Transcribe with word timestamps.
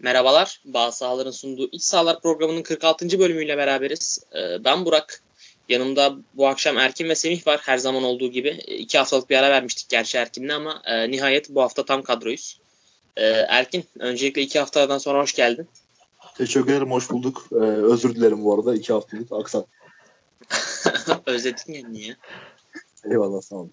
Merhabalar, 0.00 0.60
Bağ 0.64 0.92
Sahaların 0.92 1.30
sunduğu 1.30 1.68
İç 1.72 1.82
Sahalar 1.82 2.20
programının 2.20 2.62
46. 2.62 3.18
bölümüyle 3.18 3.56
beraberiz. 3.56 4.18
Ee, 4.34 4.64
ben 4.64 4.84
Burak. 4.84 5.22
Yanımda 5.68 6.16
bu 6.34 6.48
akşam 6.48 6.78
Erkin 6.78 7.08
ve 7.08 7.14
Semih 7.14 7.46
var 7.46 7.60
her 7.62 7.78
zaman 7.78 8.02
olduğu 8.02 8.30
gibi. 8.30 8.48
İki 8.66 8.98
haftalık 8.98 9.30
bir 9.30 9.36
ara 9.36 9.50
vermiştik 9.50 9.88
gerçi 9.88 10.18
Erkin'le 10.18 10.48
ama 10.48 10.82
e, 10.84 11.10
nihayet 11.10 11.50
bu 11.50 11.62
hafta 11.62 11.84
tam 11.84 12.02
kadroyuz. 12.02 12.60
Ee, 13.16 13.24
Erkin, 13.48 13.84
öncelikle 13.98 14.42
iki 14.42 14.58
haftadan 14.58 14.98
sonra 14.98 15.22
hoş 15.22 15.34
geldin. 15.34 15.68
Teşekkür 16.36 16.72
ederim, 16.72 16.90
hoş 16.90 17.10
bulduk. 17.10 17.46
Ee, 17.52 17.56
özür 17.64 18.14
dilerim 18.14 18.44
bu 18.44 18.54
arada 18.54 18.74
iki 18.74 18.92
haftalık 18.92 19.32
aksan. 19.32 19.64
Özledin 21.26 21.72
ya 21.72 21.88
niye? 21.88 22.16
Eyvallah 23.04 23.40
sağ 23.40 23.56
olun. 23.56 23.72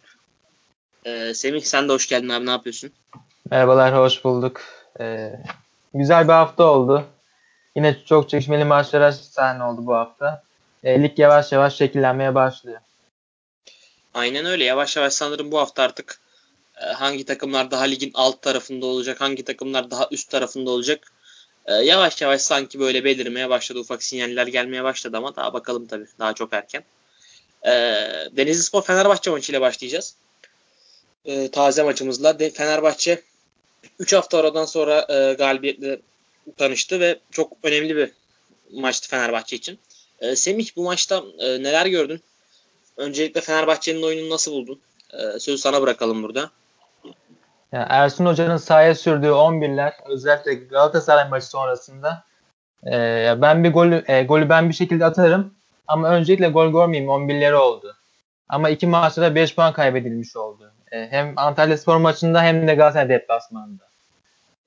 Ee, 1.05 1.33
Semih 1.33 1.63
sen 1.63 1.89
de 1.89 1.93
hoş 1.93 2.07
geldin 2.07 2.29
abi 2.29 2.45
ne 2.45 2.51
yapıyorsun? 2.51 2.91
Merhabalar, 3.51 3.97
hoş 3.97 4.23
bulduk. 4.23 4.61
Ee, 4.99 5.39
güzel 5.95 6.27
bir 6.27 6.33
hafta 6.33 6.63
oldu. 6.63 7.05
Yine 7.75 7.97
çok 8.05 8.29
çekişmeli 8.29 8.65
maçlara 8.65 9.11
sahne 9.11 9.63
oldu 9.63 9.85
bu 9.85 9.95
hafta. 9.95 10.43
E, 10.83 11.03
lig 11.03 11.19
yavaş 11.19 11.51
yavaş 11.51 11.75
şekillenmeye 11.75 12.35
başlıyor. 12.35 12.79
Aynen 14.13 14.45
öyle. 14.45 14.63
Yavaş 14.63 14.97
yavaş 14.97 15.13
sanırım 15.13 15.51
bu 15.51 15.59
hafta 15.59 15.83
artık 15.83 16.19
e, 16.81 16.85
hangi 16.85 17.25
takımlar 17.25 17.71
daha 17.71 17.83
ligin 17.83 18.11
alt 18.13 18.41
tarafında 18.41 18.85
olacak, 18.85 19.21
hangi 19.21 19.43
takımlar 19.43 19.91
daha 19.91 20.07
üst 20.11 20.29
tarafında 20.29 20.69
olacak. 20.69 21.11
E, 21.65 21.73
yavaş 21.73 22.21
yavaş 22.21 22.41
sanki 22.41 22.79
böyle 22.79 23.03
belirmeye 23.03 23.49
başladı. 23.49 23.79
Ufak 23.79 24.03
sinyaller 24.03 24.47
gelmeye 24.47 24.83
başladı 24.83 25.17
ama 25.17 25.35
daha 25.35 25.53
bakalım 25.53 25.87
tabii. 25.87 26.07
Daha 26.19 26.33
çok 26.33 26.53
erken. 26.53 26.83
E, 27.65 27.71
Denizli 28.31 28.63
Spor 28.63 28.81
Fenerbahçe 28.81 29.31
maçıyla 29.31 29.61
başlayacağız. 29.61 30.15
E, 31.25 31.51
taze 31.51 31.83
maçımızla. 31.83 32.39
De, 32.39 32.49
Fenerbahçe 32.49 33.21
3 33.99 34.13
hafta 34.13 34.37
aradan 34.37 34.65
sonra 34.65 35.05
e, 35.09 35.33
galibiyetle 35.33 35.99
tanıştı 36.57 36.99
ve 36.99 37.19
çok 37.31 37.53
önemli 37.63 37.95
bir 37.95 38.11
maçtı 38.73 39.09
Fenerbahçe 39.09 39.55
için. 39.55 39.79
E, 40.19 40.35
Semih 40.35 40.75
bu 40.75 40.83
maçta 40.83 41.23
e, 41.39 41.63
neler 41.63 41.85
gördün? 41.85 42.21
Öncelikle 42.97 43.41
Fenerbahçe'nin 43.41 44.03
oyununu 44.03 44.29
nasıl 44.29 44.51
buldun? 44.51 44.79
E, 45.13 45.39
sözü 45.39 45.57
sana 45.57 45.81
bırakalım 45.81 46.23
burada. 46.23 46.51
Yani 47.71 47.85
Ersun 47.89 48.25
Hoca'nın 48.25 48.57
sahaya 48.57 48.95
sürdüğü 48.95 49.27
11'ler 49.27 49.93
özellikle 50.05 50.53
Galatasaray 50.53 51.29
maçı 51.29 51.47
sonrasında 51.47 52.23
e, 52.85 53.35
ben 53.41 53.63
bir 53.63 53.73
gol 53.73 53.91
e, 54.07 54.23
golü 54.23 54.49
ben 54.49 54.69
bir 54.69 54.73
şekilde 54.73 55.05
atarım 55.05 55.53
ama 55.87 56.09
öncelikle 56.09 56.47
gol 56.47 56.71
görmeyeyim 56.71 57.11
11'leri 57.11 57.53
oldu. 57.53 57.95
Ama 58.49 58.69
iki 58.69 58.87
maçta 58.87 59.21
da 59.21 59.35
5 59.35 59.55
puan 59.55 59.73
kaybedilmiş 59.73 60.35
oldu. 60.35 60.71
E, 60.95 61.07
hem 61.11 61.33
Antalya 61.37 61.77
Spor 61.77 61.97
maçında 61.97 62.43
hem 62.43 62.67
de 62.67 62.75
Galatasaray 62.75 63.09
deplasmanında. 63.09 63.83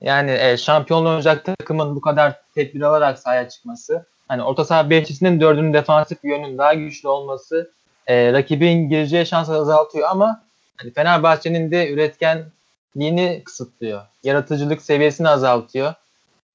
Yani 0.01 0.31
e, 0.39 0.57
şampiyonluğu 0.57 1.09
olacak 1.09 1.45
takımın 1.45 1.95
bu 1.95 2.01
kadar 2.01 2.41
tedbir 2.55 2.81
alarak 2.81 3.19
sahaya 3.19 3.49
çıkması, 3.49 4.05
hani 4.27 4.43
orta 4.43 4.65
saha 4.65 4.89
beşlisinin 4.89 5.41
dördünün 5.41 5.73
defansif 5.73 6.23
yönünün 6.23 6.57
daha 6.57 6.73
güçlü 6.73 7.07
olması 7.09 7.71
e, 8.07 8.33
rakibin 8.33 8.89
gireceği 8.89 9.25
şansı 9.25 9.53
azaltıyor 9.53 10.09
ama 10.11 10.43
hani 10.77 10.93
Fenerbahçe'nin 10.93 11.71
de 11.71 11.89
üretkenliğini 11.91 13.41
kısıtlıyor. 13.45 14.01
Yaratıcılık 14.23 14.81
seviyesini 14.81 15.29
azaltıyor. 15.29 15.93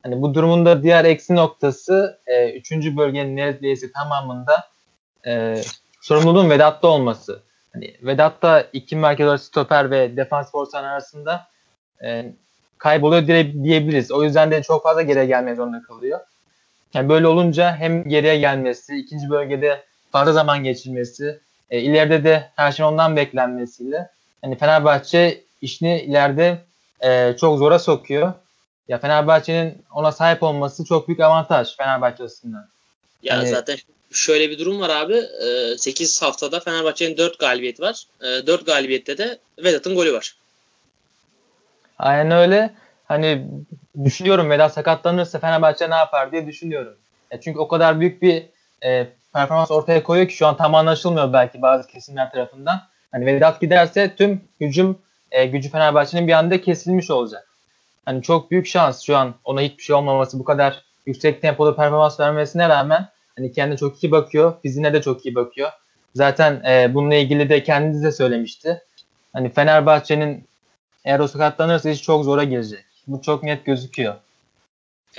Hani 0.02 0.22
bu 0.22 0.34
durumun 0.34 0.66
da 0.66 0.82
diğer 0.82 1.04
eksi 1.04 1.34
noktası 1.34 2.18
e, 2.26 2.52
üçüncü 2.52 2.96
bölgenin 2.96 3.36
neredeyse 3.36 3.92
tamamında 3.92 4.68
e, 5.26 5.62
sorumluluğun 6.00 6.50
Vedat'ta 6.50 6.88
olması. 6.88 7.42
Hani 7.74 7.94
Vedat'ta 8.02 8.66
iki 8.72 8.96
merkez 8.96 9.42
stoper 9.42 9.90
ve 9.90 10.16
defans 10.16 10.50
forsan 10.50 10.84
arasında 10.84 11.46
e, 12.04 12.32
kayboluyor 12.78 13.26
diyebiliriz. 13.26 14.12
O 14.12 14.24
yüzden 14.24 14.50
de 14.50 14.62
çok 14.62 14.82
fazla 14.82 15.02
geriye 15.02 15.26
gelmeye 15.26 15.54
zorunda 15.54 15.82
kalıyor. 15.82 16.20
Yani 16.94 17.08
böyle 17.08 17.26
olunca 17.26 17.76
hem 17.76 18.08
geriye 18.08 18.38
gelmesi, 18.38 18.96
ikinci 18.96 19.30
bölgede 19.30 19.82
fazla 20.12 20.32
zaman 20.32 20.64
geçirmesi, 20.64 21.40
e, 21.70 21.80
ileride 21.80 22.24
de 22.24 22.50
her 22.56 22.72
şey 22.72 22.86
ondan 22.86 23.16
beklenmesiyle 23.16 24.10
hani 24.42 24.58
Fenerbahçe 24.58 25.44
işini 25.62 26.00
ileride 26.00 26.58
e, 27.00 27.36
çok 27.40 27.58
zora 27.58 27.78
sokuyor. 27.78 28.32
Ya 28.88 28.98
Fenerbahçe'nin 28.98 29.82
ona 29.92 30.12
sahip 30.12 30.42
olması 30.42 30.84
çok 30.84 31.08
büyük 31.08 31.20
avantaj 31.20 31.76
Fenerbahçe 31.76 32.24
açısından. 32.24 32.68
Ya 33.22 33.36
yani, 33.36 33.48
zaten 33.48 33.76
şöyle 34.14 34.50
bir 34.50 34.58
durum 34.58 34.80
var 34.80 34.90
abi. 34.90 35.22
8 35.78 36.22
e, 36.22 36.26
haftada 36.26 36.60
Fenerbahçe'nin 36.60 37.16
4 37.16 37.38
galibiyeti 37.38 37.82
var. 37.82 38.04
4 38.20 38.48
e, 38.48 38.64
galibiyette 38.64 39.18
de 39.18 39.38
Vedat'ın 39.58 39.94
golü 39.94 40.12
var. 40.12 40.36
Aynen 41.98 42.30
öyle. 42.30 42.74
Hani 43.04 43.46
düşünüyorum 44.04 44.50
Vedat 44.50 44.72
sakatlanırsa 44.72 45.38
Fenerbahçe 45.38 45.90
ne 45.90 45.94
yapar 45.94 46.32
diye 46.32 46.46
düşünüyorum. 46.46 46.96
Ya 47.30 47.40
çünkü 47.40 47.58
o 47.58 47.68
kadar 47.68 48.00
büyük 48.00 48.22
bir 48.22 48.42
e, 48.84 49.06
performans 49.32 49.70
ortaya 49.70 50.02
koyuyor 50.02 50.28
ki 50.28 50.36
şu 50.36 50.46
an 50.46 50.56
tam 50.56 50.74
anlaşılmıyor 50.74 51.32
belki 51.32 51.62
bazı 51.62 51.88
kesimler 51.88 52.30
tarafından. 52.30 52.80
Hani 53.12 53.26
Vedat 53.26 53.60
giderse 53.60 54.16
tüm 54.16 54.40
hücum 54.60 54.98
e, 55.30 55.46
gücü 55.46 55.70
Fenerbahçe'nin 55.70 56.28
bir 56.28 56.32
anda 56.32 56.60
kesilmiş 56.60 57.10
olacak. 57.10 57.48
Hani 58.04 58.22
çok 58.22 58.50
büyük 58.50 58.66
şans 58.66 59.02
şu 59.02 59.16
an 59.16 59.34
ona 59.44 59.60
hiçbir 59.60 59.82
şey 59.82 59.96
olmaması 59.96 60.38
bu 60.38 60.44
kadar 60.44 60.82
yüksek 61.06 61.42
tempoda 61.42 61.76
performans 61.76 62.20
vermesine 62.20 62.68
rağmen 62.68 63.08
hani 63.36 63.52
kendine 63.52 63.78
çok 63.78 64.04
iyi 64.04 64.10
bakıyor. 64.10 64.54
Fiziğine 64.62 64.92
de 64.92 65.02
çok 65.02 65.26
iyi 65.26 65.34
bakıyor. 65.34 65.70
Zaten 66.14 66.62
e, 66.64 66.94
bununla 66.94 67.14
ilgili 67.14 67.48
de 67.48 67.62
kendisi 67.64 68.04
de 68.04 68.12
söylemişti. 68.12 68.82
Hani 69.32 69.52
Fenerbahçe'nin 69.52 70.44
eğer 71.04 71.20
o 71.20 71.28
sakatlanırsa 71.28 71.90
iş 71.90 72.02
çok 72.02 72.24
zora 72.24 72.44
girecek. 72.44 72.84
Bu 73.06 73.22
çok 73.22 73.42
net 73.42 73.64
gözüküyor. 73.64 74.14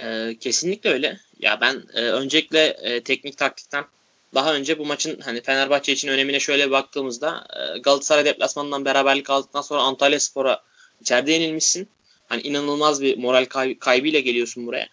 Ee, 0.03 0.35
kesinlikle 0.39 0.89
öyle. 0.89 1.17
Ya 1.39 1.61
ben 1.61 1.83
e, 1.93 2.01
öncelikle 2.01 2.65
e, 2.65 3.03
teknik 3.03 3.37
taktikten 3.37 3.85
daha 4.33 4.53
önce 4.55 4.79
bu 4.79 4.85
maçın 4.85 5.19
hani 5.21 5.41
Fenerbahçe 5.41 5.93
için 5.93 6.07
önemine 6.07 6.39
şöyle 6.39 6.71
baktığımızda 6.71 7.47
e, 7.53 7.79
Galatasaray 7.79 8.25
deplasmanından 8.25 8.85
beraberlik 8.85 9.29
aldıktan 9.29 9.61
sonra 9.61 9.81
Antalya 9.81 10.19
Spor'a 10.19 10.63
içeride 11.01 11.31
yenilmişsin. 11.31 11.87
Hani 12.29 12.41
inanılmaz 12.41 13.01
bir 13.01 13.17
moral 13.17 13.45
kay- 13.45 13.79
kaybıyla 13.79 14.19
geliyorsun 14.19 14.67
buraya. 14.67 14.87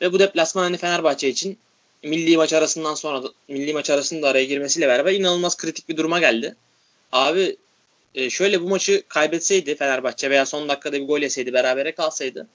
Ve 0.00 0.12
bu 0.12 0.18
deplasman 0.18 0.62
hani 0.62 0.76
Fenerbahçe 0.76 1.28
için 1.28 1.58
milli 2.02 2.36
maç 2.36 2.52
arasından 2.52 2.94
sonra 2.94 3.22
milli 3.48 3.72
maç 3.72 3.90
arasında 3.90 4.28
araya 4.28 4.44
girmesiyle 4.44 4.88
beraber 4.88 5.12
inanılmaz 5.12 5.56
kritik 5.56 5.88
bir 5.88 5.96
duruma 5.96 6.20
geldi. 6.20 6.56
Abi 7.12 7.56
e, 8.14 8.30
şöyle 8.30 8.62
bu 8.62 8.68
maçı 8.68 9.02
kaybetseydi 9.08 9.74
Fenerbahçe 9.74 10.30
veya 10.30 10.46
son 10.46 10.68
dakikada 10.68 11.00
bir 11.00 11.06
gol 11.06 11.20
yeseydi 11.20 11.52
berabere 11.52 11.92
kalsaydı 11.92 12.48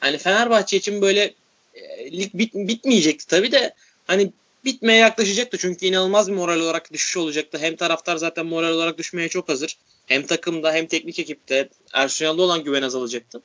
hani 0.00 0.18
Fenerbahçe 0.18 0.76
için 0.76 1.02
böyle 1.02 1.34
e, 1.74 2.12
lig 2.12 2.34
bit, 2.34 2.54
bitmeyecekti 2.54 3.26
tabii 3.26 3.52
de 3.52 3.74
hani 4.06 4.32
bitmeye 4.64 4.98
yaklaşacaktı 4.98 5.58
çünkü 5.58 5.86
inanılmaz 5.86 6.28
bir 6.28 6.34
moral 6.34 6.60
olarak 6.60 6.92
düşüş 6.92 7.16
olacaktı. 7.16 7.58
Hem 7.58 7.76
taraftar 7.76 8.16
zaten 8.16 8.46
moral 8.46 8.72
olarak 8.72 8.98
düşmeye 8.98 9.28
çok 9.28 9.48
hazır. 9.48 9.76
Hem 10.06 10.26
takımda 10.26 10.72
hem 10.72 10.86
teknik 10.86 11.18
ekipte 11.18 11.68
Ersun 11.92 12.26
olan 12.26 12.64
güven 12.64 12.82
azalacaktı. 12.82 13.42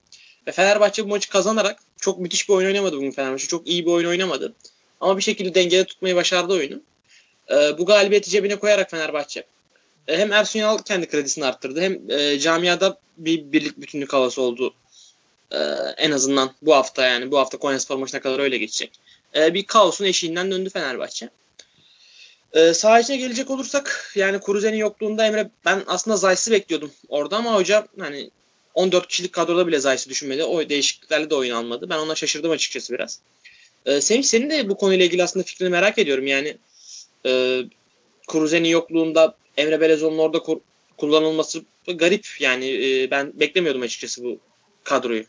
Ve 0.47 0.51
Fenerbahçe 0.51 1.05
bu 1.05 1.07
maçı 1.07 1.29
kazanarak 1.29 1.79
çok 1.97 2.19
müthiş 2.19 2.49
bir 2.49 2.53
oyun 2.53 2.67
oynamadı 2.67 2.97
bugün 2.97 3.11
Fenerbahçe. 3.11 3.47
Çok 3.47 3.67
iyi 3.67 3.85
bir 3.85 3.91
oyun 3.91 4.09
oynamadı. 4.09 4.53
Ama 5.01 5.17
bir 5.17 5.23
şekilde 5.23 5.55
dengede 5.55 5.85
tutmayı 5.85 6.15
başardı 6.15 6.53
oyunu. 6.53 6.81
E, 7.51 7.77
bu 7.77 7.85
galibiyeti 7.85 8.29
cebine 8.29 8.55
koyarak 8.55 8.91
Fenerbahçe 8.91 9.43
e, 10.07 10.17
hem 10.17 10.33
Ersun 10.33 10.59
Yanal 10.59 10.77
kendi 10.77 11.07
kredisini 11.07 11.45
arttırdı 11.45 11.81
hem 11.81 12.11
e, 12.11 12.39
camiada 12.39 12.97
bir 13.17 13.51
birlik 13.51 13.81
bütünlük 13.81 14.13
havası 14.13 14.41
oldu. 14.41 14.73
E, 15.51 15.57
en 15.97 16.11
azından 16.11 16.51
bu 16.61 16.75
hafta 16.75 17.05
yani 17.07 17.31
bu 17.31 17.39
hafta 17.39 17.57
Konyaspor 17.57 17.95
maçına 17.95 18.21
kadar 18.21 18.39
öyle 18.39 18.57
geçecek. 18.57 18.91
E, 19.35 19.53
bir 19.53 19.63
kaosun 19.63 20.05
eşiğinden 20.05 20.51
döndü 20.51 20.69
Fenerbahçe. 20.69 21.29
E, 22.53 22.73
saha 22.73 22.99
içine 22.99 23.17
gelecek 23.17 23.49
olursak 23.49 24.11
yani 24.15 24.39
Kuruzen'in 24.39 24.77
yokluğunda 24.77 25.25
Emre 25.25 25.49
ben 25.65 25.83
aslında 25.87 26.17
Zayt'sı 26.17 26.51
bekliyordum 26.51 26.91
orada 27.09 27.37
ama 27.37 27.53
hoca 27.53 27.87
hani 27.99 28.29
14 28.73 29.07
kişilik 29.07 29.33
kadroda 29.33 29.67
bile 29.67 29.79
Zayt'sı 29.79 30.09
düşünmedi. 30.09 30.43
O 30.43 30.69
değişikliklerle 30.69 31.29
de 31.29 31.35
oyun 31.35 31.55
almadı. 31.55 31.89
Ben 31.89 31.97
ona 31.97 32.15
şaşırdım 32.15 32.51
açıkçası 32.51 32.93
biraz. 32.93 33.19
E, 33.85 34.01
Semih 34.01 34.23
senin 34.23 34.49
de 34.49 34.69
bu 34.69 34.77
konuyla 34.77 35.05
ilgili 35.05 35.23
aslında 35.23 35.43
fikrini 35.43 35.69
merak 35.69 35.97
ediyorum. 35.97 36.27
Yani 36.27 36.57
e, 37.25 37.61
Kuruzen'in 38.27 38.69
yokluğunda 38.69 39.35
Emre 39.57 39.81
Belezoğlu'nun 39.81 40.19
orada 40.19 40.39
kullanılması 40.97 41.61
garip. 41.95 42.27
Yani 42.39 42.65
e, 42.65 43.11
ben 43.11 43.31
beklemiyordum 43.39 43.81
açıkçası 43.81 44.23
bu 44.23 44.37
kadroyu. 44.83 45.23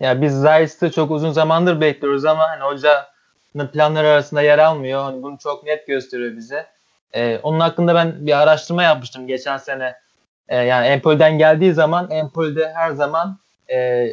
Ya 0.00 0.22
biz 0.22 0.32
Zayt'ı 0.32 0.90
çok 0.90 1.10
uzun 1.10 1.32
zamandır 1.32 1.80
bekliyoruz 1.80 2.24
ama 2.24 2.48
hani 2.48 2.62
hocanın 2.62 3.68
planları 3.72 4.08
arasında 4.08 4.42
yer 4.42 4.58
almıyor. 4.58 5.02
Hani 5.02 5.22
bunu 5.22 5.38
çok 5.38 5.64
net 5.64 5.86
gösteriyor 5.86 6.36
bize. 6.36 6.66
Ee, 7.12 7.38
onun 7.42 7.60
hakkında 7.60 7.94
ben 7.94 8.26
bir 8.26 8.42
araştırma 8.42 8.82
yapmıştım 8.82 9.26
geçen 9.26 9.56
sene. 9.56 9.94
Ee, 10.48 10.56
yani 10.56 10.86
Empoli'den 10.86 11.38
geldiği 11.38 11.72
zaman 11.72 12.10
Empoli'de 12.10 12.72
her 12.74 12.90
zaman 12.90 13.38
e, 13.70 14.08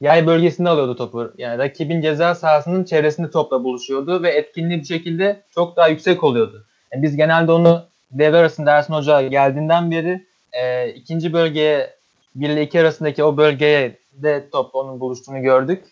yay 0.00 0.26
bölgesinde 0.26 0.68
alıyordu 0.68 0.96
topu. 0.96 1.32
Yani 1.38 1.58
rakibin 1.58 2.02
ceza 2.02 2.34
sahasının 2.34 2.84
çevresinde 2.84 3.30
topla 3.30 3.64
buluşuyordu 3.64 4.22
ve 4.22 4.30
etkinliği 4.30 4.80
bir 4.80 4.86
şekilde 4.86 5.42
çok 5.54 5.76
daha 5.76 5.88
yüksek 5.88 6.24
oluyordu. 6.24 6.64
Yani 6.92 7.02
biz 7.02 7.16
genelde 7.16 7.52
onu 7.52 7.84
devre 8.10 8.36
arasında 8.36 8.70
Ersin 8.70 8.94
Hoca 8.94 9.22
geldiğinden 9.22 9.90
beri 9.90 10.24
e, 10.52 10.88
ikinci 10.88 11.32
bölgeye 11.32 11.94
1 12.34 12.48
ile 12.48 12.62
2 12.62 12.80
arasındaki 12.80 13.24
o 13.24 13.36
bölgeye 13.36 13.98
de 14.12 14.48
top 14.52 14.74
onun 14.74 15.00
buluştuğunu 15.00 15.42
gördük. 15.42 15.84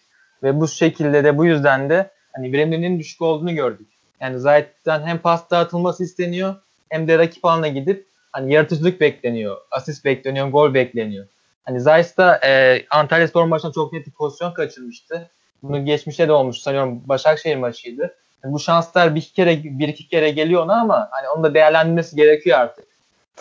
Ve 0.42 0.60
bu 0.60 0.68
şekilde 0.68 1.24
de 1.24 1.38
bu 1.38 1.44
yüzden 1.44 1.90
de 1.90 2.10
hani 2.32 2.52
verimliliğinin 2.52 2.98
düşük 2.98 3.22
olduğunu 3.22 3.54
gördük. 3.54 3.88
Yani 4.20 4.38
Zayt'ten 4.38 5.02
hem 5.06 5.18
pas 5.18 5.50
dağıtılması 5.50 6.04
isteniyor 6.04 6.54
hem 6.88 7.08
de 7.08 7.18
rakip 7.18 7.44
alana 7.44 7.68
gidip 7.68 8.06
hani 8.32 8.52
yaratıcılık 8.52 9.00
bekleniyor, 9.00 9.56
asist 9.70 10.04
bekleniyor, 10.04 10.48
gol 10.48 10.74
bekleniyor. 10.74 11.26
Hani 11.64 11.80
Zayt 11.80 12.16
da 12.16 12.40
e, 12.44 12.84
Antalya 12.90 13.28
Spor 13.28 13.44
maçında 13.44 13.72
çok 13.72 13.92
net 13.92 14.06
bir 14.06 14.12
pozisyon 14.12 14.52
kaçırmıştı. 14.52 15.30
Bunu 15.62 15.84
geçmişte 15.84 16.28
de 16.28 16.32
olmuş 16.32 16.58
sanıyorum 16.58 17.02
Başakşehir 17.08 17.56
maçıydı. 17.56 18.16
Yani 18.44 18.52
bu 18.52 18.58
şanslar 18.58 19.14
bir 19.14 19.20
iki 19.20 19.32
kere 19.32 19.64
bir 19.64 19.88
iki 19.88 20.08
kere 20.08 20.30
geliyor 20.30 20.64
ona 20.64 20.80
ama 20.80 21.08
hani 21.10 21.28
onu 21.28 21.42
da 21.42 21.54
değerlendirmesi 21.54 22.16
gerekiyor 22.16 22.58
artık. 22.58 22.84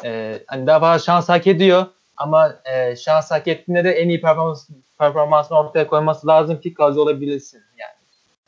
E, 0.03 0.39
hani 0.47 0.68
daha 0.68 0.79
fazla 0.79 1.06
şans 1.06 1.29
hak 1.29 1.47
ediyor 1.47 1.85
ama 2.18 2.56
e, 2.65 2.95
şans 2.95 3.31
hak 3.31 3.47
ettiğinde 3.47 3.83
de 3.83 3.91
en 3.91 4.09
iyi 4.09 4.21
performans, 4.21 4.69
performansını 5.00 5.57
ortaya 5.57 5.88
koyması 5.88 6.27
lazım 6.27 6.62
ki 6.62 6.74
kalıcı 6.74 7.01
olabilsin. 7.01 7.62
Yani 7.77 7.94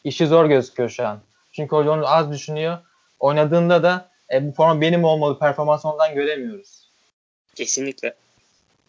işi 0.04 0.28
zor 0.28 0.46
gözüküyor 0.46 0.90
şu 0.90 1.08
an. 1.08 1.20
Çünkü 1.52 1.76
hoca 1.76 1.92
onu 1.92 2.08
az 2.08 2.32
düşünüyor. 2.32 2.78
Oynadığında 3.20 3.84
da 3.84 4.10
e, 4.34 4.48
bu 4.48 4.52
forma 4.52 4.82
benim 4.82 5.04
olmalı 5.04 5.40
performans 5.40 5.86
ondan 5.86 6.16
göremiyoruz. 6.16 6.90
Kesinlikle. 7.56 8.14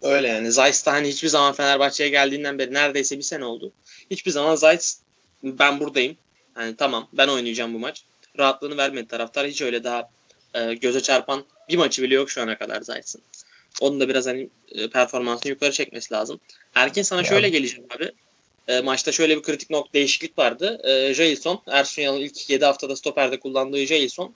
Öyle 0.04 0.28
yani. 0.28 0.52
Zayt 0.52 0.86
da 0.86 0.92
hani 0.92 1.08
hiçbir 1.08 1.28
zaman 1.28 1.52
Fenerbahçe'ye 1.52 2.10
geldiğinden 2.10 2.58
beri 2.58 2.74
neredeyse 2.74 3.18
bir 3.18 3.22
sene 3.22 3.44
oldu. 3.44 3.72
Hiçbir 4.10 4.30
zaman 4.30 4.54
Zayt 4.54 4.94
ben 5.42 5.80
buradayım. 5.80 6.16
Hani 6.54 6.76
tamam 6.76 7.08
ben 7.12 7.28
oynayacağım 7.28 7.74
bu 7.74 7.78
maç. 7.78 8.02
Rahatlığını 8.38 8.76
vermedi 8.76 9.08
taraftar. 9.08 9.46
Hiç 9.46 9.62
öyle 9.62 9.84
daha 9.84 10.10
e, 10.54 10.74
göze 10.74 11.00
çarpan 11.00 11.44
bir 11.68 11.76
maçı 11.76 12.02
bile 12.02 12.14
yok 12.14 12.30
şu 12.30 12.42
ana 12.42 12.58
kadar 12.58 12.80
Zayt'sın. 12.80 13.22
Onun 13.80 14.00
da 14.00 14.08
biraz 14.08 14.26
hani 14.26 14.48
e, 14.72 14.90
performansını 14.90 15.50
yukarı 15.50 15.72
çekmesi 15.72 16.14
lazım. 16.14 16.40
Erken 16.74 17.02
sana 17.02 17.20
ya. 17.20 17.26
şöyle 17.26 17.48
geleceğim 17.48 17.86
abi. 17.96 18.12
E, 18.68 18.80
maçta 18.80 19.12
şöyle 19.12 19.36
bir 19.36 19.42
kritik 19.42 19.70
nokta 19.70 19.92
değişiklik 19.92 20.38
vardı. 20.38 20.80
E, 20.84 21.14
Jailson, 21.14 21.62
Ersun 21.66 22.02
Yanal'ın 22.02 22.20
ilk 22.20 22.50
7 22.50 22.64
haftada 22.64 22.96
stoperde 22.96 23.40
kullandığı 23.40 23.86
Jailson 23.86 24.34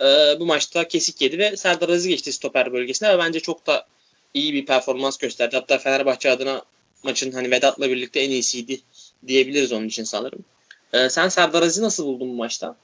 e, 0.00 0.04
bu 0.40 0.46
maçta 0.46 0.88
kesik 0.88 1.20
yedi 1.20 1.38
ve 1.38 1.56
Serdar 1.56 1.88
Aziz 1.88 2.06
geçti 2.06 2.32
stoper 2.32 2.72
bölgesine 2.72 3.14
ve 3.14 3.18
bence 3.18 3.40
çok 3.40 3.66
da 3.66 3.86
iyi 4.34 4.54
bir 4.54 4.66
performans 4.66 5.16
gösterdi. 5.16 5.56
Hatta 5.56 5.78
Fenerbahçe 5.78 6.30
adına 6.30 6.62
maçın 7.02 7.32
hani 7.32 7.50
Vedat'la 7.50 7.90
birlikte 7.90 8.20
en 8.20 8.30
iyisiydi 8.30 8.80
diyebiliriz 9.26 9.72
onun 9.72 9.88
için 9.88 10.04
sanırım. 10.04 10.44
E, 10.92 11.08
sen 11.08 11.28
Serdar 11.28 11.62
Aziz'i 11.62 11.82
nasıl 11.82 12.06
buldun 12.06 12.28
bu 12.28 12.34
maçta? 12.34 12.76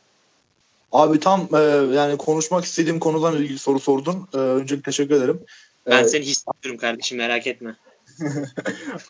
Abi 0.92 1.20
tam 1.20 1.48
e, 1.54 1.58
yani 1.94 2.16
konuşmak 2.16 2.64
istediğim 2.64 3.00
konudan 3.00 3.36
ilgili 3.36 3.58
soru 3.58 3.80
sordun. 3.80 4.28
E, 4.34 4.36
öncelikle 4.36 4.90
teşekkür 4.90 5.14
ederim. 5.14 5.40
Ben 5.86 6.04
ee, 6.04 6.08
seni 6.08 6.24
hissediyorum 6.24 6.80
kardeşim 6.80 7.18
merak 7.18 7.46
etme. 7.46 7.76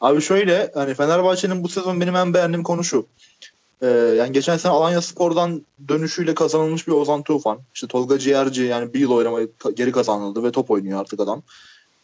Abi 0.00 0.22
şöyle 0.22 0.70
hani 0.74 0.94
Fenerbahçe'nin 0.94 1.64
bu 1.64 1.68
sezon 1.68 2.00
benim 2.00 2.16
en 2.16 2.34
beğendiğim 2.34 2.62
konu 2.62 2.84
şu. 2.84 3.06
Ee, 3.82 3.86
yani 3.86 4.32
geçen 4.32 4.56
sene 4.56 4.72
Alanya 4.72 5.02
Spor'dan 5.02 5.66
dönüşüyle 5.88 6.34
kazanılmış 6.34 6.88
bir 6.88 6.92
Ozan 6.92 7.22
Tufan. 7.22 7.58
İşte 7.74 7.86
Tolga 7.86 8.18
Ciğerci 8.18 8.62
yani 8.62 8.94
bir 8.94 9.00
yıl 9.00 9.10
oynamayı 9.10 9.50
geri 9.74 9.92
kazanıldı 9.92 10.42
ve 10.42 10.52
top 10.52 10.70
oynuyor 10.70 11.00
artık 11.00 11.20
adam. 11.20 11.42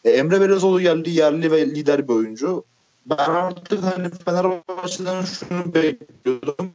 E, 0.05 0.09
Emre 0.09 0.41
Belezoğlu 0.41 0.81
geldi 0.81 1.09
yerli 1.09 1.51
ve 1.51 1.65
lider 1.65 2.07
bir 2.07 2.13
oyuncu. 2.13 2.63
Ben 3.05 3.17
artık 3.17 3.83
hani 3.83 4.09
Fenerbahçe'den 4.25 5.23
şunu 5.23 5.73
bekliyordum. 5.73 6.73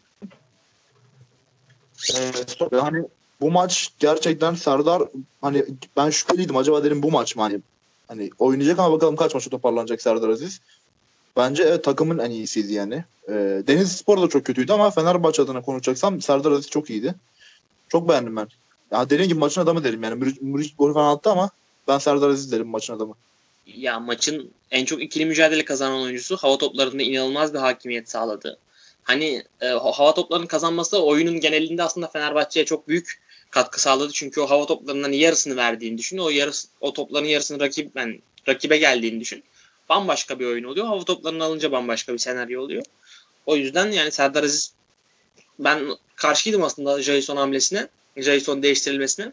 Ee, 2.14 2.76
hani 2.76 3.04
bu 3.40 3.50
maç 3.50 3.92
gerçekten 3.98 4.54
Serdar 4.54 5.02
hani 5.42 5.64
ben 5.96 6.10
şüpheliydim 6.10 6.56
acaba 6.56 6.84
dedim 6.84 7.02
bu 7.02 7.10
maç 7.10 7.36
mı 7.36 7.42
hani 7.42 7.60
hani 8.08 8.30
oynayacak 8.38 8.78
ama 8.78 8.92
bakalım 8.92 9.16
kaç 9.16 9.34
maçta 9.34 9.50
toparlanacak 9.50 10.02
Serdar 10.02 10.28
Aziz. 10.28 10.60
Bence 11.36 11.62
evet, 11.62 11.84
takımın 11.84 12.18
en 12.18 12.30
iyisiydi 12.30 12.72
yani. 12.72 13.04
E, 13.28 13.32
Deniz 13.66 13.92
Spor 13.92 14.22
da 14.22 14.28
çok 14.28 14.44
kötüydü 14.44 14.72
ama 14.72 14.90
Fenerbahçe 14.90 15.42
adına 15.42 15.62
konuşacaksam 15.62 16.20
Serdar 16.20 16.52
Aziz 16.52 16.70
çok 16.70 16.90
iyiydi. 16.90 17.14
Çok 17.88 18.08
beğendim 18.08 18.36
ben. 18.36 18.48
Ya 18.90 19.10
dediğim 19.10 19.28
gibi 19.28 19.38
maçın 19.38 19.60
adamı 19.60 19.84
derim 19.84 20.02
yani. 20.02 20.34
Muric 20.40 20.74
gol 20.78 20.94
falan 20.94 21.16
attı 21.16 21.30
ama 21.30 21.50
ben 21.88 21.98
Serdar 21.98 22.28
Aziz 22.28 22.52
derim 22.52 22.68
maçın 22.68 22.96
adamı. 22.96 23.14
Ya 23.66 24.00
maçın 24.00 24.50
en 24.70 24.84
çok 24.84 25.02
ikili 25.02 25.26
mücadele 25.26 25.64
kazanan 25.64 26.02
oyuncusu 26.02 26.36
hava 26.36 26.58
toplarında 26.58 27.02
inanılmaz 27.02 27.54
bir 27.54 27.58
hakimiyet 27.58 28.10
sağladı. 28.10 28.58
Hani 29.02 29.44
e, 29.60 29.66
hava 29.66 30.14
toplarının 30.14 30.46
kazanması 30.46 31.02
oyunun 31.02 31.40
genelinde 31.40 31.82
aslında 31.82 32.08
Fenerbahçe'ye 32.08 32.66
çok 32.66 32.88
büyük 32.88 33.20
katkı 33.50 33.80
sağladı. 33.80 34.12
Çünkü 34.12 34.40
o 34.40 34.50
hava 34.50 34.66
toplarından 34.66 35.12
yarısını 35.12 35.56
verdiğini 35.56 35.98
düşün. 35.98 36.18
O 36.18 36.30
yarısı, 36.30 36.68
o 36.80 36.92
topların 36.92 37.26
yarısını 37.26 37.60
rakip 37.60 37.96
yani 37.96 38.20
rakibe 38.48 38.76
geldiğini 38.76 39.20
düşün 39.20 39.44
bambaşka 39.88 40.38
bir 40.38 40.46
oyun 40.46 40.64
oluyor. 40.64 40.86
Hava 40.86 41.04
toplarını 41.04 41.44
alınca 41.44 41.72
bambaşka 41.72 42.12
bir 42.12 42.18
senaryo 42.18 42.62
oluyor. 42.62 42.82
O 43.46 43.56
yüzden 43.56 43.90
yani 43.90 44.10
Serdar 44.10 44.44
Aziz 44.44 44.72
ben 45.58 45.96
karşıydım 46.16 46.62
aslında 46.62 47.02
Jason 47.02 47.36
hamlesine. 47.36 47.88
Jason 48.16 48.62
değiştirilmesine. 48.62 49.32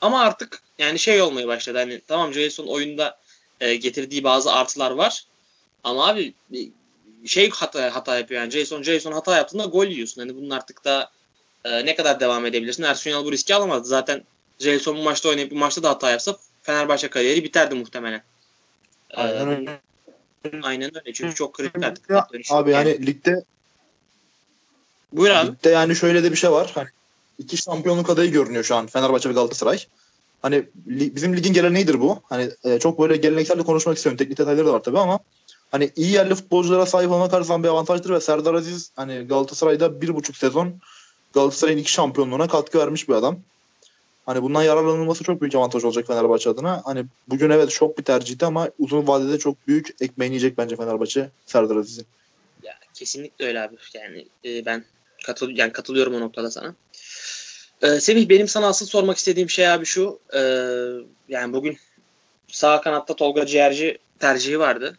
Ama 0.00 0.20
artık 0.20 0.62
yani 0.78 0.98
şey 0.98 1.22
olmaya 1.22 1.48
başladı. 1.48 1.78
Hani 1.78 2.00
tamam 2.08 2.32
Jason 2.32 2.66
oyunda 2.66 3.18
e, 3.60 3.74
getirdiği 3.74 4.24
bazı 4.24 4.52
artılar 4.52 4.90
var. 4.90 5.24
Ama 5.84 6.08
abi 6.08 6.34
şey 7.26 7.50
hata, 7.50 7.94
hata 7.94 8.18
yapıyor 8.18 8.40
yani. 8.40 8.50
Jason 8.50 8.82
Jason 8.82 9.12
hata 9.12 9.36
yaptığında 9.36 9.64
gol 9.64 9.86
yiyorsun. 9.86 10.20
Hani 10.20 10.36
bunun 10.36 10.50
artık 10.50 10.84
da 10.84 11.10
e, 11.64 11.86
ne 11.86 11.96
kadar 11.96 12.20
devam 12.20 12.46
edebilirsin? 12.46 12.82
Ersun 12.82 13.10
Yanal 13.10 13.24
bu 13.24 13.32
riski 13.32 13.54
alamazdı. 13.54 13.88
Zaten 13.88 14.22
Jason 14.58 14.98
bu 14.98 15.02
maçta 15.02 15.28
oynayıp 15.28 15.50
bu 15.50 15.54
maçta 15.54 15.82
da 15.82 15.90
hata 15.90 16.10
yapsa 16.10 16.36
Fenerbahçe 16.62 17.08
kariyeri 17.08 17.44
biterdi 17.44 17.74
muhtemelen. 17.74 18.22
Aynen 19.14 19.48
öyle. 19.48 19.80
Aynen 20.62 20.90
öyle. 20.96 21.12
Çünkü 21.12 21.34
çok 21.34 21.54
kritik 21.54 21.84
artık. 21.84 22.10
Abi 22.50 22.70
yani, 22.70 22.88
yani 22.88 23.06
ligde 23.06 23.44
Buyur 25.12 25.30
abi. 25.30 25.50
Ligde 25.50 25.68
yani 25.70 25.96
şöyle 25.96 26.22
de 26.22 26.32
bir 26.32 26.36
şey 26.36 26.50
var. 26.50 26.70
Hani 26.74 26.88
iki 27.38 27.56
şampiyonluk 27.56 28.10
adayı 28.10 28.30
görünüyor 28.30 28.64
şu 28.64 28.76
an 28.76 28.86
Fenerbahçe 28.86 29.28
ve 29.28 29.32
Galatasaray. 29.32 29.78
Hani 30.42 30.64
li, 30.88 31.16
bizim 31.16 31.36
ligin 31.36 31.52
geleneğidir 31.52 32.00
bu. 32.00 32.22
Hani 32.28 32.50
e, 32.64 32.78
çok 32.78 33.00
böyle 33.00 33.16
geleneksel 33.16 33.58
de 33.58 33.62
konuşmak 33.62 33.96
istiyorum. 33.96 34.16
Teknik 34.16 34.38
detayları 34.38 34.66
da 34.66 34.72
var 34.72 34.82
tabii 34.82 34.98
ama 34.98 35.18
hani 35.70 35.90
iyi 35.96 36.12
yerli 36.12 36.34
futbolculara 36.34 36.86
sahip 36.86 37.10
olmak 37.10 37.32
her 37.32 37.42
zaman 37.42 37.62
bir 37.62 37.68
avantajdır 37.68 38.10
ve 38.10 38.20
Serdar 38.20 38.54
Aziz 38.54 38.90
hani 38.96 39.26
Galatasaray'da 39.28 40.00
bir 40.00 40.14
buçuk 40.14 40.36
sezon 40.36 40.74
Galatasaray'ın 41.34 41.78
iki 41.78 41.92
şampiyonluğuna 41.92 42.48
katkı 42.48 42.78
vermiş 42.78 43.08
bir 43.08 43.14
adam. 43.14 43.38
Hani 44.26 44.42
bundan 44.42 44.62
yararlanılması 44.62 45.24
çok 45.24 45.40
büyük 45.40 45.54
avantaj 45.54 45.84
olacak 45.84 46.06
Fenerbahçe 46.06 46.50
adına. 46.50 46.82
Hani 46.84 47.04
bugün 47.28 47.50
evet 47.50 47.70
şok 47.70 47.98
bir 47.98 48.04
tercihti 48.04 48.46
ama 48.46 48.70
uzun 48.78 49.06
vadede 49.06 49.38
çok 49.38 49.68
büyük 49.68 49.96
ekmeğini 50.00 50.34
yiyecek 50.34 50.58
bence 50.58 50.76
Fenerbahçe 50.76 51.30
Serdar 51.46 51.76
Aziz'in. 51.76 52.06
Ya 52.62 52.74
kesinlikle 52.94 53.46
öyle 53.46 53.60
abi. 53.60 53.76
Yani 53.94 54.26
e, 54.44 54.66
ben 54.66 54.84
katıl 55.26 55.50
yani 55.50 55.72
katılıyorum 55.72 56.14
o 56.14 56.20
noktada 56.20 56.50
sana. 56.50 56.74
Ee, 57.82 58.00
Semih 58.00 58.28
benim 58.28 58.48
sana 58.48 58.66
asıl 58.66 58.86
sormak 58.86 59.16
istediğim 59.16 59.50
şey 59.50 59.68
abi 59.68 59.84
şu. 59.84 60.18
E, 60.34 60.40
yani 61.28 61.52
bugün 61.52 61.78
sağ 62.48 62.80
kanatta 62.80 63.16
Tolga 63.16 63.46
Ciğerci 63.46 63.98
tercihi 64.18 64.58
vardı. 64.58 64.98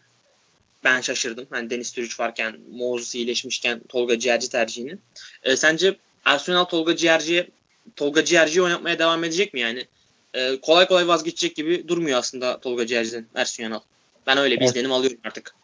Ben 0.84 1.00
şaşırdım. 1.00 1.46
Hani 1.50 1.70
Deniz 1.70 1.92
Türüç 1.92 2.20
varken, 2.20 2.56
Moses 2.72 3.14
iyileşmişken 3.14 3.80
Tolga 3.88 4.18
Ciğerci 4.18 4.48
tercihini. 4.48 4.96
E, 5.42 5.56
sence 5.56 5.96
Arsenal 6.24 6.64
Tolga 6.64 6.96
Ciğerci'ye 6.96 7.48
Tolga 7.96 8.24
Ciğerci 8.24 8.62
oynatmaya 8.62 8.98
devam 8.98 9.24
edecek 9.24 9.54
mi 9.54 9.60
yani? 9.60 9.86
Ee, 10.34 10.60
kolay 10.62 10.86
kolay 10.88 11.08
vazgeçecek 11.08 11.56
gibi 11.56 11.88
durmuyor 11.88 12.18
aslında 12.18 12.60
Tolga 12.60 12.86
Ciğerci'den 12.86 13.26
Ersun 13.34 13.62
Yanal. 13.62 13.80
Ben 14.26 14.38
öyle 14.38 14.54
bir 14.54 14.60
evet. 14.60 14.70
izlenim 14.70 14.92
alıyorum 14.92 15.18
artık. 15.24 15.54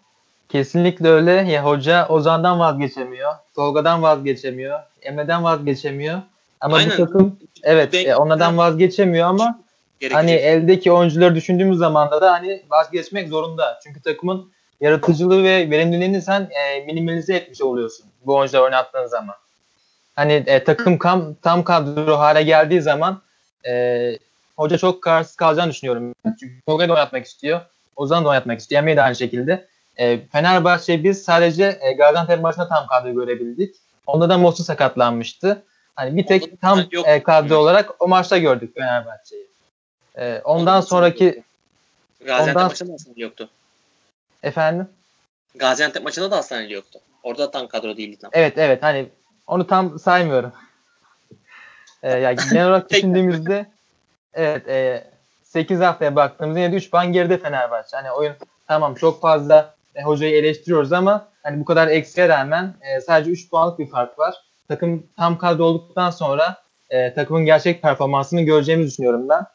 Kesinlikle 0.49 1.09
öyle. 1.09 1.31
Ya 1.31 1.65
hoca 1.65 2.09
Ozan'dan 2.09 2.59
vazgeçemiyor. 2.59 3.33
Tolga'dan 3.55 4.03
vazgeçemiyor. 4.03 4.81
Emre'den 5.03 5.45
vazgeçemiyor. 5.45 6.23
Ama 6.67 6.77
Aynen. 6.77 6.99
bu 6.99 7.07
takım 7.07 7.39
evet 7.63 7.93
ben, 7.93 8.07
e, 8.07 8.17
onlardan 8.17 8.59
vazgeçemiyor 8.59 9.29
ama 9.29 9.61
gerekecek. 10.01 10.17
hani 10.17 10.31
eldeki 10.31 10.93
oyuncuları 10.93 11.35
düşündüğümüz 11.35 11.79
zaman 11.79 12.11
da 12.11 12.33
hani 12.33 12.63
vazgeçmek 12.71 13.29
zorunda. 13.29 13.81
Çünkü 13.85 14.03
takımın 14.03 14.53
yaratıcılığı 14.81 15.45
ve 15.45 15.71
verimliliğini 15.71 16.23
sen 16.23 16.41
e, 16.51 16.85
minimalize 16.85 17.35
etmiş 17.35 17.63
oluyorsun 17.63 18.07
bu 18.27 18.37
oyuncuları 18.37 18.65
oynattığın 18.65 19.07
zaman 19.07 19.35
hani 20.17 20.33
e, 20.33 20.65
takım 20.65 20.99
kam, 20.99 21.35
tam 21.35 21.65
kadro 21.65 22.19
hale 22.19 22.43
geldiği 22.43 22.83
zaman 22.83 23.23
e, 23.69 24.13
hoca 24.57 24.79
çok 24.79 25.03
kararsız 25.03 25.37
kalacağını 25.37 25.71
düşünüyorum. 25.71 26.15
Çünkü 26.41 26.61
Tolga'yı 26.67 26.89
da 26.89 26.93
oynatmak 26.93 27.27
istiyor. 27.27 27.61
Ozan'ı 27.97 28.25
da 28.25 28.29
oynatmak 28.29 28.61
istiyor. 28.61 28.83
Emre'yi 28.83 28.97
de 28.97 29.03
aynı 29.03 29.17
şekilde. 29.17 29.69
E, 29.97 30.27
Fenerbahçe 30.27 31.05
biz 31.05 31.23
sadece 31.23 31.79
e, 31.81 31.93
Gaziantep 31.93 32.41
maçında 32.41 32.69
tam 32.69 32.87
kadro 32.87 33.15
görebildik. 33.15 33.75
Onda 34.07 34.29
da 34.29 34.39
Mosu 34.39 34.65
sakatlanmıştı. 34.65 35.63
Hani 35.97 36.17
bir 36.17 36.27
tek 36.27 36.61
tam 36.61 36.85
e, 37.07 37.23
kadro 37.23 37.57
olarak 37.57 37.91
o 37.99 38.09
maçta 38.09 38.39
gördük 38.39 38.75
Fenerbahçe'yi. 38.75 39.47
E, 40.19 40.41
ondan 40.45 40.81
sonraki 40.81 41.43
Gaziantep 42.21 42.57
ondan... 42.57 42.69
maçında 42.69 42.89
da 42.89 42.93
Hasaneli 42.93 43.23
yoktu. 43.23 43.51
Efendim? 44.43 44.89
Gaziantep 45.55 46.03
maçında 46.03 46.31
da 46.31 46.37
Hasaneli 46.37 46.73
yoktu. 46.73 47.01
Orada 47.23 47.43
da 47.43 47.51
tam 47.51 47.69
kadro 47.69 47.97
değildi 47.97 48.17
tam. 48.17 48.31
Evet 48.35 48.59
evet 48.59 48.83
hani 48.83 49.09
onu 49.47 49.67
tam 49.67 49.99
saymıyorum. 49.99 50.53
Ee, 52.03 52.19
yani 52.19 52.37
genel 52.51 52.69
olarak 52.69 52.91
düşündüğümüzde 52.91 53.67
evet 54.35 54.69
e, 54.69 55.05
8 55.45 55.81
haftaya 55.81 56.17
baktığımızda 56.17 56.61
yine 56.61 56.73
de 56.73 56.77
3 56.77 56.91
puan 56.91 57.13
geride 57.13 57.39
Fenerbahçe. 57.39 57.97
Hani 57.97 58.11
oyun 58.11 58.35
tamam 58.69 58.95
çok 58.95 59.21
fazla 59.21 59.75
e, 59.95 60.03
hocayı 60.03 60.37
eleştiriyoruz 60.37 60.93
ama 60.93 61.29
hani 61.43 61.61
bu 61.61 61.65
kadar 61.65 61.89
eksiğe 61.89 62.29
rağmen 62.29 62.75
e, 62.81 63.01
sadece 63.01 63.31
3 63.31 63.51
puanlık 63.51 63.79
bir 63.79 63.91
fark 63.91 64.19
var. 64.19 64.35
Takım 64.69 65.07
tam 65.17 65.39
kadro 65.39 65.65
olduktan 65.65 66.11
sonra 66.11 66.57
e, 66.91 67.15
takımın 67.15 67.45
gerçek 67.45 67.83
performansını 67.83 68.43
göreceğimizi 68.43 68.91
düşünüyorum 68.91 69.29
ben. 69.29 69.47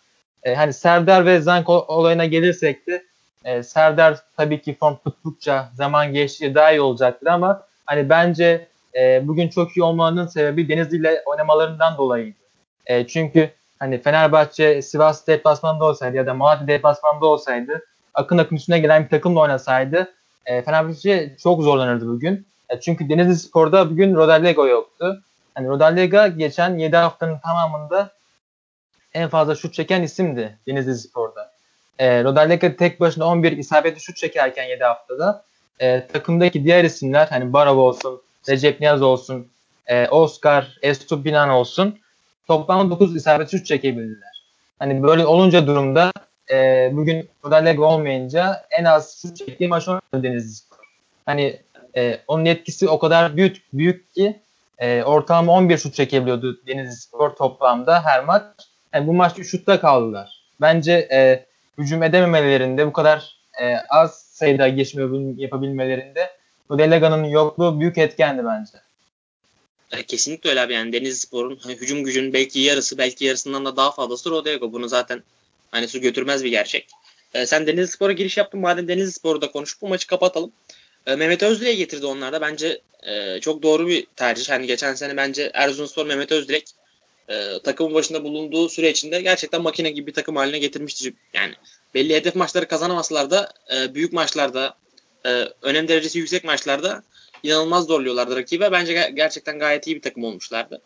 E, 0.43 0.55
hani 0.55 0.73
Serdar 0.73 1.25
ve 1.25 1.39
Zank 1.39 1.69
olayına 1.69 2.25
gelirsek 2.25 2.87
de 2.87 3.03
e, 3.45 3.63
Serdar 3.63 4.17
tabii 4.37 4.61
ki 4.61 4.75
form 4.79 4.95
tuttukça 4.95 5.69
zaman 5.75 6.13
geçtikçe 6.13 6.55
daha 6.55 6.71
iyi 6.71 6.81
olacaktır 6.81 7.27
ama 7.27 7.63
hani 7.85 8.09
bence 8.09 8.67
e, 8.99 9.27
bugün 9.27 9.49
çok 9.49 9.77
iyi 9.77 9.83
olmanın 9.83 10.27
sebebi 10.27 10.69
Denizli 10.69 10.97
ile 10.97 11.21
oynamalarından 11.25 11.97
dolayıydı. 11.97 12.37
E, 12.85 13.07
çünkü 13.07 13.49
hani 13.79 14.01
Fenerbahçe 14.01 14.81
Sivas 14.81 15.27
deplasmanında 15.27 15.85
olsaydı 15.85 16.17
ya 16.17 16.25
da 16.25 16.33
Malatya 16.33 16.67
deplasmanında 16.67 17.25
olsaydı 17.25 17.85
akın 18.13 18.37
akın 18.37 18.55
üstüne 18.55 18.79
gelen 18.79 19.03
bir 19.03 19.09
takımla 19.09 19.39
oynasaydı 19.39 20.13
e, 20.45 20.61
Fenerbahçe 20.61 21.35
çok 21.43 21.61
zorlanırdı 21.61 22.07
bugün. 22.07 22.45
E, 22.71 22.79
çünkü 22.79 23.09
Denizli 23.09 23.35
Spor'da 23.35 23.89
bugün 23.89 24.15
Rodallega 24.15 24.67
yoktu. 24.67 25.21
Hani 25.55 25.67
Rodallega 25.67 26.27
geçen 26.27 26.77
7 26.77 26.97
haftanın 26.97 27.39
tamamında 27.39 28.11
en 29.13 29.29
fazla 29.29 29.55
şut 29.55 29.73
çeken 29.73 30.01
isimdi 30.01 30.57
Denizli 30.67 30.95
Spor'da. 30.95 31.51
E, 31.99 32.23
Rodallega 32.23 32.75
tek 32.75 32.99
başına 32.99 33.25
11 33.25 33.57
isabetli 33.57 34.01
şut 34.01 34.17
çekerken 34.17 34.63
7 34.63 34.83
haftada 34.83 35.43
e, 35.79 36.07
takımdaki 36.07 36.63
diğer 36.63 36.83
isimler 36.83 37.27
hani 37.27 37.53
Barov 37.53 37.77
olsun, 37.77 38.21
Recep 38.49 38.79
Niyaz 38.79 39.01
olsun, 39.01 39.47
e, 39.87 40.07
Oscar, 40.07 40.77
Estupinan 40.81 41.49
olsun 41.49 41.99
toplam 42.47 42.91
9 42.91 43.15
isabetli 43.15 43.57
şut 43.57 43.65
çekebildiler. 43.65 44.43
Hani 44.79 45.03
böyle 45.03 45.25
olunca 45.25 45.67
durumda 45.67 46.11
e, 46.51 46.89
bugün 46.93 47.29
Rodallega 47.45 47.83
olmayınca 47.83 48.65
en 48.79 48.85
az 48.85 49.21
şut 49.21 49.37
çektiği 49.37 49.67
maç 49.67 49.87
oynadı 49.87 50.23
Denizli 50.23 50.55
Spor. 50.55 50.77
Hani 51.25 51.61
e, 51.95 52.19
onun 52.27 52.45
etkisi 52.45 52.89
o 52.89 52.99
kadar 52.99 53.37
büyük 53.37 53.61
büyük 53.73 54.13
ki 54.13 54.39
e, 54.79 55.03
ortalama 55.03 55.53
11 55.53 55.77
şut 55.77 55.93
çekebiliyordu 55.93 56.61
Denizli 56.67 56.95
Spor 56.95 57.29
toplamda 57.29 58.05
her 58.05 58.23
maç. 58.23 58.43
Yani 58.93 59.07
bu 59.07 59.13
maçta 59.13 59.43
şutta 59.43 59.79
kaldılar. 59.79 60.43
Bence 60.61 60.91
e, 60.91 61.45
hücum 61.77 62.03
edememelerinde 62.03 62.87
bu 62.87 62.93
kadar 62.93 63.37
e, 63.61 63.75
az 63.89 64.21
sayıda 64.31 64.67
geçme 64.67 65.03
yapabilmelerinde 65.37 66.29
Rodelega'nın 66.71 67.23
yokluğu 67.23 67.79
büyük 67.79 67.97
etkendi 67.97 68.45
bence. 68.45 68.71
E, 69.91 70.03
kesinlikle 70.03 70.49
öyle 70.49 70.61
abi 70.61 70.73
yani 70.73 70.93
Denizli 70.93 71.19
Spor'un 71.19 71.59
hani 71.63 71.75
hücum 71.75 72.03
gücünün 72.03 72.33
belki 72.33 72.59
yarısı 72.59 72.97
belki 72.97 73.25
yarısından 73.25 73.65
da 73.65 73.77
daha 73.77 73.91
fazlası 73.91 74.29
Rodega. 74.29 74.73
Bunu 74.73 74.87
zaten 74.87 75.23
hani 75.71 75.87
su 75.87 76.01
götürmez 76.01 76.43
bir 76.43 76.49
gerçek. 76.49 76.87
E, 77.33 77.45
sen 77.45 77.67
Denizli 77.67 77.91
Spor'a 77.91 78.11
giriş 78.11 78.37
yaptın. 78.37 78.59
Madem 78.59 78.87
Denizli 78.87 79.11
Spor'u 79.11 79.41
da 79.41 79.51
konuşup 79.51 79.81
bu 79.81 79.87
maçı 79.87 80.07
kapatalım. 80.07 80.51
E, 81.07 81.15
Mehmet 81.15 81.43
Özdilek'i 81.43 81.77
getirdi 81.77 82.05
onlar 82.05 82.33
da. 82.33 82.41
Bence 82.41 82.81
e, 83.03 83.39
çok 83.39 83.63
doğru 83.63 83.87
bir 83.87 84.07
tercih. 84.15 84.49
Hani 84.49 84.67
geçen 84.67 84.93
sene 84.93 85.17
bence 85.17 85.51
Erzurumspor 85.53 86.05
Mehmet 86.05 86.31
Özdilek 86.31 86.65
e, 87.29 87.59
takımın 87.63 87.93
başında 87.93 88.23
bulunduğu 88.23 88.69
süre 88.69 88.89
içinde 88.89 89.21
gerçekten 89.21 89.61
makine 89.61 89.91
gibi 89.91 90.07
bir 90.07 90.13
takım 90.13 90.35
haline 90.35 90.59
getirmiştir. 90.59 91.13
Yani 91.33 91.53
belli 91.93 92.15
hedef 92.15 92.35
maçları 92.35 92.67
kazanamasalar 92.67 93.31
da 93.31 93.53
e, 93.75 93.95
büyük 93.95 94.13
maçlarda 94.13 94.77
e, 95.25 95.47
önem 95.61 95.87
derecesi 95.87 96.19
yüksek 96.19 96.43
maçlarda 96.43 97.03
inanılmaz 97.43 97.85
zorluyorlardı 97.85 98.35
rakibe. 98.35 98.71
Bence 98.71 99.11
gerçekten 99.13 99.59
gayet 99.59 99.87
iyi 99.87 99.95
bir 99.95 100.01
takım 100.01 100.23
olmuşlardı. 100.23 100.81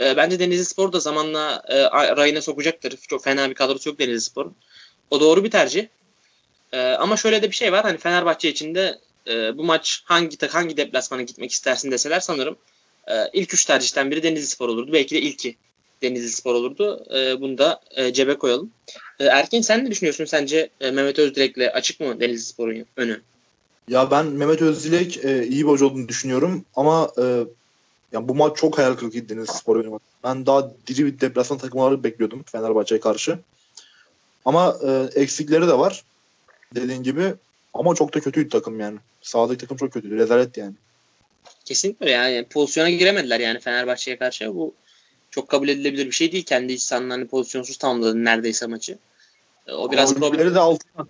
E, 0.00 0.16
bence 0.16 0.38
Denizli 0.38 0.64
Spor 0.64 0.92
da 0.92 1.00
zamanla 1.00 1.62
e, 1.68 1.82
rayına 2.16 2.42
sokacaktır. 2.42 2.96
Çok 2.96 3.24
fena 3.24 3.50
bir 3.50 3.54
kadrosu 3.54 3.88
yok 3.88 3.98
Denizli 3.98 4.20
Spor'un. 4.20 4.56
O 5.10 5.20
doğru 5.20 5.44
bir 5.44 5.50
tercih. 5.50 5.86
E, 6.72 6.80
ama 6.80 7.16
şöyle 7.16 7.42
de 7.42 7.50
bir 7.50 7.56
şey 7.56 7.72
var. 7.72 7.82
Hani 7.82 7.98
Fenerbahçe 7.98 8.48
içinde 8.48 8.98
e, 9.28 9.58
bu 9.58 9.64
maç 9.64 10.02
hangi 10.04 10.46
hangi 10.48 10.76
deplasmana 10.76 11.22
gitmek 11.22 11.52
istersin 11.52 11.90
deseler 11.90 12.20
sanırım 12.20 12.56
e, 13.08 13.14
ilk 13.32 13.54
üç 13.54 13.64
tercihten 13.64 14.10
biri 14.10 14.22
Denizli 14.22 14.46
Spor 14.46 14.68
olurdu. 14.68 14.92
Belki 14.92 15.14
de 15.14 15.20
ilki 15.20 15.56
Denizli 16.02 16.28
Spor 16.28 16.54
olurdu. 16.54 17.06
E, 17.14 17.40
bunu 17.40 17.58
da 17.58 17.80
e, 17.96 18.12
cebe 18.12 18.38
koyalım. 18.38 18.70
E, 19.20 19.24
Erkin 19.24 19.60
sen 19.60 19.84
ne 19.84 19.90
düşünüyorsun? 19.90 20.24
Sence 20.24 20.70
e, 20.80 20.90
Mehmet 20.90 21.18
Özdirek'le 21.18 21.74
açık 21.74 22.00
mı 22.00 22.20
Denizli 22.20 22.44
Spor'un 22.44 22.84
önü? 22.96 23.20
Ya 23.88 24.10
ben 24.10 24.26
Mehmet 24.26 24.62
Özdilek 24.62 25.24
e, 25.24 25.46
iyi 25.46 25.64
bir 25.64 25.70
hoca 25.70 25.86
olduğunu 25.86 26.08
düşünüyorum 26.08 26.64
ama 26.76 27.10
e, 27.18 27.44
yani 28.12 28.28
bu 28.28 28.34
maç 28.34 28.56
çok 28.56 28.78
hayal 28.78 28.94
kırıklığıydı 28.94 29.28
Denizli 29.28 29.52
Spor 29.52 29.76
oynamak. 29.76 30.02
Ben 30.24 30.46
daha 30.46 30.72
diri 30.86 31.06
bir 31.06 31.20
deplasman 31.20 31.58
takımları 31.58 32.04
bekliyordum 32.04 32.42
Fenerbahçe'ye 32.52 33.00
karşı. 33.00 33.38
Ama 34.44 34.76
e, 34.86 35.20
eksikleri 35.20 35.68
de 35.68 35.78
var 35.78 36.04
dediğin 36.74 37.02
gibi. 37.02 37.34
Ama 37.74 37.94
çok 37.94 38.14
da 38.14 38.20
kötüydü 38.20 38.48
takım 38.48 38.80
yani. 38.80 38.98
Sağdaki 39.22 39.60
takım 39.60 39.76
çok 39.76 39.92
kötüydü. 39.92 40.16
Rezalet 40.16 40.56
yani. 40.56 40.74
Kesinlikle 41.64 42.10
yani 42.10 42.44
pozisyona 42.44 42.90
giremediler 42.90 43.40
yani 43.40 43.60
Fenerbahçe'ye 43.60 44.16
karşı. 44.16 44.54
Bu 44.54 44.74
çok 45.30 45.48
kabul 45.48 45.68
edilebilir 45.68 46.06
bir 46.06 46.12
şey 46.12 46.32
değil. 46.32 46.44
Kendi 46.44 46.72
iç 46.72 46.82
sahanlarını 46.82 47.28
pozisyonsuz 47.28 47.76
tamamladı 47.76 48.24
neredeyse 48.24 48.66
maçı. 48.66 48.98
E, 49.66 49.72
o 49.72 49.92
biraz 49.92 50.16
Ama 50.16 50.28
problem. 50.28 50.54
de 50.54 50.58
altına 50.58 51.06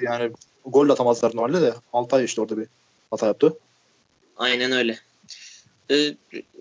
yani 0.00 0.32
gol 0.66 0.88
atamazlar 0.88 1.36
normalde 1.36 1.62
de 1.62 1.74
Altay 1.92 2.24
işte 2.24 2.40
orada 2.40 2.58
bir 2.58 2.66
hata 3.10 3.26
yaptı. 3.26 3.58
Aynen 4.36 4.72
öyle. 4.72 4.98
Ee, 5.90 6.14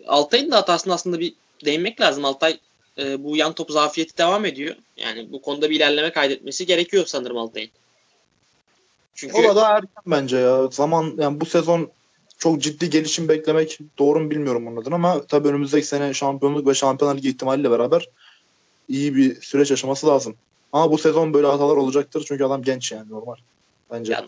Altay'ın 0.08 0.51
da 0.51 0.58
hatasını 0.58 0.93
aslında 0.93 1.19
bir 1.19 1.34
değinmek 1.65 2.01
lazım. 2.01 2.25
Altay 2.25 2.60
e, 2.98 3.24
bu 3.24 3.38
yan 3.38 3.53
top 3.53 3.72
zafiyeti 3.72 4.17
devam 4.17 4.46
ediyor. 4.46 4.75
Yani 4.98 5.31
bu 5.31 5.41
konuda 5.41 5.69
bir 5.69 5.75
ilerleme 5.75 6.12
kaydetmesi 6.12 6.65
gerekiyor 6.65 7.05
sanırım 7.05 7.38
Altay'ın. 7.38 7.72
Çünkü 9.15 9.47
o 9.47 9.55
da 9.55 9.69
erken 9.69 10.03
bence 10.07 10.37
ya. 10.37 10.67
Zaman 10.71 11.13
yani 11.17 11.41
bu 11.41 11.45
sezon 11.45 11.91
çok 12.37 12.61
ciddi 12.61 12.89
gelişim 12.89 13.29
beklemek 13.29 13.79
doğru 13.99 14.19
mu 14.19 14.31
bilmiyorum 14.31 14.67
onun 14.67 14.81
adına 14.81 14.95
ama 14.95 15.25
tabii 15.25 15.47
önümüzdeki 15.47 15.87
sene 15.87 16.13
şampiyonluk 16.13 16.67
ve 16.67 16.73
şampiyonlar 16.73 17.17
ligi 17.17 17.29
ihtimaliyle 17.29 17.71
beraber 17.71 18.09
iyi 18.89 19.15
bir 19.15 19.41
süreç 19.41 19.71
yaşaması 19.71 20.07
lazım. 20.07 20.35
Ama 20.73 20.91
bu 20.91 20.97
sezon 20.97 21.33
böyle 21.33 21.47
hatalar 21.47 21.75
olacaktır 21.75 22.25
çünkü 22.27 22.43
adam 22.43 22.63
genç 22.63 22.91
yani 22.91 23.09
normal. 23.09 23.35
Bence. 23.91 24.13
Ya, 24.13 24.25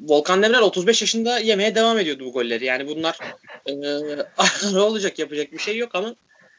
Volkan 0.00 0.42
Demirel 0.42 0.62
35 0.62 1.00
yaşında 1.00 1.38
yemeye 1.38 1.74
devam 1.74 1.98
ediyordu 1.98 2.24
bu 2.24 2.32
golleri. 2.32 2.64
Yani 2.64 2.88
bunlar 2.88 3.18
e, 3.66 3.72
ne 4.72 4.80
olacak 4.80 5.18
yapacak 5.18 5.52
bir 5.52 5.58
şey 5.58 5.76
yok 5.76 5.94
ama 5.94 6.14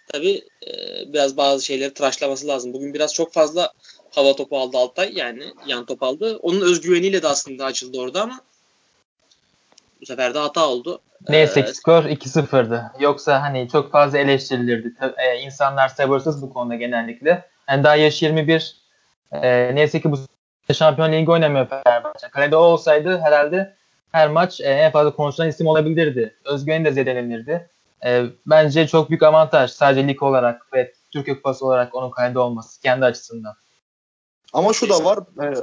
tabii 0.07 0.41
e, 0.67 0.71
biraz 1.13 1.37
bazı 1.37 1.65
şeyleri 1.65 1.93
tıraşlaması 1.93 2.47
lazım. 2.47 2.73
Bugün 2.73 2.93
biraz 2.93 3.13
çok 3.13 3.33
fazla 3.33 3.73
hava 4.15 4.35
topu 4.35 4.59
aldı 4.59 4.77
Altay 4.77 5.13
yani 5.13 5.43
yan 5.67 5.85
top 5.85 6.03
aldı. 6.03 6.37
Onun 6.37 6.61
özgüveniyle 6.61 7.23
de 7.23 7.27
aslında 7.27 7.65
açıldı 7.65 7.99
orada 7.99 8.21
ama 8.21 8.39
bu 10.01 10.05
sefer 10.05 10.33
de 10.33 10.39
hata 10.39 10.67
oldu. 10.67 10.99
Neyse 11.29 11.59
ee, 11.59 11.73
skor 11.73 12.03
2-0'dı. 12.03 12.91
Yoksa 12.99 13.41
hani 13.41 13.69
çok 13.71 13.91
fazla 13.91 14.17
eleştirilirdi. 14.17 14.93
Ee, 15.17 15.39
insanlar 15.39 15.89
sabırsız 15.89 16.41
bu 16.41 16.53
konuda 16.53 16.75
genellikle. 16.75 17.45
Yani 17.69 17.83
daha 17.83 17.95
yaş 17.95 18.21
21. 18.21 18.77
Ee, 19.31 19.75
neyse 19.75 20.01
ki 20.01 20.11
bu 20.11 20.19
Şampiyon 20.73 21.11
Ligi 21.11 21.31
oynamıyor 21.31 21.67
Fenerbahçe. 21.67 22.27
Kalede 22.27 22.55
o 22.55 22.59
olsaydı 22.59 23.19
herhalde 23.19 23.75
her 24.11 24.29
maç 24.29 24.61
e, 24.61 24.63
en 24.63 24.91
fazla 24.91 25.15
konuşulan 25.15 25.49
isim 25.49 25.67
olabilirdi. 25.67 26.35
Özgüveni 26.45 26.85
de 26.85 26.91
zedelenirdi. 26.91 27.69
E, 28.05 28.23
bence 28.45 28.87
çok 28.87 29.09
büyük 29.09 29.23
avantaj 29.23 29.71
sadece 29.71 30.07
lig 30.07 30.23
olarak 30.23 30.73
ve 30.73 30.93
Türkiye 31.11 31.35
Kupası 31.35 31.65
olarak 31.65 31.95
onun 31.95 32.11
kalede 32.11 32.39
olması 32.39 32.81
kendi 32.81 33.05
açısından. 33.05 33.53
Ama 34.53 34.73
şu 34.73 34.89
da 34.89 35.03
var. 35.03 35.19
E, 35.43 35.53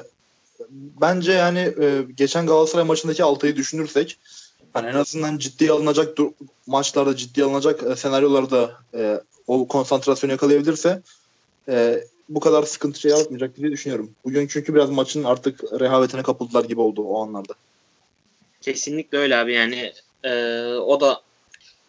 bence 1.01 1.33
yani 1.33 1.59
e, 1.59 2.03
geçen 2.17 2.47
Galatasaray 2.47 2.85
maçındaki 2.85 3.25
Altay'ı 3.25 3.57
düşünürsek 3.57 4.19
hani 4.73 4.89
en 4.89 4.95
azından 4.95 5.39
ciddi 5.39 5.73
alınacak 5.73 6.19
maçlarda 6.67 7.17
ciddi 7.17 7.45
alınacak 7.45 7.83
e, 7.83 7.97
senaryolarda 7.97 8.73
e, 8.95 9.21
o 9.47 9.69
konsantrasyonu 9.69 10.33
yakalayabilirse 10.33 11.03
e, 11.69 12.05
bu 12.29 12.41
kadar 12.41 12.63
sıkıntı 12.63 13.01
şey 13.01 13.11
yaratmayacak 13.11 13.57
diye 13.57 13.71
düşünüyorum. 13.71 14.11
Bugün 14.25 14.47
çünkü 14.47 14.75
biraz 14.75 14.91
maçın 14.91 15.25
artık 15.25 15.65
rehavetine 15.81 16.23
kapıldılar 16.23 16.65
gibi 16.65 16.81
oldu 16.81 17.03
o 17.03 17.23
anlarda. 17.23 17.55
Kesinlikle 18.61 19.19
öyle 19.19 19.37
abi 19.37 19.55
yani 19.55 19.93
e, 20.25 20.65
o 20.75 21.01
da 21.01 21.23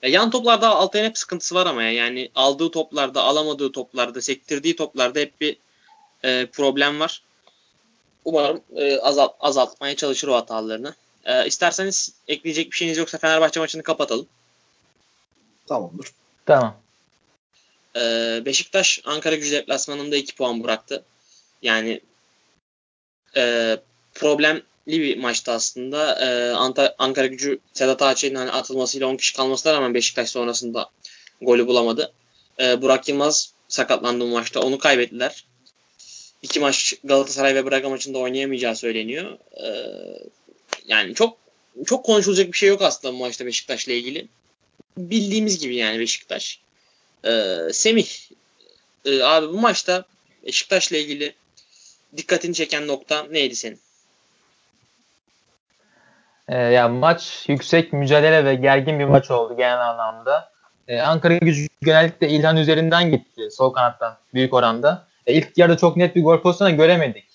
ya 0.03 0.09
yan 0.09 0.31
toplarda 0.31 0.69
Altay'ın 0.69 1.05
hep 1.05 1.17
sıkıntısı 1.17 1.55
var 1.55 1.65
ama 1.65 1.83
ya. 1.83 1.91
yani 1.91 2.29
aldığı 2.35 2.71
toplarda, 2.71 3.21
alamadığı 3.21 3.71
toplarda, 3.71 4.21
sektirdiği 4.21 4.75
toplarda 4.75 5.19
hep 5.19 5.41
bir 5.41 5.57
e, 6.23 6.45
problem 6.45 6.99
var. 6.99 7.23
Umarım 8.25 8.61
e, 8.75 8.99
azalt, 8.99 9.35
azaltmaya 9.39 9.95
çalışır 9.95 10.27
o 10.27 10.35
hatalarını. 10.35 10.95
E, 11.25 11.47
isterseniz 11.47 12.13
ekleyecek 12.27 12.71
bir 12.71 12.77
şeyiniz 12.77 12.97
yoksa 12.97 13.17
Fenerbahçe 13.17 13.59
maçını 13.59 13.83
kapatalım. 13.83 14.27
Tamamdır. 15.67 16.07
Tamam. 16.45 16.75
E, 17.95 18.01
Beşiktaş 18.45 19.01
Ankara 19.05 19.35
gücü 19.35 19.51
deplasmanında 19.51 20.15
2 20.15 20.35
puan 20.35 20.63
bıraktı. 20.63 21.03
Yani 21.61 22.01
e, 23.35 23.77
problemli 24.13 24.63
bir 24.87 25.17
maçtı 25.17 25.51
aslında. 25.51 26.19
E, 26.25 26.51
Ankara 26.97 27.27
gücü 27.27 27.59
Sedat 27.73 28.01
Ağaçay'ın 28.01 28.35
hani 28.35 28.51
atılmasıyla 28.51 29.07
10 29.07 29.17
kişi 29.17 29.35
kalmasına 29.35 29.73
rağmen 29.73 29.93
Beşiktaş 29.93 30.29
sonrasında 30.29 30.89
golü 31.41 31.67
bulamadı. 31.67 32.13
E, 32.59 32.81
Burak 32.81 33.09
Yılmaz 33.09 33.53
sakatlandı 33.67 34.23
bu 34.23 34.27
maçta. 34.27 34.59
Onu 34.59 34.77
kaybettiler. 34.77 35.45
İki 36.41 36.59
maç 36.59 36.93
Galatasaray 37.03 37.55
ve 37.55 37.71
Braga 37.71 37.89
maçında 37.89 38.17
oynayamayacağı 38.17 38.75
söyleniyor. 38.75 39.37
E, 39.63 39.67
yani 40.87 41.15
çok 41.15 41.37
çok 41.85 42.05
konuşulacak 42.05 42.47
bir 42.47 42.57
şey 42.57 42.69
yok 42.69 42.81
aslında 42.81 43.13
bu 43.13 43.17
maçta 43.17 43.45
Beşiktaş'la 43.45 43.93
ilgili. 43.93 44.27
Bildiğimiz 44.97 45.59
gibi 45.59 45.75
yani 45.75 45.99
Beşiktaş. 45.99 46.59
Ee, 47.25 47.57
Semih 47.73 48.07
e, 49.05 49.23
abi 49.23 49.47
bu 49.47 49.59
maçta 49.59 50.05
Beşiktaş'la 50.45 50.97
ilgili 50.97 51.33
dikkatini 52.17 52.53
çeken 52.53 52.87
nokta 52.87 53.23
neydi 53.23 53.55
senin? 53.55 53.79
Ee, 56.47 56.57
ya 56.57 56.87
maç 56.87 57.45
yüksek 57.47 57.93
mücadele 57.93 58.45
ve 58.45 58.55
gergin 58.55 58.99
bir 58.99 59.05
maç 59.05 59.31
oldu 59.31 59.57
genel 59.57 59.89
anlamda. 59.89 60.51
Ee, 60.87 60.99
Ankara 60.99 61.37
gücü 61.37 61.67
genellikle 61.81 62.29
İlhan 62.29 62.57
üzerinden 62.57 63.11
gitti 63.11 63.51
sol 63.51 63.73
kanattan 63.73 64.17
büyük 64.33 64.53
oranda. 64.53 65.07
Ee, 65.27 65.33
ilk 65.33 65.57
yarıda 65.57 65.77
çok 65.77 65.97
net 65.97 66.15
bir 66.15 66.23
gol 66.23 66.41
pozisyonu 66.41 66.77
göremedik. 66.77 67.25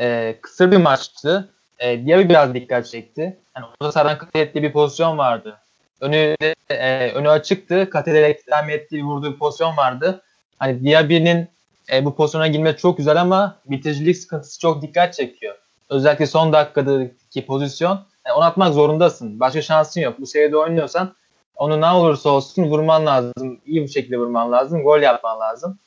Ee, 0.00 0.36
kısır 0.42 0.72
bir 0.72 0.76
maçtı. 0.76 1.48
Ee, 1.78 2.06
Diaby 2.06 2.28
biraz 2.28 2.54
dikkat 2.54 2.86
çekti. 2.86 3.38
Yani 3.56 3.66
orada 3.80 3.92
saran 3.92 4.18
kat 4.18 4.36
ettiği 4.36 4.62
bir 4.62 4.72
pozisyon 4.72 5.18
vardı. 5.18 5.58
Önü, 6.00 6.36
e, 6.70 7.10
önü 7.10 7.30
açıktı. 7.30 7.90
Kat 7.90 8.08
ederek 8.08 8.46
devam 8.46 8.70
ettiği 8.70 9.04
vurduğu 9.04 9.32
bir 9.32 9.38
pozisyon 9.38 9.76
vardı. 9.76 10.22
Hani 10.58 10.84
Diaby'nin 10.84 11.48
e, 11.92 12.04
bu 12.04 12.16
pozisyona 12.16 12.46
girmesi 12.46 12.76
çok 12.76 12.96
güzel 12.98 13.20
ama 13.20 13.56
bitiricilik 13.66 14.16
sıkıntısı 14.16 14.60
çok 14.60 14.82
dikkat 14.82 15.14
çekiyor. 15.14 15.54
Özellikle 15.90 16.26
son 16.26 16.52
dakikadaki 16.52 17.46
pozisyon 17.46 18.00
yani 18.26 18.36
onu 18.36 18.44
atmak 18.44 18.74
zorundasın. 18.74 19.40
Başka 19.40 19.62
şansın 19.62 20.00
yok. 20.00 20.20
Bu 20.20 20.26
seviyede 20.26 20.56
oynuyorsan 20.56 21.14
onu 21.56 21.80
ne 21.80 21.86
olursa 21.86 22.30
olsun 22.30 22.64
vurman 22.64 23.06
lazım. 23.06 23.60
İyi 23.66 23.82
bir 23.82 23.88
şekilde 23.88 24.18
vurman 24.18 24.52
lazım. 24.52 24.82
Gol 24.82 25.00
yapman 25.00 25.40
lazım. 25.40 25.78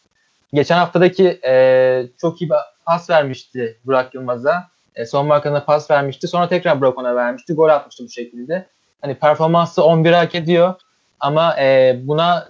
Geçen 0.53 0.77
haftadaki 0.77 1.39
e, 1.45 2.03
çok 2.21 2.41
iyi 2.41 2.49
pas 2.85 3.09
vermişti 3.09 3.77
Burak 3.85 4.15
Yılmaz'a. 4.15 4.67
E, 4.95 5.05
son 5.05 5.27
markana 5.27 5.63
pas 5.63 5.91
vermişti. 5.91 6.27
Sonra 6.27 6.47
tekrar 6.47 6.81
Burak 6.81 6.97
ona 6.97 7.15
vermişti. 7.15 7.53
Gol 7.53 7.69
atmıştı 7.69 8.03
bu 8.03 8.09
şekilde. 8.09 8.65
Hani 9.01 9.15
performansı 9.15 9.83
11 9.83 10.11
hak 10.11 10.35
ediyor. 10.35 10.73
Ama 11.19 11.59
e, 11.59 11.99
buna 12.03 12.49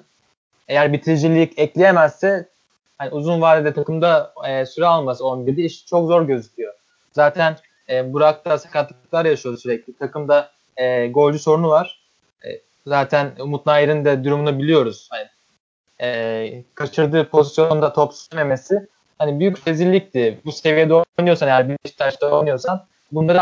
eğer 0.67 0.93
bitiricilik 0.93 1.59
ekleyemezse 1.59 2.49
hani 2.97 3.11
uzun 3.11 3.41
vadede 3.41 3.73
takımda 3.73 4.33
e, 4.47 4.65
süre 4.65 4.85
alması 4.85 5.23
11'de 5.23 5.61
iş 5.61 5.85
çok 5.85 6.07
zor 6.07 6.27
gözüküyor. 6.27 6.73
Zaten 7.11 7.57
e, 7.89 8.13
Burak 8.13 8.45
da 8.45 8.57
sakatlıklar 8.57 9.25
yaşıyor 9.25 9.57
sürekli. 9.57 9.97
Takımda 9.97 10.51
e, 10.77 11.07
golcü 11.07 11.39
sorunu 11.39 11.69
var. 11.69 11.99
E, 12.45 12.47
zaten 12.87 13.31
Umut 13.39 13.65
Nair'in 13.65 14.05
de 14.05 14.23
durumunu 14.23 14.59
biliyoruz. 14.59 15.07
Hani, 15.11 15.27
e, 16.01 16.63
kaçırdığı 16.75 17.29
pozisyonda 17.29 17.93
top 17.93 18.13
sürmemesi 18.13 18.87
hani 19.19 19.39
büyük 19.39 19.67
rezillikti. 19.67 20.39
Bu 20.45 20.51
seviyede 20.51 20.93
oynuyorsan 21.19 21.47
eğer 21.47 21.69
Beşiktaş'ta 21.69 22.27
oynuyorsan 22.27 22.85
bunları 23.11 23.39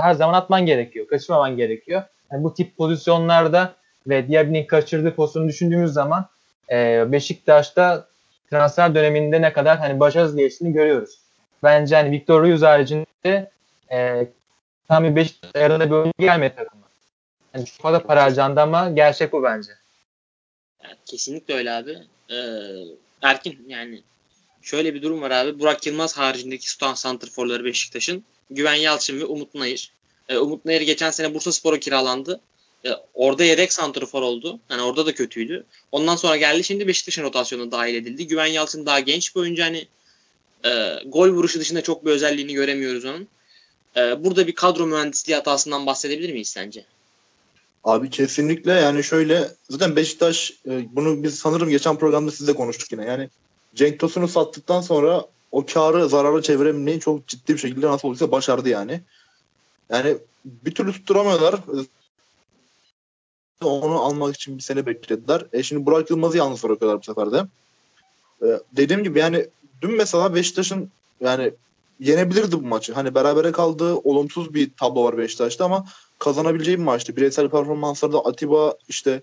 her 0.00 0.14
zaman 0.14 0.34
atman 0.34 0.66
gerekiyor. 0.66 1.06
Kaçırmaman 1.06 1.56
gerekiyor. 1.56 2.02
Yani 2.32 2.44
bu 2.44 2.54
tip 2.54 2.76
pozisyonlarda 2.76 3.74
ve 4.06 4.28
Diaby'nin 4.28 4.66
kaçırdığı 4.66 5.14
pozisyonu 5.14 5.48
düşündüğümüz 5.48 5.92
zaman 5.92 6.26
e, 6.70 7.04
Beşiktaş'ta 7.12 8.06
transfer 8.50 8.94
döneminde 8.94 9.42
ne 9.42 9.52
kadar 9.52 9.78
hani 9.78 10.00
başarısız 10.00 10.36
geçtiğini 10.36 10.72
görüyoruz. 10.72 11.18
Bence 11.62 11.96
hani 11.96 12.10
Victor 12.10 12.42
Ruiz 12.42 12.62
haricinde 12.62 13.50
e, 13.92 14.26
tam 14.88 15.04
bir 15.04 15.16
Beşiktaş 15.16 15.50
ayarında 15.54 15.86
bir 15.86 15.94
oyuncu 15.94 16.12
gelmedi 16.18 16.54
takıma. 16.56 16.82
Yani 17.54 17.66
çok 17.66 17.82
fazla 17.82 18.02
para 18.02 18.22
harcandı 18.22 18.60
ama 18.60 18.90
gerçek 18.90 19.32
bu 19.32 19.42
bence. 19.42 19.70
Yani 20.84 20.96
kesinlikle 21.06 21.54
öyle 21.54 21.72
abi. 21.72 21.98
Ee, 22.30 22.36
Erkin 23.22 23.64
yani 23.68 24.02
şöyle 24.62 24.94
bir 24.94 25.02
durum 25.02 25.22
var 25.22 25.30
abi. 25.30 25.58
Burak 25.58 25.86
Yılmaz 25.86 26.18
haricindeki 26.18 26.70
Sultan 26.70 26.94
Santrforları 26.94 27.64
Beşiktaş'ın 27.64 28.24
Güven 28.50 28.74
Yalçın 28.74 29.20
ve 29.20 29.24
Umut 29.24 29.54
Nayır. 29.54 29.92
Ee, 30.28 30.38
Umut 30.38 30.64
Nayır 30.64 30.80
geçen 30.80 31.10
sene 31.10 31.34
Bursa 31.34 31.52
Spor'a 31.52 31.80
kiralandı. 31.80 32.40
Ee, 32.84 32.90
orada 33.14 33.44
yedek 33.44 33.72
santrfor 33.72 34.22
oldu. 34.22 34.60
Yani 34.70 34.82
orada 34.82 35.06
da 35.06 35.14
kötüydü. 35.14 35.64
Ondan 35.92 36.16
sonra 36.16 36.36
geldi 36.36 36.64
şimdi 36.64 36.86
Beşiktaş'ın 36.86 37.22
rotasyonuna 37.22 37.70
dahil 37.70 37.94
edildi. 37.94 38.26
Güven 38.26 38.46
Yalçın 38.46 38.86
daha 38.86 39.00
genç 39.00 39.36
bir 39.36 39.40
oyuncu. 39.40 39.62
Hani 39.62 39.88
e, 40.64 41.02
gol 41.06 41.28
vuruşu 41.28 41.60
dışında 41.60 41.82
çok 41.82 42.06
bir 42.06 42.10
özelliğini 42.10 42.54
göremiyoruz 42.54 43.04
onun. 43.04 43.28
E, 43.96 44.24
burada 44.24 44.46
bir 44.46 44.54
kadro 44.54 44.86
mühendisliği 44.86 45.36
hatasından 45.36 45.86
bahsedebilir 45.86 46.32
miyiz 46.32 46.48
sence? 46.48 46.84
Abi 47.84 48.10
kesinlikle 48.10 48.72
yani 48.72 49.04
şöyle 49.04 49.48
zaten 49.70 49.96
Beşiktaş 49.96 50.52
e, 50.66 50.96
bunu 50.96 51.22
biz 51.22 51.38
sanırım 51.38 51.68
geçen 51.68 51.96
programda 51.96 52.30
sizle 52.30 52.54
konuştuk 52.54 52.92
yine. 52.92 53.04
Yani 53.04 53.30
Cenk 53.74 54.00
Tosun'u 54.00 54.28
sattıktan 54.28 54.80
sonra 54.80 55.24
o 55.52 55.66
karı 55.66 56.08
zararı 56.08 56.42
çevirememeyi 56.42 57.00
çok 57.00 57.26
ciddi 57.26 57.52
bir 57.52 57.58
şekilde 57.58 57.86
nasıl 57.86 58.08
olursa 58.08 58.30
başardı 58.30 58.68
yani. 58.68 59.00
Yani 59.90 60.16
bir 60.44 60.74
türlü 60.74 60.92
tutturamıyorlar. 60.92 61.60
Onu 63.64 64.02
almak 64.02 64.34
için 64.34 64.58
bir 64.58 64.62
sene 64.62 64.86
beklediler. 64.86 65.46
E 65.52 65.62
şimdi 65.62 65.86
Burak 65.86 66.10
Yılmaz'ı 66.10 66.36
yalnız 66.36 66.64
bırakıyorlar 66.64 67.00
bu 67.00 67.04
sefer 67.04 67.32
de. 67.32 67.46
E, 68.42 68.60
dediğim 68.72 69.04
gibi 69.04 69.18
yani 69.18 69.46
dün 69.82 69.96
mesela 69.96 70.34
Beşiktaş'ın 70.34 70.90
yani 71.20 71.52
yenebilirdi 72.00 72.52
bu 72.52 72.66
maçı. 72.66 72.92
Hani 72.92 73.14
berabere 73.14 73.52
kaldığı 73.52 73.96
olumsuz 73.96 74.54
bir 74.54 74.70
tablo 74.80 75.04
var 75.04 75.18
Beşiktaş'ta 75.18 75.64
ama 75.64 75.84
kazanabileceği 76.18 76.78
bir 76.78 76.82
maçtı. 76.82 77.16
Bireysel 77.16 77.48
performanslarda 77.48 78.18
Atiba 78.18 78.74
işte 78.88 79.22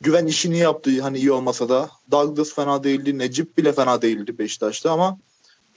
güven 0.00 0.26
işini 0.26 0.58
yaptı 0.58 1.02
hani 1.02 1.18
iyi 1.18 1.32
olmasa 1.32 1.68
da. 1.68 1.90
Douglas 2.10 2.54
fena 2.54 2.84
değildi. 2.84 3.18
Necip 3.18 3.58
bile 3.58 3.72
fena 3.72 4.02
değildi 4.02 4.38
Beşiktaş'ta 4.38 4.90
ama 4.90 5.18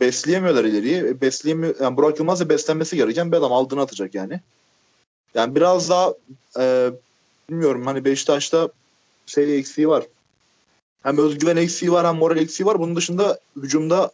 besleyemiyorlar 0.01 0.65
ileriyi. 0.65 0.97
E, 0.97 1.21
besleyemiyor, 1.21 1.75
yani 1.81 1.97
Burak 1.97 2.19
Yılmaz 2.19 2.39
da 2.39 2.49
beslenmesi 2.49 2.95
gereken 2.95 3.31
bir 3.31 3.37
adam 3.37 3.53
aldığını 3.53 3.81
atacak 3.81 4.15
yani. 4.15 4.39
Yani 5.35 5.55
biraz 5.55 5.89
daha 5.89 6.13
e, 6.59 6.91
bilmiyorum 7.49 7.85
hani 7.85 8.05
Beşiktaş'ta 8.05 8.69
şey 9.25 9.57
eksiği 9.57 9.87
var. 9.87 10.03
Hem 11.03 11.17
özgüven 11.17 11.57
eksiği 11.57 11.91
var 11.91 12.07
hem 12.07 12.15
moral 12.15 12.37
eksiği 12.37 12.67
var. 12.67 12.79
Bunun 12.79 12.95
dışında 12.95 13.39
hücumda 13.55 14.11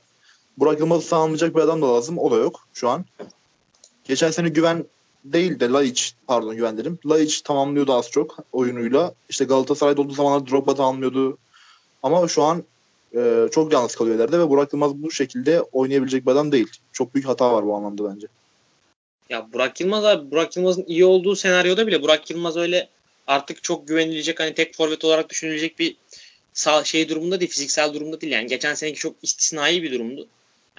Burak 0.57 0.79
Yılmaz'ı 0.79 1.07
sağlamayacak 1.07 1.55
bir 1.55 1.61
adam 1.61 1.81
da 1.81 1.93
lazım. 1.93 2.17
O 2.17 2.31
da 2.31 2.35
yok 2.35 2.67
şu 2.73 2.89
an. 2.89 3.05
Geçen 4.03 4.31
sene 4.31 4.49
güven 4.49 4.85
değil 5.25 5.59
de 5.59 5.69
Laiç 5.69 6.15
pardon 6.27 6.55
güven 6.55 6.77
dedim. 6.77 6.99
Laiç 7.05 7.41
tamamlıyordu 7.41 7.93
az 7.93 8.09
çok 8.09 8.37
oyunuyla. 8.51 9.13
İşte 9.29 9.45
Galatasaray'da 9.45 10.01
olduğu 10.01 10.13
zamanlar 10.13 10.49
Drogba 10.49 10.75
tamamlıyordu. 10.75 11.37
Ama 12.03 12.27
şu 12.27 12.43
an 12.43 12.63
e, 13.15 13.47
çok 13.51 13.73
yalnız 13.73 13.95
kalıyor 13.95 14.15
ileride 14.15 14.39
ve 14.39 14.49
Burak 14.49 14.73
Yılmaz 14.73 14.95
bu 14.95 15.11
şekilde 15.11 15.61
oynayabilecek 15.61 16.25
bir 16.25 16.31
adam 16.31 16.51
değil. 16.51 16.67
Çok 16.93 17.15
büyük 17.15 17.27
hata 17.27 17.53
var 17.53 17.65
bu 17.65 17.75
anlamda 17.75 18.13
bence. 18.13 18.27
Ya 19.29 19.53
Burak 19.53 19.81
Yılmaz 19.81 20.05
abi 20.05 20.31
Burak 20.31 20.57
Yılmaz'ın 20.57 20.85
iyi 20.87 21.05
olduğu 21.05 21.35
senaryoda 21.35 21.87
bile 21.87 22.01
Burak 22.01 22.29
Yılmaz 22.29 22.57
öyle 22.57 22.89
artık 23.27 23.63
çok 23.63 23.87
güvenilecek 23.87 24.39
hani 24.39 24.53
tek 24.53 24.75
forvet 24.75 25.05
olarak 25.05 25.29
düşünülecek 25.29 25.79
bir 25.79 25.95
sağ, 26.53 26.83
şey 26.83 27.09
durumunda 27.09 27.39
değil 27.39 27.51
fiziksel 27.51 27.93
durumda 27.93 28.21
değil 28.21 28.33
yani 28.33 28.47
geçen 28.47 28.73
seneki 28.73 28.99
çok 28.99 29.15
istisnai 29.21 29.83
bir 29.83 29.91
durumdu. 29.91 30.27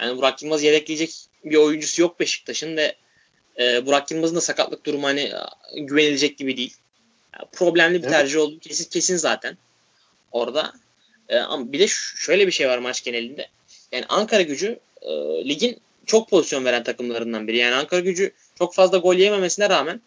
Yani 0.01 0.17
Burak 0.17 0.43
Yılmaz 0.43 0.63
yedekleyecek 0.63 1.15
bir 1.45 1.55
oyuncusu 1.55 2.01
yok 2.01 2.19
Beşiktaş'ın 2.19 2.77
ve 2.77 2.95
e, 3.59 3.85
Burak 3.85 4.11
Yılmaz'ın 4.11 4.35
da 4.35 4.41
sakatlık 4.41 4.85
durumu 4.85 5.07
hani 5.07 5.31
güvenilecek 5.75 6.37
gibi 6.37 6.57
değil. 6.57 6.75
Yani 7.33 7.49
problemli 7.51 7.97
bir 7.97 8.03
evet. 8.03 8.11
tercih 8.11 8.39
oldu 8.39 8.59
kesin 8.59 8.89
kesin 8.89 9.17
zaten 9.17 9.57
orada. 10.31 10.73
E, 11.29 11.37
ama 11.37 11.71
bir 11.71 11.79
de 11.79 11.87
şöyle 12.17 12.47
bir 12.47 12.51
şey 12.51 12.67
var 12.67 12.77
maç 12.77 13.03
genelinde. 13.03 13.47
Yani 13.91 14.05
Ankara 14.09 14.41
Gücü 14.41 14.79
e, 15.01 15.09
ligin 15.49 15.77
çok 16.05 16.29
pozisyon 16.29 16.65
veren 16.65 16.83
takımlarından 16.83 17.47
biri. 17.47 17.57
Yani 17.57 17.75
Ankara 17.75 17.99
Gücü 17.99 18.31
çok 18.57 18.73
fazla 18.73 18.97
gol 18.97 19.15
yememesine 19.15 19.69
rağmen 19.69 20.01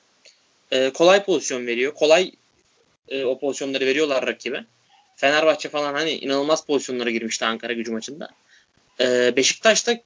e, 0.71 0.91
kolay 0.91 1.25
pozisyon 1.25 1.67
veriyor. 1.67 1.95
Kolay 1.95 2.33
e, 3.09 3.25
o 3.25 3.39
pozisyonları 3.39 3.87
veriyorlar 3.87 4.27
rakibe. 4.27 4.65
Fenerbahçe 5.17 5.69
falan 5.69 5.95
hani 5.95 6.11
inanılmaz 6.11 6.67
pozisyonlara 6.67 7.11
girmişti 7.11 7.45
Ankara 7.45 7.73
Gücü 7.73 7.93
maçında. 7.93 8.29
E, 9.01 9.37
Beşiktaş'ta 9.37 10.01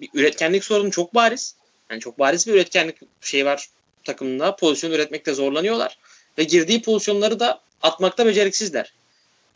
bir 0.00 0.08
üretkenlik 0.14 0.64
sorunu 0.64 0.90
çok 0.90 1.14
bariz. 1.14 1.54
Yani 1.90 2.00
çok 2.00 2.18
bariz 2.18 2.46
bir 2.46 2.52
üretkenlik 2.52 2.96
şey 3.20 3.46
var 3.46 3.68
takımında. 4.04 4.56
Pozisyon 4.56 4.90
üretmekte 4.90 5.34
zorlanıyorlar. 5.34 5.98
Ve 6.38 6.44
girdiği 6.44 6.82
pozisyonları 6.82 7.40
da 7.40 7.60
atmakta 7.82 8.26
beceriksizler. 8.26 8.92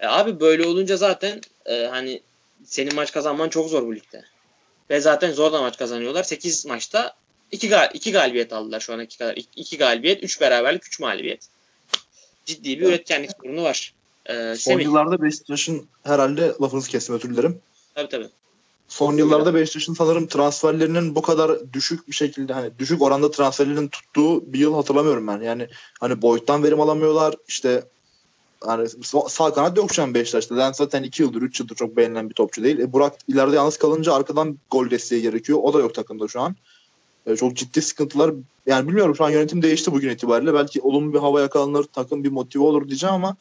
E, 0.01 0.07
abi 0.07 0.41
böyle 0.41 0.67
olunca 0.67 0.97
zaten 0.97 1.41
e, 1.67 1.87
hani 1.87 2.21
senin 2.65 2.95
maç 2.95 3.13
kazanman 3.13 3.49
çok 3.49 3.69
zor 3.69 3.87
bu 3.87 3.95
ligde. 3.95 4.25
Ve 4.91 5.01
zaten 5.01 5.33
zor 5.33 5.53
da 5.53 5.61
maç 5.61 5.79
kazanıyorlar. 5.79 6.23
8 6.23 6.67
maçta 6.67 7.15
2 7.53 7.69
gal 7.69 7.91
iki 7.95 8.13
galibiyet 8.13 8.53
aldılar 8.53 8.81
şu 8.81 8.95
ana 8.95 9.09
kadar. 9.09 9.37
2 9.57 9.79
galibiyet, 9.79 10.23
3 10.23 10.41
beraberlik, 10.41 10.87
3 10.87 11.01
mağlubiyet. 11.01 11.49
Ciddi 12.45 12.69
bir 12.69 12.83
evet. 12.83 12.89
üretkenlik 12.89 13.31
sorunu 13.43 13.63
var. 13.63 13.95
Ee, 14.27 14.33
Son 14.33 14.55
Semih. 14.55 14.85
yıllarda 14.85 15.23
Beşiktaş'ın 15.23 15.89
herhalde 16.05 16.53
lafınızı 16.63 16.91
kestim 16.91 17.15
özür 17.15 17.31
dilerim. 17.31 17.61
Tabii 17.95 18.09
tabii. 18.09 18.29
Son 18.89 19.17
yıllarda 19.17 19.55
Beşiktaş'ın 19.55 19.95
sanırım 19.95 20.27
transferlerinin 20.27 21.15
bu 21.15 21.23
kadar 21.23 21.73
düşük 21.73 22.09
bir 22.09 22.13
şekilde 22.13 22.53
hani 22.53 22.71
düşük 22.79 23.03
oranda 23.03 23.31
transferlerin 23.31 23.89
tuttuğu 23.89 24.53
bir 24.53 24.59
yıl 24.59 24.75
hatırlamıyorum 24.75 25.27
ben. 25.27 25.41
Yani 25.41 25.69
hani 26.01 26.23
boyuttan 26.23 26.63
verim 26.63 26.81
alamıyorlar. 26.81 27.35
İşte 27.49 27.85
hani 28.61 28.89
sağ 29.29 29.55
kanat 29.55 29.77
yok 29.77 29.95
şu 29.95 30.03
an 30.03 30.15
Beşiktaş'ta. 30.15 30.55
Yani 30.55 30.75
zaten 30.75 31.03
2 31.03 31.23
yıldır 31.23 31.43
3 31.43 31.61
yıldır 31.61 31.75
çok 31.75 31.97
beğenilen 31.97 32.29
bir 32.29 32.35
topçu 32.35 32.65
değil. 32.65 32.79
E 32.79 32.93
Burak 32.93 33.15
ileride 33.29 33.57
yalnız 33.57 33.77
kalınca 33.77 34.13
arkadan 34.13 34.59
gol 34.71 34.91
desteği 34.91 35.23
gerekiyor. 35.23 35.59
O 35.63 35.75
da 35.75 35.79
yok 35.79 35.95
takımda 35.95 36.29
şu 36.29 36.41
an. 36.41 36.57
E, 37.27 37.37
çok 37.37 37.57
ciddi 37.57 37.83
sıkıntılar. 37.83 38.35
Yani 38.67 38.89
bilmiyorum 38.89 39.17
şu 39.17 39.25
an 39.25 39.31
yönetim 39.31 39.63
değişti 39.63 39.93
bugün 39.93 40.11
itibariyle. 40.11 40.55
Belki 40.55 40.81
olumlu 40.81 41.15
bir 41.15 41.19
hava 41.19 41.41
yakalanır, 41.41 41.85
takım 41.85 42.25
bir 42.25 42.31
motive 42.31 42.63
olur 42.63 42.89
diyeceğim 42.89 43.15
ama 43.15 43.37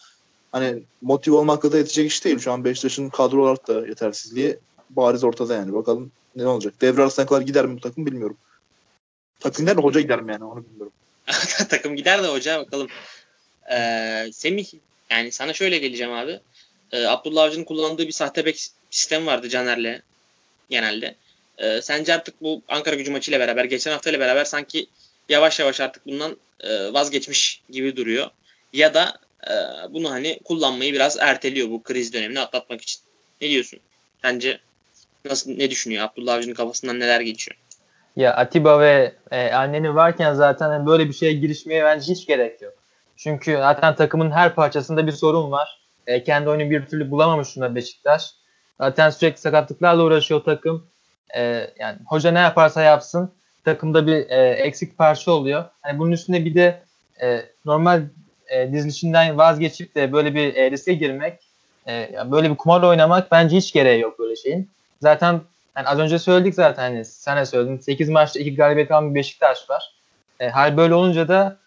hani 0.52 0.84
motive 1.02 1.36
olmakla 1.36 1.72
da 1.72 1.78
yetecek 1.78 2.12
iş 2.12 2.26
değil. 2.26 2.40
Şu 2.40 2.52
an 2.52 2.64
Beşiktaş'ın 2.64 3.10
kadro 3.10 3.44
olarak 3.44 3.68
da 3.68 3.88
yetersizliği 3.88 4.58
bariz 4.90 5.24
ortada 5.24 5.56
yani. 5.56 5.74
Bakalım 5.74 6.12
ne 6.36 6.48
olacak. 6.48 6.74
Devre 6.82 7.02
arasına 7.02 7.26
kadar 7.26 7.42
gider 7.42 7.66
mi 7.66 7.78
bu 7.78 7.82
takım 7.82 8.06
bilmiyorum. 8.06 8.38
Takım 9.40 9.66
gider 9.66 9.78
de 9.78 9.82
hoca 9.82 10.02
gider 10.02 10.22
mi 10.22 10.32
yani 10.32 10.44
onu 10.44 10.66
bilmiyorum. 10.66 10.94
takım 11.70 11.96
gider 11.96 12.24
de 12.24 12.28
hoca 12.28 12.60
bakalım. 12.60 12.88
Ee, 13.72 14.30
Semih 14.34 14.68
yani 15.10 15.32
sana 15.32 15.54
şöyle 15.54 15.78
geleceğim 15.78 16.14
abi. 16.14 16.40
Ee, 16.92 17.06
Abdullah 17.06 17.44
Avcı'nın 17.44 17.64
kullandığı 17.64 18.08
bir 18.08 18.12
sahte 18.12 18.46
bek 18.46 18.68
sistemi 18.90 19.26
vardı 19.26 19.50
Caner'le 19.50 20.02
genelde. 20.70 21.16
Ee, 21.58 21.82
sence 21.82 22.14
artık 22.14 22.42
bu 22.42 22.62
Ankara 22.68 22.96
gücü 22.96 23.12
maçıyla 23.12 23.40
beraber 23.40 23.66
geçen 23.66 23.92
haftayla 23.92 24.20
beraber 24.20 24.46
sanki 24.46 24.88
yavaş 25.30 25.60
yavaş 25.60 25.82
artık 25.82 26.06
bundan 26.06 26.38
e, 26.60 26.94
vazgeçmiş 26.94 27.62
gibi 27.70 27.96
duruyor. 27.98 28.30
Ya 28.74 28.94
da 28.94 29.20
e, 29.48 29.54
bunu 29.94 30.12
hani 30.12 30.40
kullanmayı 30.44 30.94
biraz 30.94 31.18
erteliyor 31.20 31.70
bu 31.70 31.84
kriz 31.84 32.14
dönemini 32.14 32.40
atlatmak 32.40 32.82
için. 32.82 33.02
Ne 33.42 33.50
diyorsun? 33.50 33.80
Sence 34.22 34.60
nasıl 35.30 35.52
ne 35.52 35.70
düşünüyor? 35.70 36.06
Abdullah 36.06 36.34
Avcı'nın 36.34 36.54
kafasından 36.54 37.00
neler 37.00 37.22
geçiyor? 37.22 37.58
Ya 38.16 38.36
Atiba 38.36 38.80
ve 38.80 39.14
e, 39.32 39.52
anneni 39.52 39.96
varken 39.96 40.34
zaten 40.34 40.70
hani 40.70 40.86
böyle 40.86 41.08
bir 41.08 41.14
şeye 41.14 41.34
girişmeye 41.34 41.84
bence 41.84 42.14
hiç 42.14 42.28
gerek 42.28 42.62
yok. 42.62 42.74
Çünkü 43.18 43.52
zaten 43.58 43.96
takımın 43.96 44.32
her 44.32 44.56
parçasında 44.56 45.08
bir 45.08 45.12
sorun 45.12 45.52
var. 45.52 45.80
E, 46.08 46.24
kendi 46.24 46.50
oyunu 46.50 46.70
bir 46.70 46.86
türlü 46.86 47.12
bulamamış 47.12 47.48
şuna 47.48 47.76
Beşiktaş. 47.76 48.32
Zaten 48.82 49.10
sürekli 49.10 49.40
sakatlıklarla 49.40 50.04
uğraşıyor 50.04 50.44
takım. 50.44 50.88
E, 51.36 51.68
yani 51.80 51.98
hoca 52.06 52.32
ne 52.32 52.40
yaparsa 52.40 52.82
yapsın 52.82 53.32
takımda 53.66 54.08
bir 54.08 54.30
e, 54.30 54.50
eksik 54.50 54.98
parça 54.98 55.32
oluyor. 55.32 55.66
Hani 55.82 56.00
bunun 56.00 56.12
üstüne 56.12 56.46
bir 56.46 56.56
de 56.56 56.82
e, 57.22 57.42
normal 57.66 58.02
e, 58.48 58.72
dizilişinden 58.72 59.38
vazgeçip 59.38 59.96
de 59.96 60.14
böyle 60.14 60.36
bir 60.36 60.56
e, 60.56 60.72
riske 60.72 60.94
girmek, 60.94 61.40
e, 61.88 62.10
böyle 62.32 62.52
bir 62.52 62.56
kumar 62.56 62.84
oynamak 62.84 63.32
bence 63.32 63.58
hiç 63.58 63.74
gereği 63.74 64.02
yok 64.02 64.20
böyle 64.20 64.36
şeyin. 64.36 64.70
Zaten 65.02 65.42
yani 65.78 65.88
az 65.88 66.00
önce 66.00 66.20
söyledik 66.20 66.56
zaten 66.56 66.84
hani 66.84 67.06
sen 67.06 67.38
de 67.38 67.46
söyledin. 67.46 67.78
8 67.78 68.10
maçta 68.10 68.40
2 68.40 68.56
galibiyet 68.56 68.92
alan 68.92 69.10
bir 69.10 69.16
Beşiktaş 69.16 69.70
var. 69.70 69.94
E, 70.40 70.50
hal 70.50 70.78
böyle 70.78 70.94
olunca 70.94 71.28
da 71.28 71.58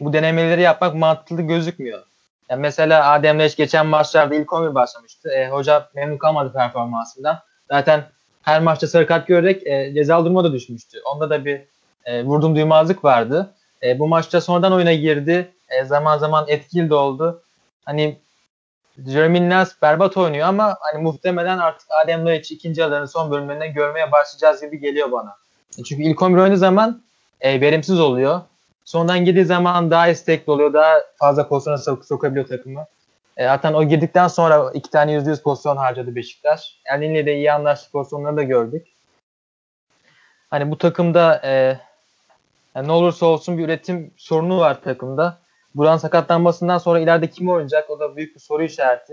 bu 0.00 0.12
denemeleri 0.12 0.60
yapmak 0.60 0.94
mantıklı 0.94 1.42
gözükmüyor. 1.42 2.02
Yani 2.50 2.60
mesela 2.60 3.12
Adem 3.12 3.38
Leş 3.38 3.56
geçen 3.56 3.86
maçlarda 3.86 4.34
ilk 4.34 4.52
11 4.52 4.74
başlamıştı. 4.74 5.30
E, 5.30 5.48
hoca 5.48 5.88
memnun 5.94 6.18
kalmadı 6.18 6.52
performansından. 6.52 7.38
Zaten 7.70 8.04
her 8.42 8.62
maçta 8.62 8.86
sarı 8.86 9.06
kart 9.06 9.26
görerek 9.26 9.66
e, 9.66 9.94
cezalı 9.94 10.24
duruma 10.24 10.44
da 10.44 10.52
düşmüştü. 10.52 10.98
Onda 11.04 11.30
da 11.30 11.44
bir 11.44 11.60
e, 12.04 12.24
vurdum 12.24 12.56
duymazlık 12.56 13.04
vardı. 13.04 13.54
E, 13.82 13.98
bu 13.98 14.08
maçta 14.08 14.40
sonradan 14.40 14.72
oyuna 14.72 14.92
girdi. 14.92 15.52
E, 15.68 15.84
zaman 15.84 16.18
zaman 16.18 16.44
etkili 16.48 16.90
de 16.90 16.94
oldu. 16.94 17.42
Hani 17.84 18.18
Jeremy 19.06 19.50
Nance 19.50 19.70
berbat 19.82 20.16
oynuyor 20.16 20.48
ama 20.48 20.76
hani 20.80 21.02
muhtemelen 21.02 21.58
artık 21.58 21.88
Adem 22.04 22.26
Laiç 22.26 22.50
ikinci 22.50 22.80
yarıların 22.80 23.06
son 23.06 23.30
bölümlerinde 23.30 23.68
görmeye 23.68 24.12
başlayacağız 24.12 24.60
gibi 24.60 24.80
geliyor 24.80 25.12
bana. 25.12 25.36
E, 25.78 25.82
çünkü 25.82 26.02
ilk 26.02 26.22
11 26.22 26.40
oynadığı 26.40 26.58
zaman 26.58 27.02
e, 27.40 27.60
verimsiz 27.60 28.00
oluyor. 28.00 28.40
Sondan 28.84 29.24
girdiği 29.24 29.44
zaman 29.44 29.90
daha 29.90 30.08
istekli 30.08 30.50
oluyor. 30.50 30.72
Daha 30.72 30.94
fazla 31.16 31.48
pozisyona 31.48 31.76
sok- 31.76 32.06
sokabiliyor 32.06 32.46
takımı. 32.46 32.86
E, 33.36 33.44
zaten 33.44 33.74
o 33.74 33.84
girdikten 33.84 34.28
sonra 34.28 34.70
iki 34.74 34.90
tane 34.90 35.12
%100 35.12 35.42
pozisyon 35.42 35.76
harcadı 35.76 36.14
Beşiktaş. 36.14 36.80
Erlin'le 36.84 37.26
de 37.26 37.34
iyi 37.34 37.52
anlaştık 37.52 37.92
pozisyonları 37.92 38.36
da 38.36 38.42
gördük. 38.42 38.86
Hani 40.50 40.70
bu 40.70 40.78
takımda 40.78 41.40
e, 41.44 41.78
yani 42.74 42.88
ne 42.88 42.92
olursa 42.92 43.26
olsun 43.26 43.58
bir 43.58 43.64
üretim 43.64 44.10
sorunu 44.16 44.58
var 44.58 44.82
takımda. 44.82 45.38
Buran 45.74 45.96
sakatlanmasından 45.96 46.78
sonra 46.78 47.00
ileride 47.00 47.30
kim 47.30 47.48
oynayacak 47.48 47.90
o 47.90 48.00
da 48.00 48.16
büyük 48.16 48.34
bir 48.34 48.40
soru 48.40 48.62
işareti. 48.62 49.12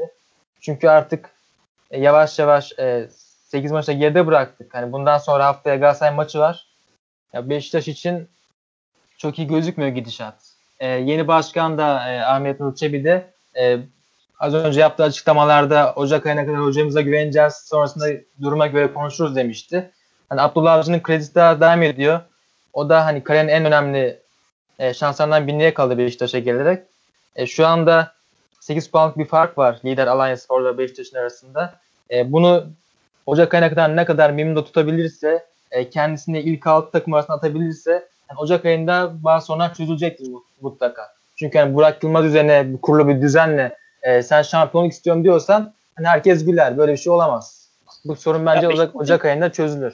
Çünkü 0.61 0.87
artık 0.87 1.29
e, 1.91 1.99
yavaş 1.99 2.39
yavaş 2.39 2.79
e, 2.79 3.07
8 3.43 3.71
maçta 3.71 3.93
geride 3.93 4.27
bıraktık. 4.27 4.73
Hani 4.73 4.91
bundan 4.91 5.17
sonra 5.17 5.45
haftaya 5.45 5.75
Galatasaray 5.75 6.15
maçı 6.15 6.39
var. 6.39 6.67
Ya 7.33 7.49
Beşiktaş 7.49 7.87
için 7.87 8.29
çok 9.17 9.39
iyi 9.39 9.47
gözükmüyor 9.47 9.91
gidişat. 9.91 10.35
E, 10.79 10.87
yeni 10.87 11.27
başkan 11.27 11.77
da 11.77 12.09
e, 12.09 12.21
Ahmet 12.21 12.59
Nur 12.59 12.75
Çebi 12.75 13.03
de 13.03 13.33
e, 13.59 13.77
az 14.39 14.53
önce 14.53 14.79
yaptığı 14.79 15.03
açıklamalarda 15.03 15.93
Ocak 15.95 16.25
ayına 16.25 16.45
kadar 16.45 16.61
hocamıza 16.61 17.01
güveneceğiz. 17.01 17.53
Sonrasında 17.53 18.05
duruma 18.41 18.67
göre 18.67 18.93
konuşuruz 18.93 19.35
demişti. 19.35 19.91
Hani 20.29 20.41
Abdullah 20.41 20.73
Avcı'nın 20.73 20.99
kredisi 20.99 21.35
daha 21.35 21.61
devam 21.61 21.83
ediyor. 21.83 22.19
O 22.73 22.89
da 22.89 23.05
hani 23.05 23.23
kariyerin 23.23 23.49
en 23.49 23.65
önemli 23.65 24.19
e, 24.79 24.93
şanslarından 24.93 25.47
birine 25.47 25.73
kaldı 25.73 25.97
Beşiktaş'a 25.97 26.39
gelerek. 26.39 26.83
E, 27.35 27.45
şu 27.45 27.67
anda 27.67 28.13
8 28.59 28.87
puanlık 28.87 29.17
bir 29.17 29.25
fark 29.25 29.57
var 29.57 29.79
lider 29.85 30.07
Alanya 30.07 30.37
Spor'la 30.37 30.77
Beşiktaş'ın 30.77 31.17
arasında. 31.17 31.73
E, 32.11 32.31
bunu 32.31 32.67
Ocak 33.25 33.53
ayına 33.53 33.69
kadar 33.69 33.95
ne 33.95 34.05
kadar 34.05 34.29
memnun 34.29 34.63
tutabilirse, 34.63 35.45
e, 35.71 35.89
kendisini 35.89 36.39
ilk 36.39 36.67
altı 36.67 36.91
takım 36.91 37.13
arasında 37.13 37.37
atabilirse 37.37 37.91
yani 38.29 38.39
Ocak 38.39 38.65
ayında 38.65 39.11
bazı 39.23 39.45
sorunlar 39.45 39.73
çözülecektir 39.73 40.27
mutlaka. 40.61 41.13
Çünkü 41.35 41.57
yani 41.57 41.75
Burak 41.75 42.03
Yılmaz 42.03 42.25
üzerine 42.25 42.67
kurulu 42.81 43.07
bir 43.07 43.21
düzenle 43.21 43.75
e, 44.03 44.23
sen 44.23 44.41
şampiyonluk 44.41 44.91
istiyorum 44.91 45.23
diyorsan 45.23 45.73
hani 45.95 46.07
herkes 46.07 46.45
güler. 46.45 46.77
Böyle 46.77 46.91
bir 46.91 46.97
şey 46.97 47.13
olamaz. 47.13 47.69
Bu 48.05 48.15
sorun 48.15 48.45
bence 48.45 48.67
Ocak, 48.67 48.95
Ocak 48.95 49.25
ayında 49.25 49.51
çözülür. 49.51 49.93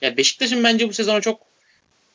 Ya 0.00 0.16
Beşiktaş'ın 0.16 0.64
bence 0.64 0.88
bu 0.88 0.92
sezonu 0.92 1.20
çok 1.20 1.40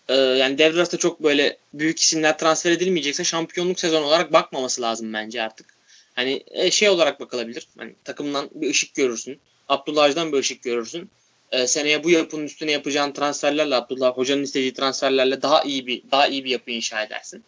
e, 0.10 0.14
yani 0.16 0.58
devre 0.58 0.78
arasında 0.78 0.98
çok 0.98 1.24
böyle 1.24 1.58
büyük 1.74 2.00
isimler 2.00 2.38
transfer 2.38 2.72
edilmeyecekse 2.72 3.24
şampiyonluk 3.24 3.80
sezonu 3.80 4.06
olarak 4.06 4.34
bakmaması 4.34 4.82
lazım 4.82 5.14
bence 5.14 5.42
artık. 5.42 5.66
Hani 6.16 6.44
e, 6.48 6.72
şey 6.72 6.90
olarak 6.90 7.20
bakılabilir. 7.20 7.68
Hani 7.78 7.94
takımdan 8.04 8.50
bir 8.56 8.70
ışık 8.70 8.96
görürsün. 8.96 9.40
Abdullah 9.70 10.04
Avcı'dan 10.04 10.32
bir 10.32 10.38
ışık 10.38 10.64
görürsün. 10.64 11.10
E, 11.52 11.68
seneye 11.68 12.04
bu 12.04 12.10
yapının 12.10 12.46
üstüne 12.46 12.72
yapacağın 12.72 13.12
transferlerle 13.12 13.76
Abdullah 13.76 14.18
Hoca'nın 14.18 14.44
istediği 14.44 14.74
transferlerle 14.74 15.42
daha 15.42 15.64
iyi 15.64 15.88
bir 15.88 16.02
daha 16.12 16.28
iyi 16.28 16.46
bir 16.46 16.50
yapı 16.50 16.72
inşa 16.72 17.04
edersin. 17.04 17.44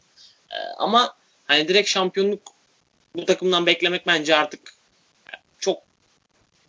E, 0.51 0.57
ama 0.77 1.15
hani 1.45 1.67
direkt 1.67 1.89
şampiyonluk 1.89 2.41
bu 3.15 3.25
takımdan 3.25 3.65
beklemek 3.65 4.07
bence 4.07 4.35
artık 4.35 4.59
çok 5.59 5.81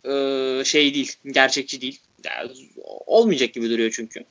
e, 0.05 0.11
şey 0.65 0.93
değil, 0.93 1.15
gerçekçi 1.25 1.81
değil. 1.81 1.99
Yani 2.23 2.51
olmayacak 3.05 3.53
gibi 3.53 3.69
duruyor 3.69 3.91
çünkü. 3.95 4.25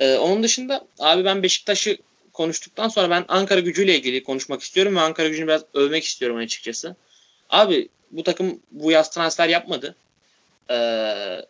E, 0.00 0.14
onun 0.14 0.42
dışında 0.42 0.86
abi 0.98 1.24
ben 1.24 1.42
Beşiktaş'ı 1.42 1.98
konuştuktan 2.32 2.88
sonra 2.88 3.10
ben 3.10 3.24
Ankara 3.28 3.60
gücüyle 3.60 3.96
ilgili 3.96 4.24
konuşmak 4.24 4.62
istiyorum 4.62 4.96
ve 4.96 5.00
Ankara 5.00 5.28
gücünü 5.28 5.46
biraz 5.46 5.62
övmek 5.74 6.04
istiyorum 6.04 6.36
açıkçası. 6.36 6.96
Abi 7.50 7.88
bu 8.10 8.22
takım 8.22 8.60
bu 8.70 8.90
yaz 8.90 9.10
transfer 9.10 9.48
yapmadı. 9.48 9.96
Ee, 10.70 10.74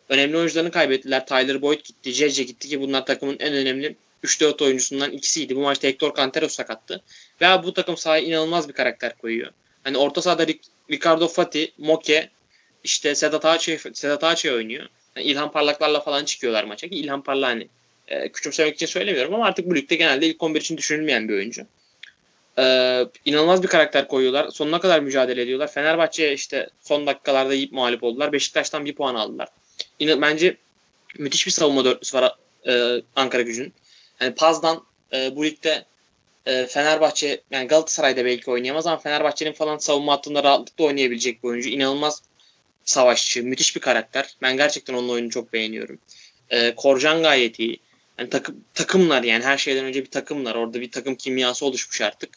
önemli 0.09 0.37
oyuncularını 0.37 0.71
kaybettiler. 0.71 1.25
Tyler 1.25 1.61
Boyd 1.61 1.85
gitti, 1.85 2.13
Cece 2.13 2.43
gitti 2.43 2.67
ki 2.69 2.81
bunlar 2.81 3.05
takımın 3.05 3.37
en 3.39 3.53
önemli 3.53 3.95
3-4 4.23 4.63
oyuncusundan 4.63 5.11
ikisiydi. 5.11 5.55
Bu 5.55 5.61
maçta 5.61 5.87
Hector 5.87 6.15
Canteros 6.15 6.53
sakattı. 6.53 7.01
Ve 7.41 7.63
bu 7.63 7.73
takım 7.73 7.97
sahaya 7.97 8.23
inanılmaz 8.23 8.69
bir 8.69 8.73
karakter 8.73 9.17
koyuyor. 9.17 9.51
Hani 9.83 9.97
orta 9.97 10.21
sahada 10.21 10.45
Ricardo 10.91 11.27
Fati, 11.27 11.71
Moke, 11.77 12.29
işte 12.83 13.15
Sedat 13.15 13.45
Ağaçay, 13.45 13.77
Sedat 13.93 14.23
Ağaçay 14.23 14.53
oynuyor. 14.53 14.89
Yani 15.15 15.27
İlhan 15.27 15.51
Parlaklarla 15.51 15.99
falan 15.99 16.25
çıkıyorlar 16.25 16.63
maça 16.63 16.87
ki 16.87 16.95
İlhan 16.95 17.21
Parlak 17.21 17.49
hani 17.49 17.67
e, 18.11 18.29
küçümsemek 18.29 18.75
için 18.75 18.85
söylemiyorum 18.85 19.33
ama 19.33 19.45
artık 19.45 19.69
bu 19.69 19.75
ligde 19.75 19.95
genelde 19.95 20.27
ilk 20.27 20.43
11 20.43 20.61
için 20.61 20.77
düşünülmeyen 20.77 21.29
bir 21.29 21.33
oyuncu. 21.33 21.65
Ee, 22.59 23.05
inanılmaz 23.25 23.63
bir 23.63 23.67
karakter 23.67 24.07
koyuyorlar. 24.07 24.49
Sonuna 24.49 24.79
kadar 24.79 24.99
mücadele 24.99 25.41
ediyorlar. 25.41 25.71
Fenerbahçe 25.71 26.33
işte 26.33 26.69
son 26.81 27.07
dakikalarda 27.07 27.53
yiyip 27.53 27.71
mağlup 27.71 28.03
oldular. 28.03 28.31
Beşiktaş'tan 28.31 28.85
bir 28.85 28.95
puan 28.95 29.15
aldılar. 29.15 29.47
Yine 29.99 30.21
bence 30.21 30.57
müthiş 31.17 31.47
bir 31.47 31.51
savunma 31.51 31.85
dörtlüsü 31.85 32.17
var 32.17 32.35
e, 32.67 33.01
Ankara 33.15 33.41
gücünün. 33.41 33.73
Yani 34.21 34.35
Paz'dan 34.35 34.83
e, 35.13 35.35
bu 35.35 35.45
ligde 35.45 35.85
e, 36.45 36.65
Fenerbahçe 36.65 37.41
yani 37.51 37.67
Galatasaray'da 37.67 38.25
belki 38.25 38.51
oynayamaz 38.51 38.87
ama 38.87 38.97
Fenerbahçe'nin 38.97 39.53
falan 39.53 39.77
savunma 39.77 40.13
hattında 40.13 40.43
rahatlıkla 40.43 40.85
oynayabilecek 40.85 41.43
bir 41.43 41.49
oyuncu. 41.49 41.69
İnanılmaz 41.69 42.21
savaşçı, 42.85 43.43
müthiş 43.43 43.75
bir 43.75 43.81
karakter. 43.81 44.35
Ben 44.41 44.57
gerçekten 44.57 44.93
onun 44.93 45.09
oyununu 45.09 45.31
çok 45.31 45.53
beğeniyorum. 45.53 45.99
E, 46.49 46.75
Korcan 46.75 47.23
gayet 47.23 47.59
iyi. 47.59 47.79
Yani 48.19 48.29
takım, 48.29 48.63
takımlar 48.73 49.23
yani 49.23 49.43
her 49.43 49.57
şeyden 49.57 49.85
önce 49.85 50.01
bir 50.01 50.11
takımlar. 50.11 50.55
Orada 50.55 50.81
bir 50.81 50.91
takım 50.91 51.15
kimyası 51.15 51.65
oluşmuş 51.65 52.01
artık. 52.01 52.29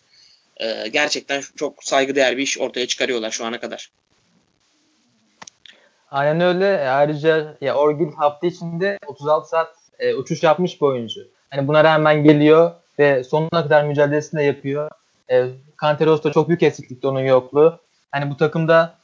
E, 0.56 0.88
gerçekten 0.88 1.42
çok 1.56 1.84
saygıdeğer 1.84 2.36
bir 2.36 2.42
iş 2.42 2.58
ortaya 2.58 2.86
çıkarıyorlar 2.86 3.30
şu 3.30 3.44
ana 3.44 3.60
kadar. 3.60 3.90
Aynen 6.10 6.40
öyle. 6.40 6.74
E, 6.74 6.88
ayrıca 6.88 7.56
ya 7.60 7.74
Orgil 7.74 8.12
hafta 8.12 8.46
içinde 8.46 8.98
36 9.06 9.48
saat 9.48 9.74
e, 9.98 10.14
uçuş 10.14 10.42
yapmış 10.42 10.80
bir 10.80 10.86
oyuncu. 10.86 11.28
Hani 11.50 11.68
buna 11.68 11.84
rağmen 11.84 12.24
geliyor 12.24 12.72
ve 12.98 13.24
sonuna 13.24 13.62
kadar 13.62 13.84
mücadelesini 13.84 14.40
de 14.40 14.44
yapıyor. 14.44 14.90
E, 15.30 15.46
Canteros 15.82 16.24
da 16.24 16.32
çok 16.32 16.48
büyük 16.48 16.62
eksiklikti 16.62 17.06
onun 17.06 17.20
yokluğu. 17.20 17.80
Hani 18.10 18.30
bu 18.30 18.36
takımda 18.36 18.94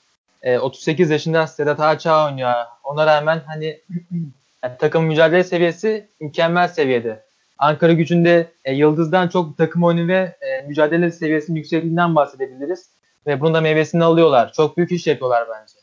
e, 0.42 0.58
38 0.58 1.10
yaşında 1.10 1.46
Sedat 1.46 1.80
Ağaçağ 1.80 2.26
oynuyor. 2.26 2.54
Ona 2.84 3.06
rağmen 3.06 3.42
hani 3.46 3.80
yani 4.64 4.76
takım 4.78 5.04
mücadele 5.04 5.44
seviyesi 5.44 6.08
mükemmel 6.20 6.68
seviyede. 6.68 7.24
Ankara 7.58 7.92
gücünde 7.92 8.52
e, 8.64 8.74
Yıldız'dan 8.74 9.28
çok 9.28 9.58
takım 9.58 9.84
oyunu 9.84 10.08
ve 10.08 10.36
e, 10.40 10.66
mücadele 10.66 11.10
seviyesinin 11.10 11.56
yüksekliğinden 11.56 12.16
bahsedebiliriz. 12.16 12.90
Ve 13.26 13.40
bunun 13.40 13.54
da 13.54 13.60
meyvesini 13.60 14.04
alıyorlar. 14.04 14.52
Çok 14.52 14.76
büyük 14.76 14.92
iş 14.92 15.06
yapıyorlar 15.06 15.48
bence. 15.48 15.74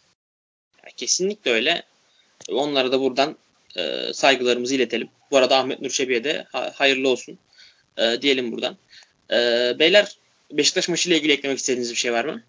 kesinlikle 0.95 1.51
öyle. 1.51 1.83
Onlara 2.51 2.91
da 2.91 3.01
buradan 3.01 3.37
e, 3.75 4.13
saygılarımızı 4.13 4.75
iletelim. 4.75 5.09
Bu 5.31 5.37
arada 5.37 5.57
Ahmet 5.57 5.81
Nur 5.81 5.89
Çebi'ye 5.89 6.23
de 6.23 6.45
ha, 6.51 6.71
hayırlı 6.75 7.09
olsun 7.09 7.39
e, 7.97 8.21
diyelim 8.21 8.51
buradan. 8.51 8.77
E, 9.31 9.35
beyler 9.79 10.17
Beşiktaş 10.51 10.89
maçıyla 10.89 11.17
ilgili 11.17 11.33
eklemek 11.33 11.57
istediğiniz 11.57 11.91
bir 11.91 11.95
şey 11.95 12.13
var 12.13 12.25
mı? 12.25 12.43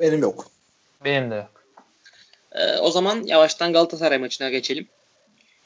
Benim 0.00 0.20
yok. 0.20 0.50
Benim 1.04 1.30
de 1.30 1.34
yok. 1.34 1.64
E, 2.52 2.78
o 2.78 2.90
zaman 2.90 3.22
yavaştan 3.22 3.72
Galatasaray 3.72 4.18
maçına 4.18 4.50
geçelim. 4.50 4.88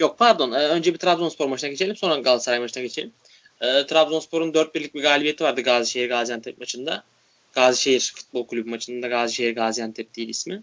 Yok 0.01 0.19
pardon. 0.19 0.53
E, 0.53 0.59
önce 0.59 0.95
bir 0.95 0.99
Trabzonspor 0.99 1.47
maçına 1.47 1.71
geçelim. 1.71 1.97
Sonra 1.97 2.15
Galatasaray 2.15 2.59
maçına 2.59 2.83
geçelim. 2.83 3.13
E, 3.61 3.87
Trabzonspor'un 3.87 4.55
4 4.55 4.75
birlik 4.75 4.95
bir 4.95 5.03
galibiyeti 5.03 5.45
vardı 5.45 5.61
Gazişehir 5.61 6.09
Gaziantep 6.09 6.59
maçında. 6.59 7.05
Gazişehir 7.53 8.13
Futbol 8.17 8.47
Kulübü 8.47 8.71
maçında 8.71 9.09
Gazişehir 9.09 9.55
Gaziantep 9.55 10.17
değil 10.17 10.29
ismi. 10.29 10.63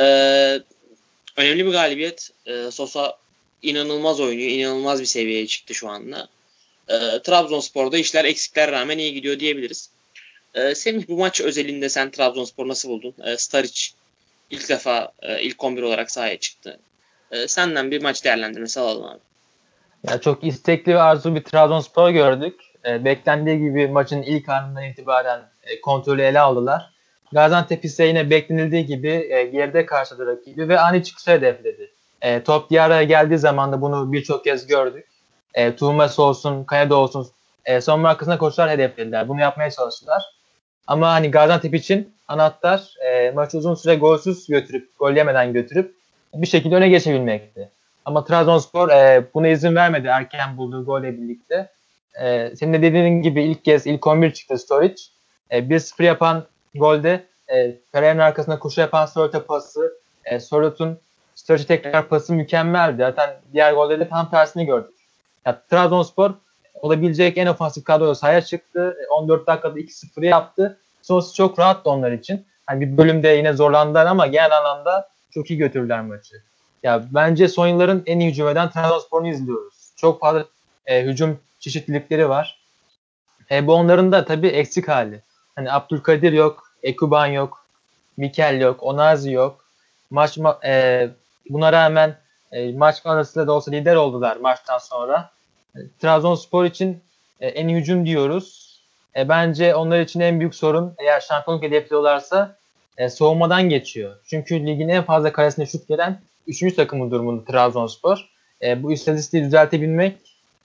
E, 0.00 0.04
önemli 1.36 1.66
bir 1.66 1.70
galibiyet. 1.70 2.30
E, 2.46 2.70
Sosa 2.70 3.18
inanılmaz 3.62 4.20
oynuyor. 4.20 4.50
inanılmaz 4.50 5.00
bir 5.00 5.06
seviyeye 5.06 5.46
çıktı 5.46 5.74
şu 5.74 5.88
anda. 5.88 6.28
E, 6.88 6.96
Trabzonspor'da 7.22 7.98
işler 7.98 8.24
eksikler 8.24 8.70
rağmen 8.70 8.98
iyi 8.98 9.14
gidiyor 9.14 9.40
diyebiliriz. 9.40 9.90
E, 10.54 10.74
Semih 10.74 11.08
bu 11.08 11.16
maç 11.16 11.40
özelinde 11.40 11.88
sen 11.88 12.10
Trabzonspor 12.10 12.68
nasıl 12.68 12.88
buldun? 12.88 13.14
E, 13.24 13.36
Staric 13.36 13.88
ilk 14.50 14.68
defa 14.68 15.12
e, 15.22 15.42
ilk 15.42 15.64
11 15.64 15.82
olarak 15.82 16.10
sahaya 16.10 16.40
çıktı. 16.40 16.78
E, 17.30 17.48
senden 17.48 17.90
bir 17.90 18.02
maç 18.02 18.24
değerlendirmesi 18.24 18.80
alalım 18.80 19.04
abi. 19.04 19.18
Ya 20.10 20.20
çok 20.20 20.44
istekli 20.44 20.94
ve 20.94 21.00
arzu 21.00 21.34
bir 21.34 21.44
Trabzonspor 21.44 22.10
gördük. 22.10 22.60
E, 22.84 23.04
beklendiği 23.04 23.58
gibi 23.58 23.88
maçın 23.88 24.22
ilk 24.22 24.48
anından 24.48 24.84
itibaren 24.84 25.40
e, 25.62 25.80
kontrolü 25.80 26.22
ele 26.22 26.40
aldılar. 26.40 26.90
Gaziantep 27.32 27.84
ise 27.84 28.04
yine 28.04 28.30
beklenildiği 28.30 28.86
gibi 28.86 29.08
e, 29.30 29.44
geride 29.44 29.86
karşıladı 29.86 30.26
rakibi 30.26 30.68
ve 30.68 30.80
ani 30.80 31.04
çıkışı 31.04 31.30
hedefledi. 31.30 31.90
E, 32.22 32.42
top 32.42 32.70
diğer 32.70 33.02
geldiği 33.02 33.38
zaman 33.38 33.72
da 33.72 33.80
bunu 33.80 34.12
birçok 34.12 34.44
kez 34.44 34.66
gördük. 34.66 35.06
E, 35.54 35.76
Tuğmes 35.76 36.18
olsun, 36.18 36.64
Kayada 36.64 36.96
olsun 36.96 37.26
e, 37.64 37.80
savunma 37.80 38.08
arkasına 38.08 38.38
koşular 38.38 38.70
hedeflediler. 38.70 39.28
Bunu 39.28 39.40
yapmaya 39.40 39.70
çalıştılar. 39.70 40.22
Ama 40.86 41.12
hani 41.12 41.30
Gaziantep 41.30 41.74
için 41.74 42.14
anahtar 42.28 42.94
e, 43.00 43.30
maçı 43.30 43.58
uzun 43.58 43.74
süre 43.74 43.94
golsüz 43.94 44.46
götürüp, 44.46 44.98
gol 44.98 45.12
yemeden 45.12 45.52
götürüp 45.52 45.94
bir 46.34 46.46
şekilde 46.46 46.74
öne 46.74 46.88
geçebilmekti. 46.88 47.70
Ama 48.04 48.24
Trabzonspor 48.24 48.88
e, 48.88 49.24
buna 49.34 49.48
izin 49.48 49.74
vermedi 49.74 50.06
erken 50.06 50.56
bulduğu 50.56 50.84
golle 50.84 51.16
birlikte. 51.16 51.70
E, 52.22 52.56
senin 52.56 52.72
de 52.72 52.82
dediğin 52.82 53.22
gibi 53.22 53.42
ilk 53.42 53.64
kez 53.64 53.86
ilk 53.86 54.06
11 54.06 54.32
çıktı 54.32 54.58
Storic. 54.58 55.02
E, 55.50 55.58
1-0 55.58 56.02
yapan 56.02 56.44
golde 56.74 57.24
e, 57.48 57.76
Ferreira'nın 57.92 58.20
arkasına 58.20 58.58
koşu 58.58 58.80
yapan 58.80 59.06
Sorot'a 59.06 59.46
pası, 59.46 59.92
e, 60.24 60.40
Sorot'un 60.40 60.98
Sturridge'e 61.34 61.66
tekrar 61.66 62.08
pası 62.08 62.32
mükemmeldi. 62.32 62.96
Zaten 62.98 63.30
diğer 63.52 63.72
golde 63.72 64.00
de 64.00 64.08
tam 64.08 64.30
tersini 64.30 64.66
gördük. 64.66 64.94
Ya, 65.46 65.62
Trabzonspor 65.70 66.30
olabilecek 66.74 67.38
en 67.38 67.46
ofansif 67.46 67.84
kadroyla 67.84 68.14
sahaya 68.14 68.40
çıktı. 68.40 68.96
14 69.10 69.42
e, 69.42 69.46
dakikada 69.46 69.78
2-0 69.80 70.26
yaptı. 70.26 70.78
Sonrası 71.02 71.34
çok 71.34 71.58
rahattı 71.58 71.90
onlar 71.90 72.12
için. 72.12 72.46
Hani 72.66 72.80
bir 72.80 72.96
bölümde 72.96 73.28
yine 73.28 73.52
zorlandılar 73.52 74.06
ama 74.06 74.26
genel 74.26 74.58
anlamda 74.58 75.08
çok 75.36 75.50
iyi 75.50 75.58
götürdüler 75.58 76.00
maçı. 76.00 76.42
Ya 76.82 77.04
bence 77.10 77.48
son 77.48 77.66
yılların 77.66 78.02
en 78.06 78.20
iyi 78.20 78.30
hücum 78.30 78.48
eden 78.48 78.70
Trabzonspor'unu 78.70 79.28
izliyoruz. 79.28 79.74
Çok 79.96 80.20
fazla 80.20 80.44
e, 80.86 81.02
hücum 81.02 81.38
çeşitlilikleri 81.58 82.28
var. 82.28 82.60
E, 83.50 83.66
bu 83.66 83.74
onların 83.74 84.12
da 84.12 84.24
tabii 84.24 84.46
eksik 84.46 84.88
hali. 84.88 85.22
Hani 85.56 85.72
Abdülkadir 85.72 86.32
yok, 86.32 86.72
Ekuban 86.82 87.26
yok, 87.26 87.66
Mikel 88.16 88.60
yok, 88.60 88.82
Onazi 88.82 89.32
yok. 89.32 89.64
Maç 90.10 90.38
e, 90.64 91.08
buna 91.50 91.72
rağmen 91.72 92.18
e, 92.52 92.72
maç 92.72 92.96
arasında 93.04 93.46
da 93.46 93.52
olsa 93.52 93.70
lider 93.70 93.96
oldular 93.96 94.36
maçtan 94.36 94.78
sonra. 94.78 95.30
E, 95.76 95.78
Trabzonspor 96.00 96.64
için 96.64 97.02
e, 97.40 97.48
en 97.48 97.68
iyi 97.68 97.76
hücum 97.78 98.06
diyoruz. 98.06 98.78
E, 99.16 99.28
bence 99.28 99.74
onlar 99.74 100.00
için 100.00 100.20
en 100.20 100.40
büyük 100.40 100.54
sorun 100.54 100.94
eğer 100.98 101.20
şampiyonluk 101.20 101.62
hedefliyorlarsa 101.62 102.56
e, 102.98 103.08
soğumadan 103.08 103.68
geçiyor. 103.68 104.16
Çünkü 104.26 104.66
ligin 104.66 104.88
en 104.88 105.02
fazla 105.02 105.32
karesine 105.32 105.66
şut 105.66 105.88
gelen 105.88 106.20
3. 106.46 106.74
takımı 106.74 107.10
durumunda 107.10 107.44
Trabzonspor. 107.44 108.28
E, 108.62 108.82
bu 108.82 108.92
istatistiği 108.92 109.44
düzeltebilmek 109.44 110.16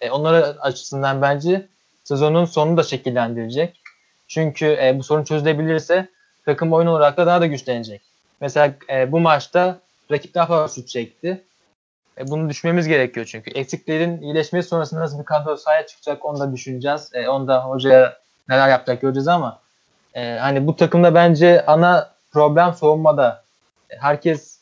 e, 0.01 0.11
onlara 0.11 0.37
açısından 0.37 1.21
bence 1.21 1.67
sezonun 2.03 2.45
sonunu 2.45 2.77
da 2.77 2.83
şekillendirecek. 2.83 3.81
Çünkü 4.27 4.65
e, 4.65 4.99
bu 4.99 5.03
sorun 5.03 5.23
çözülebilirse 5.23 6.09
takım 6.45 6.73
oyun 6.73 6.87
olarak 6.87 7.17
da 7.17 7.27
daha 7.27 7.41
da 7.41 7.45
güçlenecek. 7.45 8.01
Mesela 8.41 8.73
e, 8.89 9.11
bu 9.11 9.19
maçta 9.19 9.79
rakip 10.11 10.33
daha 10.33 10.45
fazla 10.45 10.75
şut 10.75 10.87
çekti. 10.87 11.43
E, 12.17 12.27
bunu 12.27 12.49
düşmemiz 12.49 12.87
gerekiyor 12.87 13.25
çünkü. 13.25 13.51
Eksiklerin 13.51 14.21
iyileşmesi 14.21 14.69
sonrasında 14.69 14.99
nasıl 14.99 15.19
bir 15.19 15.25
kadro 15.25 15.57
sahaya 15.57 15.87
çıkacak 15.87 16.25
onu 16.25 16.39
da 16.39 16.53
düşüneceğiz. 16.53 17.09
E, 17.13 17.27
onu 17.27 17.47
da 17.47 17.65
hocaya 17.65 18.17
neler 18.49 18.69
yapacak 18.69 19.01
göreceğiz 19.01 19.27
ama 19.27 19.59
e, 20.13 20.37
hani 20.41 20.67
bu 20.67 20.75
takımda 20.75 21.15
bence 21.15 21.65
ana 21.65 22.11
problem 22.31 22.73
savunmada. 22.73 23.43
Herkes 23.89 24.59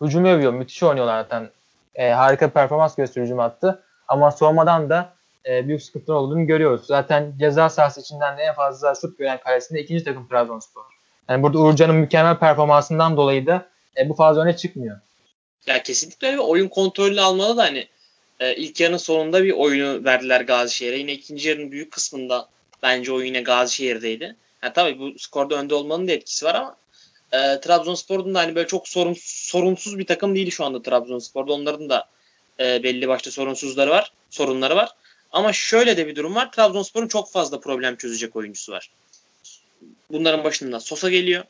hücumu 0.00 0.28
övüyor. 0.28 0.52
Müthiş 0.52 0.82
oynuyorlar 0.82 1.22
zaten. 1.22 1.50
E, 1.94 2.10
harika 2.10 2.50
performans 2.50 2.94
gösteriyor 2.94 3.26
hücum 3.26 3.40
attı. 3.40 3.82
Ama 4.08 4.30
savunmadan 4.30 4.90
da 4.90 5.12
e, 5.46 5.68
büyük 5.68 5.82
sıkıntılar 5.82 6.16
olduğunu 6.16 6.46
görüyoruz. 6.46 6.86
Zaten 6.86 7.32
ceza 7.38 7.68
sahası 7.68 8.00
içinden 8.00 8.38
de 8.38 8.42
en 8.42 8.54
fazla 8.54 8.94
şut 8.94 9.18
gören 9.18 9.40
kalesinde 9.40 9.80
ikinci 9.80 10.04
takım 10.04 10.28
Trabzonspor. 10.28 10.82
Yani 11.28 11.42
burada 11.42 11.58
Uğurcan'ın 11.58 11.96
mükemmel 11.96 12.38
performansından 12.38 13.16
dolayı 13.16 13.46
da 13.46 13.66
e, 13.96 14.08
bu 14.08 14.14
fazla 14.14 14.42
öne 14.42 14.56
çıkmıyor. 14.56 15.00
Ya 15.66 15.82
kesinlikle 15.82 16.28
öyle. 16.28 16.40
Oyun 16.40 16.68
kontrolünü 16.68 17.20
almalı 17.20 17.56
da 17.56 17.62
hani 17.62 17.88
e, 18.40 18.56
ilk 18.56 18.80
yarının 18.80 18.96
sonunda 18.96 19.44
bir 19.44 19.52
oyunu 19.52 20.04
verdiler 20.04 20.40
Gazişehir'e. 20.40 20.96
Yine 20.96 21.12
ikinci 21.12 21.48
yarının 21.48 21.70
büyük 21.70 21.92
kısmında 21.92 22.48
bence 22.82 23.12
oyun 23.12 23.26
yine 23.26 23.40
Gazişehir'deydi. 23.40 24.36
Yani 24.62 24.72
tabii 24.72 24.98
bu 24.98 25.18
skorda 25.18 25.54
önde 25.54 25.74
olmanın 25.74 26.08
da 26.08 26.12
etkisi 26.12 26.46
var 26.46 26.54
ama 26.54 26.76
e, 27.34 27.60
Trabzonspor'un 27.60 28.34
da 28.34 28.38
hani 28.38 28.54
böyle 28.54 28.66
çok 28.66 28.88
sorun, 28.88 29.16
sorunsuz 29.20 29.98
bir 29.98 30.06
takım 30.06 30.34
değil 30.34 30.50
şu 30.50 30.64
anda 30.64 30.82
Trabzonspor'da. 30.82 31.52
Onların 31.52 31.88
da 31.88 32.08
e, 32.60 32.82
belli 32.82 33.08
başta 33.08 33.30
sorunsuzları 33.30 33.90
var, 33.90 34.12
sorunları 34.30 34.76
var. 34.76 34.90
Ama 35.32 35.52
şöyle 35.52 35.96
de 35.96 36.06
bir 36.06 36.16
durum 36.16 36.34
var. 36.34 36.52
Trabzonspor'un 36.52 37.08
çok 37.08 37.32
fazla 37.32 37.60
problem 37.60 37.96
çözecek 37.96 38.36
oyuncusu 38.36 38.72
var. 38.72 38.90
Bunların 40.10 40.44
başında 40.44 40.80
Sosa 40.80 41.10
geliyor. 41.10 41.44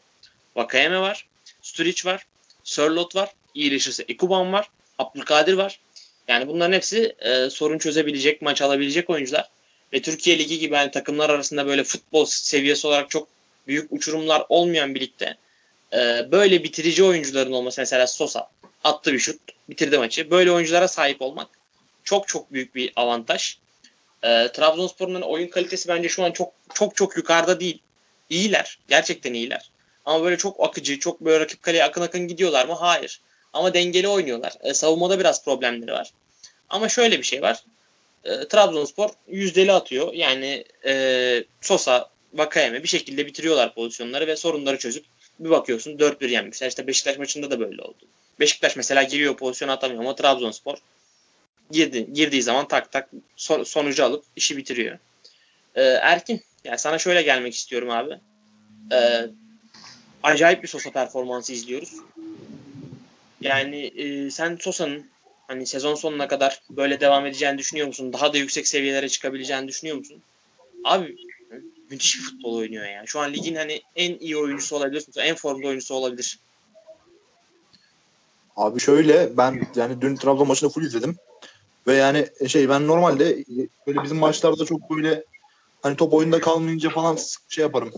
Vakayeme 0.56 1.00
var. 1.00 1.26
Sturic 1.62 2.10
var. 2.10 2.26
Sörlot 2.64 3.16
var. 3.16 3.30
İyileşirse 3.54 4.04
Ekuban 4.08 4.52
var. 4.52 4.68
Abdülkadir 4.98 5.52
var. 5.52 5.80
Yani 6.28 6.48
bunların 6.48 6.72
hepsi 6.72 7.14
e, 7.18 7.50
sorun 7.50 7.78
çözebilecek, 7.78 8.42
maç 8.42 8.62
alabilecek 8.62 9.10
oyuncular. 9.10 9.48
Ve 9.92 10.02
Türkiye 10.02 10.38
Ligi 10.38 10.58
gibi 10.58 10.74
yani 10.74 10.90
takımlar 10.90 11.30
arasında 11.30 11.66
böyle 11.66 11.84
futbol 11.84 12.24
seviyesi 12.24 12.86
olarak 12.86 13.10
çok 13.10 13.28
büyük 13.66 13.92
uçurumlar 13.92 14.46
olmayan 14.48 14.94
birlikte 14.94 15.36
e, 15.94 16.32
böyle 16.32 16.64
bitirici 16.64 17.04
oyuncuların 17.04 17.52
olması 17.52 17.80
mesela 17.80 18.06
Sosa 18.06 18.50
attı 18.84 19.12
bir 19.12 19.18
şut 19.18 19.40
bitirdi 19.68 19.98
maçı. 19.98 20.30
Böyle 20.30 20.52
oyunculara 20.52 20.88
sahip 20.88 21.22
olmak 21.22 21.48
çok 22.04 22.28
çok 22.28 22.52
büyük 22.52 22.74
bir 22.74 22.92
avantaj. 22.96 23.56
E, 24.22 24.52
Trabzonspor'un 24.52 25.20
oyun 25.20 25.48
kalitesi 25.48 25.88
bence 25.88 26.08
şu 26.08 26.24
an 26.24 26.30
çok 26.32 26.52
çok 26.74 26.96
çok 26.96 27.16
yukarıda 27.16 27.60
değil. 27.60 27.78
İyiler. 28.30 28.78
Gerçekten 28.88 29.34
iyiler. 29.34 29.70
Ama 30.04 30.24
böyle 30.24 30.36
çok 30.36 30.64
akıcı, 30.64 30.98
çok 30.98 31.20
böyle 31.20 31.40
rakip 31.40 31.62
kaleye 31.62 31.84
akın 31.84 32.02
akın 32.02 32.28
gidiyorlar 32.28 32.66
mı? 32.66 32.72
Hayır. 32.72 33.20
Ama 33.52 33.74
dengeli 33.74 34.08
oynuyorlar. 34.08 34.52
E, 34.60 34.74
savunmada 34.74 35.18
biraz 35.20 35.44
problemleri 35.44 35.92
var. 35.92 36.10
Ama 36.68 36.88
şöyle 36.88 37.18
bir 37.18 37.24
şey 37.24 37.42
var. 37.42 37.64
E, 38.24 38.48
Trabzonspor 38.48 39.10
yüzdeli 39.28 39.72
atıyor. 39.72 40.12
Yani 40.12 40.64
e, 40.86 41.44
Sosa, 41.60 42.10
Vakayeme 42.34 42.82
bir 42.82 42.88
şekilde 42.88 43.26
bitiriyorlar 43.26 43.74
pozisyonları 43.74 44.26
ve 44.26 44.36
sorunları 44.36 44.78
çözüp 44.78 45.04
bir 45.38 45.50
bakıyorsun 45.50 45.98
4-1 45.98 46.30
yenmişler. 46.30 46.68
İşte 46.68 46.86
Beşiktaş 46.86 47.18
maçında 47.18 47.50
da 47.50 47.60
böyle 47.60 47.82
oldu. 47.82 48.06
Beşiktaş 48.40 48.76
mesela 48.76 49.02
giriyor 49.02 49.36
pozisyon 49.36 49.68
atamıyor 49.68 50.00
ama 50.00 50.14
Trabzonspor 50.14 50.78
girdi, 51.70 52.12
girdiği 52.12 52.42
zaman 52.42 52.68
tak 52.68 52.92
tak 52.92 53.08
sonucu 53.64 54.04
alıp 54.04 54.24
işi 54.36 54.56
bitiriyor. 54.56 54.98
Ee, 55.74 55.82
Erkin 55.82 56.42
yani 56.64 56.78
sana 56.78 56.98
şöyle 56.98 57.22
gelmek 57.22 57.54
istiyorum 57.54 57.90
abi. 57.90 58.14
Ee, 58.92 59.26
acayip 60.22 60.62
bir 60.62 60.68
Sosa 60.68 60.90
performansı 60.90 61.52
izliyoruz. 61.52 61.94
Yani 63.40 63.76
e, 63.86 64.30
sen 64.30 64.58
Sosa'nın 64.60 65.10
hani 65.48 65.66
sezon 65.66 65.94
sonuna 65.94 66.28
kadar 66.28 66.62
böyle 66.70 67.00
devam 67.00 67.26
edeceğini 67.26 67.58
düşünüyor 67.58 67.86
musun? 67.86 68.12
Daha 68.12 68.32
da 68.32 68.38
yüksek 68.38 68.68
seviyelere 68.68 69.08
çıkabileceğini 69.08 69.68
düşünüyor 69.68 69.96
musun? 69.96 70.22
Abi 70.84 71.16
müthiş 71.90 72.18
bir 72.18 72.24
futbol 72.24 72.54
oynuyor 72.54 72.86
yani. 72.86 73.08
Şu 73.08 73.20
an 73.20 73.32
ligin 73.32 73.54
hani 73.54 73.82
en 73.96 74.18
iyi 74.18 74.36
oyuncusu 74.36 74.76
olabilir. 74.76 75.04
En 75.16 75.34
formda 75.34 75.66
oyuncusu 75.66 75.94
olabilir. 75.94 76.38
Abi 78.56 78.80
şöyle 78.80 79.36
ben 79.36 79.66
yani 79.76 80.00
dün 80.00 80.16
Trabzon 80.16 80.48
maçını 80.48 80.70
full 80.70 80.82
izledim. 80.82 81.16
Ve 81.86 81.94
yani 81.94 82.28
şey 82.48 82.68
ben 82.68 82.86
normalde 82.86 83.44
böyle 83.86 84.02
bizim 84.02 84.16
maçlarda 84.16 84.64
çok 84.64 84.90
böyle 84.90 85.24
hani 85.82 85.96
top 85.96 86.14
oyunda 86.14 86.40
kalmayınca 86.40 86.90
falan 86.90 87.18
şey 87.48 87.62
yaparım. 87.62 87.92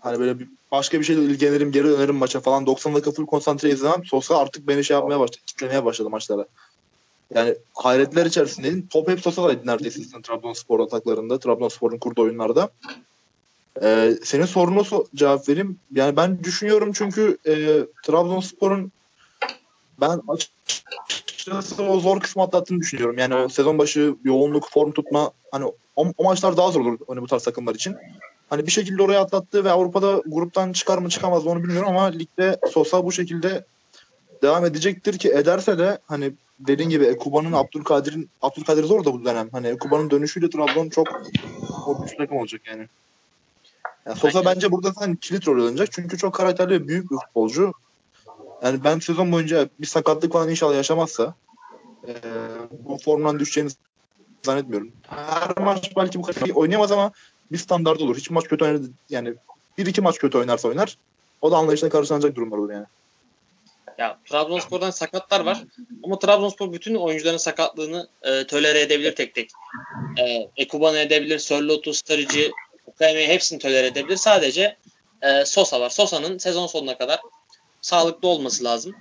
Hani 0.00 0.18
böyle 0.18 0.38
bir 0.38 0.48
başka 0.70 1.00
bir 1.00 1.04
şeyle 1.04 1.22
ilgilenirim, 1.22 1.72
geri 1.72 1.84
dönerim 1.84 2.16
maça 2.16 2.40
falan. 2.40 2.66
90 2.66 2.94
dakika 2.94 3.10
full 3.10 3.26
konsantre 3.26 3.70
izlemem. 3.70 4.04
Sosa 4.04 4.38
artık 4.38 4.68
beni 4.68 4.84
şey 4.84 4.94
yapmaya 4.94 5.20
başladı, 5.20 5.42
kitlemeye 5.46 5.84
başladı 5.84 6.10
maçlara. 6.10 6.46
Yani 7.34 7.54
hayretler 7.74 8.26
içerisindeydim. 8.26 8.86
Top 8.86 9.08
hep 9.08 9.20
Sosa'daydı 9.20 9.66
neredeyse 9.66 10.00
Trabzonspor 10.22 10.80
ataklarında, 10.80 11.38
Trabzonspor'un 11.38 11.98
kurduğu 11.98 12.22
oyunlarda. 12.22 12.70
Ee, 13.82 14.14
senin 14.22 14.44
soruna 14.44 14.80
so- 14.80 15.06
cevap 15.14 15.48
vereyim. 15.48 15.78
Yani 15.94 16.16
ben 16.16 16.44
düşünüyorum 16.44 16.92
çünkü 16.94 17.38
e, 17.46 17.52
Trabzonspor'un 18.02 18.92
ben 20.00 20.20
açıkçası 20.28 21.82
o 21.82 22.00
zor 22.00 22.20
kısmı 22.20 22.42
atlattığını 22.42 22.80
düşünüyorum. 22.80 23.18
Yani 23.18 23.34
o 23.34 23.48
sezon 23.48 23.78
başı 23.78 24.14
yoğunluk, 24.24 24.70
form 24.70 24.92
tutma 24.92 25.30
hani 25.52 25.64
o, 25.96 26.12
o 26.16 26.24
maçlar 26.24 26.56
daha 26.56 26.70
zor 26.70 26.80
olur 26.80 26.98
hani 27.08 27.22
bu 27.22 27.26
tarz 27.26 27.42
takımlar 27.42 27.74
için. 27.74 27.96
Hani 28.50 28.66
bir 28.66 28.72
şekilde 28.72 29.02
oraya 29.02 29.20
atlattı 29.20 29.64
ve 29.64 29.70
Avrupa'da 29.70 30.22
gruptan 30.26 30.72
çıkar 30.72 30.98
mı 30.98 31.08
çıkamaz 31.08 31.44
mı 31.44 31.50
onu 31.50 31.62
bilmiyorum 31.62 31.88
ama 31.88 32.04
ligde 32.04 32.58
Sosa 32.70 33.04
bu 33.04 33.12
şekilde 33.12 33.64
devam 34.42 34.64
edecektir 34.64 35.18
ki 35.18 35.30
ederse 35.30 35.78
de 35.78 35.98
hani 36.06 36.32
dediğin 36.58 36.90
gibi 36.90 37.16
Kuba'nın 37.16 37.52
Abdülkadir'in 37.52 38.30
Abdülkadir 38.42 38.84
zor 38.84 39.04
da 39.04 39.12
bu 39.12 39.24
dönem. 39.24 39.48
Hani 39.52 39.78
Kuba'nın 39.78 40.10
dönüşüyle 40.10 40.50
Trabzon 40.50 40.88
çok 40.88 41.22
korkunç 41.84 42.16
takım 42.16 42.36
olacak 42.36 42.60
yani. 42.66 42.88
Yani 44.06 44.18
Sosa 44.18 44.38
Aynen. 44.38 44.54
bence 44.54 44.72
burada 44.72 44.90
zaten 44.90 45.16
kilit 45.16 45.48
rol 45.48 45.62
oynayacak. 45.64 45.92
Çünkü 45.92 46.18
çok 46.18 46.34
karakterli 46.34 46.70
ve 46.70 46.88
büyük 46.88 47.10
bir 47.10 47.16
futbolcu. 47.16 47.72
Yani 48.62 48.84
ben 48.84 48.98
sezon 48.98 49.32
boyunca 49.32 49.68
bir 49.80 49.86
sakatlık 49.86 50.32
falan 50.32 50.50
inşallah 50.50 50.74
yaşamazsa 50.74 51.34
e, 52.08 52.12
bu 52.70 52.98
formdan 52.98 53.38
düşeceğini 53.38 53.70
zannetmiyorum. 54.42 54.92
Her 55.08 55.58
maç 55.58 55.92
belki 55.96 56.18
bu 56.18 56.22
kadar 56.22 56.50
oynayamaz 56.50 56.92
ama 56.92 57.12
bir 57.52 57.58
standart 57.58 58.00
olur. 58.00 58.16
Hiç 58.16 58.30
maç 58.30 58.44
kötü 58.44 58.64
oynar 58.64 58.80
yani 59.10 59.34
bir 59.78 59.86
iki 59.86 60.00
maç 60.00 60.18
kötü 60.18 60.38
oynarsa 60.38 60.68
oynar. 60.68 60.96
O 61.42 61.50
da 61.50 61.56
anlayışla 61.56 61.88
karşılanacak 61.88 62.36
durumlar 62.36 62.58
olur 62.58 62.72
yani. 62.72 62.86
Ya 63.98 64.18
Trabzonspor'dan 64.24 64.90
sakatlar 64.90 65.40
var. 65.40 65.64
Ama 66.04 66.18
Trabzonspor 66.18 66.72
bütün 66.72 66.94
oyuncuların 66.94 67.36
sakatlığını 67.36 68.08
e, 68.22 68.46
tölere 68.46 68.80
edebilir 68.80 69.14
tek 69.14 69.34
tek. 69.34 69.50
E, 70.18 70.48
Ekuban'ı 70.56 70.98
edebilir, 70.98 71.38
Sörlot'u, 71.38 71.94
Starıcı, 71.94 72.50
Ukame'yi 72.86 73.28
hepsini 73.28 73.58
tölere 73.58 73.86
edebilir. 73.86 74.16
Sadece 74.16 74.76
e, 75.22 75.44
Sosa 75.44 75.80
var. 75.80 75.90
Sosa'nın 75.90 76.38
sezon 76.38 76.66
sonuna 76.66 76.98
kadar 76.98 77.20
sağlıklı 77.80 78.28
olması 78.28 78.64
lazım. 78.64 78.94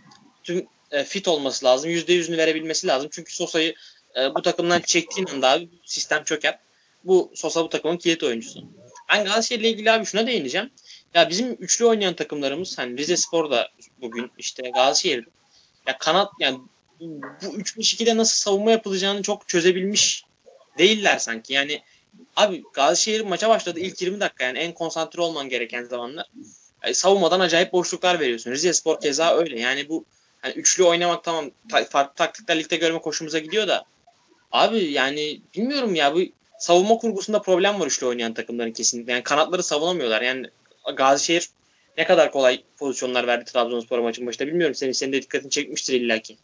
Tüm 0.44 0.68
e, 0.92 1.04
fit 1.04 1.28
olması 1.28 1.66
lazım. 1.66 1.90
%100'ünü 1.90 2.38
verebilmesi 2.38 2.88
lazım. 2.88 3.10
Çünkü 3.12 3.36
Sosa'yı 3.36 3.76
e, 4.16 4.36
bu 4.36 4.42
takımdan 4.42 4.82
çektiğin 4.82 5.28
anda 5.28 5.50
abi 5.50 5.70
sistem 5.86 6.24
çöker. 6.24 6.60
Bu 7.04 7.32
Sosa 7.36 7.64
bu 7.64 7.70
takımın 7.70 7.98
kilit 7.98 8.24
oyuncusu. 8.24 8.64
Ben 9.10 9.24
Galatasaray'la 9.24 9.70
ilgili 9.70 9.92
abi 9.92 10.06
şuna 10.06 10.28
değineceğim. 10.28 10.70
Ya 11.14 11.30
bizim 11.30 11.54
üçlü 11.60 11.86
oynayan 11.86 12.14
takımlarımız 12.14 12.78
hani 12.78 12.98
Rize 12.98 13.18
Spor 13.18 13.52
da 13.52 13.70
bugün 14.02 14.32
işte 14.38 14.70
Galatasaray 14.70 15.24
ya 15.88 15.98
kanat 15.98 16.32
yani 16.40 16.60
bu 17.00 17.22
3-5-2'de 17.46 18.18
nasıl 18.18 18.36
savunma 18.36 18.72
yapılacağını 18.72 19.22
çok 19.22 19.48
çözebilmiş 19.48 20.24
değiller 20.78 21.18
sanki. 21.18 21.54
Yani 21.54 21.82
abi 22.36 22.64
Galatasaray 22.74 23.20
maça 23.22 23.50
başladı 23.50 23.80
ilk 23.80 24.02
20 24.02 24.20
dakika 24.20 24.44
yani 24.44 24.60
en 24.60 24.74
konsantre 24.74 25.22
olman 25.22 25.50
gereken 25.50 25.84
zamanlar. 25.84 26.26
Yani 26.84 26.96
savunmadan 26.96 27.40
acayip 27.40 27.74
boşluklar 27.74 28.20
veriyorsun. 28.20 28.52
Rize 28.52 28.74
Spor 28.74 29.02
keza 29.02 29.36
öyle. 29.36 29.60
Yani 29.60 29.90
bu 29.90 30.06
hani 30.42 30.54
üçlü 30.54 30.84
oynamak 30.84 31.24
tamam 31.24 31.46
ta- 31.72 31.86
farklı 31.86 32.16
taktikler 32.16 32.60
ligde 32.60 32.76
görme 32.76 33.00
hoşumuza 33.00 33.40
gidiyor 33.40 33.68
da 33.68 33.86
abi 34.52 34.92
yani 34.92 35.42
bilmiyorum 35.56 35.96
ya 35.96 36.16
bu 36.16 36.20
savunma 36.60 36.98
kurgusunda 36.98 37.42
problem 37.42 37.80
var 37.80 37.88
üçlü 37.88 38.06
oynayan 38.08 38.34
takımların 38.34 38.72
kesinlikle. 38.72 39.12
Yani 39.12 39.24
kanatları 39.24 39.64
savunamıyorlar. 39.64 40.22
Yani 40.22 40.48
Gazişehir 40.96 41.50
ne 41.98 42.06
kadar 42.06 42.32
kolay 42.32 42.64
pozisyonlar 42.78 43.28
verdi 43.28 43.46
Trabzonspor 43.46 44.00
maçın 44.00 44.28
başında 44.28 44.48
bilmiyorum. 44.48 44.76
Senin, 44.76 44.92
senin 44.92 45.14
de 45.14 45.22
dikkatini 45.22 45.52
çekmiştir 45.52 46.02
illaki. 46.02 46.38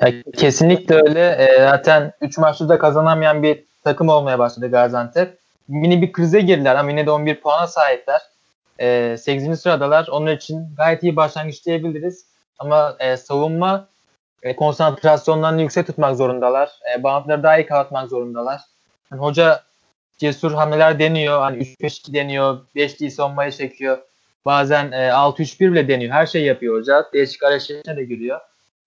Ya, 0.00 0.12
kesinlikle 0.36 0.94
öyle. 0.94 1.28
E, 1.28 1.58
zaten 1.58 2.12
3 2.20 2.38
maçta 2.38 2.68
da 2.68 2.78
kazanamayan 2.78 3.42
bir 3.42 3.64
takım 3.84 4.08
olmaya 4.08 4.38
başladı 4.38 4.70
Gaziantep. 4.70 5.38
Mini 5.68 6.02
bir 6.02 6.12
krize 6.12 6.40
girdiler 6.40 6.76
ama 6.76 6.90
yine 6.90 7.06
de 7.06 7.10
11 7.10 7.40
puana 7.40 7.66
sahipler. 7.66 8.20
E, 8.80 9.16
8. 9.18 9.60
sıradalar. 9.60 10.08
Onun 10.08 10.36
için 10.36 10.66
gayet 10.76 11.02
iyi 11.02 11.16
başlangıç 11.16 11.66
diyebiliriz. 11.66 12.26
Ama 12.58 12.96
e, 12.98 13.16
savunma 13.16 13.86
e, 14.42 14.56
konsantrasyonlarını 14.56 15.62
yüksek 15.62 15.86
tutmak 15.86 16.16
zorundalar. 16.16 16.70
E, 16.94 17.02
bağıntıları 17.02 17.42
daha 17.42 17.58
iyi 17.58 17.66
kapatmak 17.66 18.10
zorundalar. 18.10 18.60
Yani 19.12 19.20
hoca 19.20 19.62
cesur 20.18 20.52
hamleler 20.52 20.98
deniyor. 20.98 21.40
Hani 21.40 21.58
3-5-2 21.58 22.14
deniyor. 22.14 22.58
5'liyi 22.76 23.10
savunmaya 23.10 23.50
çekiyor. 23.50 23.98
Bazen 24.44 24.92
e, 24.92 24.96
6-3-1 24.96 25.72
bile 25.72 25.88
deniyor. 25.88 26.12
Her 26.12 26.26
şey 26.26 26.44
yapıyor 26.44 26.78
hoca. 26.78 27.06
Değişik 27.12 27.42
hareketlerine 27.42 27.96
de 27.96 28.04
giriyor. 28.04 28.40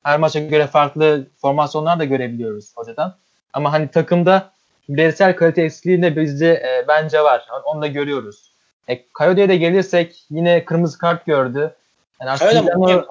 Her 0.03 0.19
maça 0.19 0.39
göre 0.39 0.67
farklı 0.67 1.27
formasyonlar 1.37 1.99
da 1.99 2.05
görebiliyoruz 2.05 2.77
hocadan. 2.77 3.15
Ama 3.53 3.73
hani 3.73 3.87
takımda 3.87 4.51
bireysel 4.89 5.35
kalite 5.35 5.61
eksikliği 5.61 6.01
de 6.01 6.15
bizde 6.15 6.53
e, 6.53 6.85
bence 6.87 7.21
var. 7.21 7.47
Onu 7.65 7.81
da 7.81 7.87
görüyoruz. 7.87 8.51
E, 8.87 9.05
Coyote'ye 9.17 9.49
de 9.49 9.57
gelirsek 9.57 10.25
yine 10.29 10.65
kırmızı 10.65 10.97
kart 10.97 11.25
gördü. 11.25 11.75
Yani 12.21 12.39
düzenli, 12.39 12.75
olarak, 12.75 13.09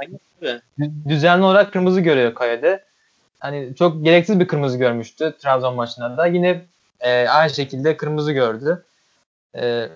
düzenli 1.09 1.45
olarak 1.45 1.73
kırmızı 1.73 2.01
görüyor 2.01 2.35
Coyote. 2.35 2.85
Hani 3.41 3.75
çok 3.79 4.05
gereksiz 4.05 4.41
bir 4.41 4.47
kırmızı 4.47 4.79
görmüştü 4.79 5.35
Trabzon 5.39 5.75
maçında 5.75 6.17
da. 6.17 6.27
Yine 6.27 6.65
e, 7.01 7.29
aynı 7.29 7.51
şekilde 7.51 7.97
kırmızı 7.97 8.33
gördü. 8.33 8.85
E, 9.57 9.89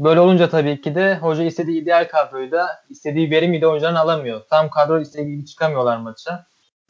böyle 0.00 0.20
olunca 0.20 0.48
tabii 0.48 0.80
ki 0.80 0.94
de 0.94 1.16
hoca 1.16 1.42
istediği 1.42 1.82
ideal 1.82 2.08
kadroyu 2.08 2.50
da 2.50 2.84
istediği 2.90 3.30
verimi 3.30 3.60
de 3.60 3.66
oyuncuların 3.66 3.94
alamıyor. 3.94 4.42
Tam 4.50 4.70
kadro 4.70 5.00
istediği 5.00 5.36
gibi 5.36 5.46
çıkamıyorlar 5.46 5.96
maça. 5.96 6.46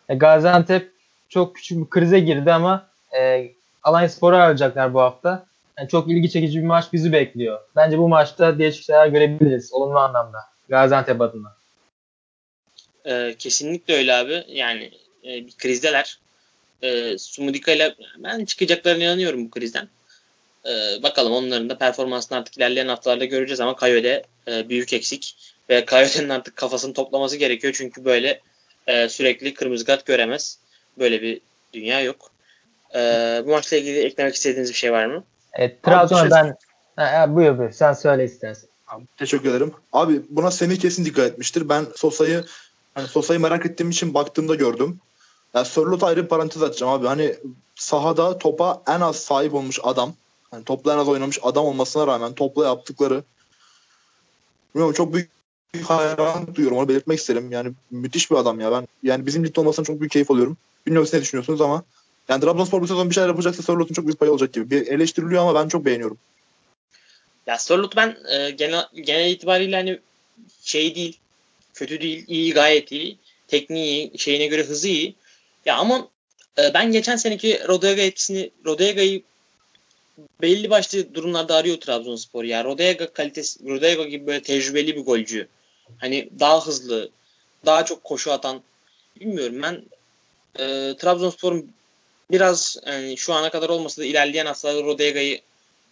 E, 0.08 0.14
Gaziantep 0.14 0.90
çok 1.28 1.56
küçük 1.56 1.78
bir 1.78 1.90
krize 1.90 2.20
girdi 2.20 2.52
ama 2.52 2.86
e, 3.18 3.52
Alanya 3.82 4.08
Spor'u 4.08 4.36
arayacaklar 4.36 4.94
bu 4.94 5.00
hafta. 5.00 5.46
Yani 5.78 5.88
çok 5.88 6.10
ilgi 6.10 6.30
çekici 6.30 6.58
bir 6.58 6.66
maç 6.66 6.92
bizi 6.92 7.12
bekliyor. 7.12 7.60
Bence 7.76 7.98
bu 7.98 8.08
maçta 8.08 8.58
değişik 8.58 8.84
şeyler 8.84 9.06
görebiliriz 9.06 9.72
olumlu 9.72 9.98
anlamda 9.98 10.38
Gaziantep 10.68 11.20
adına. 11.20 11.56
Ee, 13.06 13.34
kesinlikle 13.38 13.94
öyle 13.94 14.14
abi. 14.14 14.44
Yani 14.48 14.90
e, 15.24 15.46
bir 15.46 15.52
krizdeler 15.52 16.18
e, 16.82 17.18
Sumudika 17.18 17.72
ile 17.72 17.94
ben 18.18 18.44
çıkacaklarına 18.44 19.04
inanıyorum 19.04 19.46
bu 19.46 19.50
krizden. 19.50 19.88
E, 20.66 21.02
bakalım 21.02 21.32
onların 21.32 21.70
da 21.70 21.78
performansını 21.78 22.38
artık 22.38 22.56
ilerleyen 22.56 22.88
haftalarda 22.88 23.24
göreceğiz 23.24 23.60
ama 23.60 23.76
Kayo'de 23.76 24.24
e, 24.48 24.68
büyük 24.68 24.92
eksik 24.92 25.36
ve 25.70 25.84
Kayo'de'nin 25.84 26.28
artık 26.28 26.56
kafasını 26.56 26.94
toplaması 26.94 27.36
gerekiyor 27.36 27.74
çünkü 27.76 28.04
böyle 28.04 28.40
e, 28.86 29.08
sürekli 29.08 29.54
kırmızı 29.54 29.84
kart 29.84 30.06
göremez. 30.06 30.58
Böyle 30.98 31.22
bir 31.22 31.40
dünya 31.72 32.00
yok. 32.00 32.33
E, 32.94 33.42
bu 33.46 33.50
maçla 33.50 33.76
ilgili 33.76 33.98
eklemek 33.98 34.34
istediğiniz 34.34 34.70
bir 34.70 34.74
şey 34.74 34.92
var 34.92 35.06
mı? 35.06 35.24
Evet, 35.52 35.82
Trabzon'a 35.82 36.20
şey... 36.20 36.30
ben 36.30 36.56
ha, 36.96 37.34
buyur 37.34 37.58
buyur 37.58 37.70
sen 37.70 37.92
söyle 37.92 38.24
istersen. 38.24 38.68
Abi, 38.88 39.04
teşekkür 39.16 39.50
ederim. 39.50 39.72
Abi 39.92 40.22
buna 40.28 40.50
Semih 40.50 40.76
kesin 40.76 41.04
dikkat 41.04 41.26
etmiştir. 41.26 41.68
Ben 41.68 41.86
Sosa'yı 41.96 42.44
hani 42.94 43.08
Sosa'yı 43.08 43.40
merak 43.40 43.66
ettiğim 43.66 43.90
için 43.90 44.14
baktığımda 44.14 44.54
gördüm. 44.54 44.98
Yani 45.54 45.66
Sörlot 45.66 46.02
ayrı 46.02 46.22
bir 46.22 46.28
parantez 46.28 46.62
açacağım 46.62 46.92
abi. 46.92 47.06
Hani 47.06 47.34
sahada 47.74 48.38
topa 48.38 48.82
en 48.88 49.00
az 49.00 49.16
sahip 49.16 49.54
olmuş 49.54 49.80
adam. 49.82 50.14
Hani 50.50 50.64
topla 50.64 50.94
en 50.94 50.98
az 50.98 51.08
oynamış 51.08 51.38
adam 51.42 51.64
olmasına 51.64 52.06
rağmen 52.06 52.32
topla 52.32 52.66
yaptıkları 52.66 53.22
bilmiyorum 54.74 54.94
çok 54.94 55.14
büyük 55.14 55.30
hayran 55.84 56.54
duyuyorum. 56.54 56.78
Onu 56.78 56.88
belirtmek 56.88 57.18
isterim. 57.18 57.52
Yani 57.52 57.72
müthiş 57.90 58.30
bir 58.30 58.36
adam 58.36 58.60
ya. 58.60 58.72
Ben 58.72 58.88
yani 59.02 59.26
bizim 59.26 59.44
ligde 59.44 59.60
olmasına 59.60 59.84
çok 59.84 60.00
büyük 60.00 60.12
keyif 60.12 60.30
alıyorum. 60.30 60.56
Bilmiyorum 60.86 61.06
siz 61.06 61.14
ne 61.14 61.20
düşünüyorsunuz 61.20 61.60
ama 61.60 61.82
yani 62.28 62.40
Trabzonspor 62.40 62.82
bu 62.82 62.86
sezon 62.86 63.10
bir 63.10 63.14
şeyler 63.14 63.28
yapacaksa 63.28 63.62
Sörlot'un 63.62 63.94
çok 63.94 64.06
büyük 64.06 64.18
payı 64.18 64.32
olacak 64.32 64.52
gibi. 64.52 64.70
Bir 64.70 64.86
eleştiriliyor 64.86 65.42
ama 65.42 65.54
ben 65.54 65.68
çok 65.68 65.84
beğeniyorum. 65.84 66.18
Ya 67.46 67.58
Sörlot 67.58 67.96
ben 67.96 68.16
e, 68.32 68.50
genel, 68.50 68.86
genel 68.94 69.30
itibariyle 69.30 69.76
hani 69.76 70.00
şey 70.62 70.94
değil, 70.94 71.18
kötü 71.74 72.00
değil, 72.00 72.24
iyi 72.28 72.52
gayet 72.52 72.92
iyi. 72.92 73.18
Tekniği 73.48 73.86
iyi, 73.86 74.18
şeyine 74.18 74.46
göre 74.46 74.62
hızı 74.62 74.88
iyi. 74.88 75.14
Ya 75.66 75.76
ama 75.76 76.08
e, 76.58 76.74
ben 76.74 76.92
geçen 76.92 77.16
seneki 77.16 77.60
Rodega 77.68 78.02
etkisini 78.02 78.50
Rodega'yı 78.66 79.22
belli 80.42 80.70
başlı 80.70 81.14
durumlarda 81.14 81.56
arıyor 81.56 81.76
Trabzonspor 81.76 82.44
ya. 82.44 82.64
Rodega 82.64 83.12
kalitesi 83.12 83.68
Rodega 83.68 84.04
gibi 84.04 84.26
böyle 84.26 84.42
tecrübeli 84.42 84.96
bir 84.96 85.04
golcü. 85.04 85.48
Hani 85.98 86.28
daha 86.40 86.66
hızlı, 86.66 87.10
daha 87.66 87.84
çok 87.84 88.04
koşu 88.04 88.32
atan 88.32 88.62
bilmiyorum 89.20 89.62
ben 89.62 89.82
e, 90.58 90.96
Trabzonspor'un 90.96 91.72
biraz 92.30 92.76
yani 92.86 93.16
şu 93.16 93.34
ana 93.34 93.50
kadar 93.50 93.68
olmasa 93.68 94.02
da 94.02 94.06
ilerleyen 94.06 94.46
haftalarda 94.46 94.82
Rodega'yı 94.82 95.40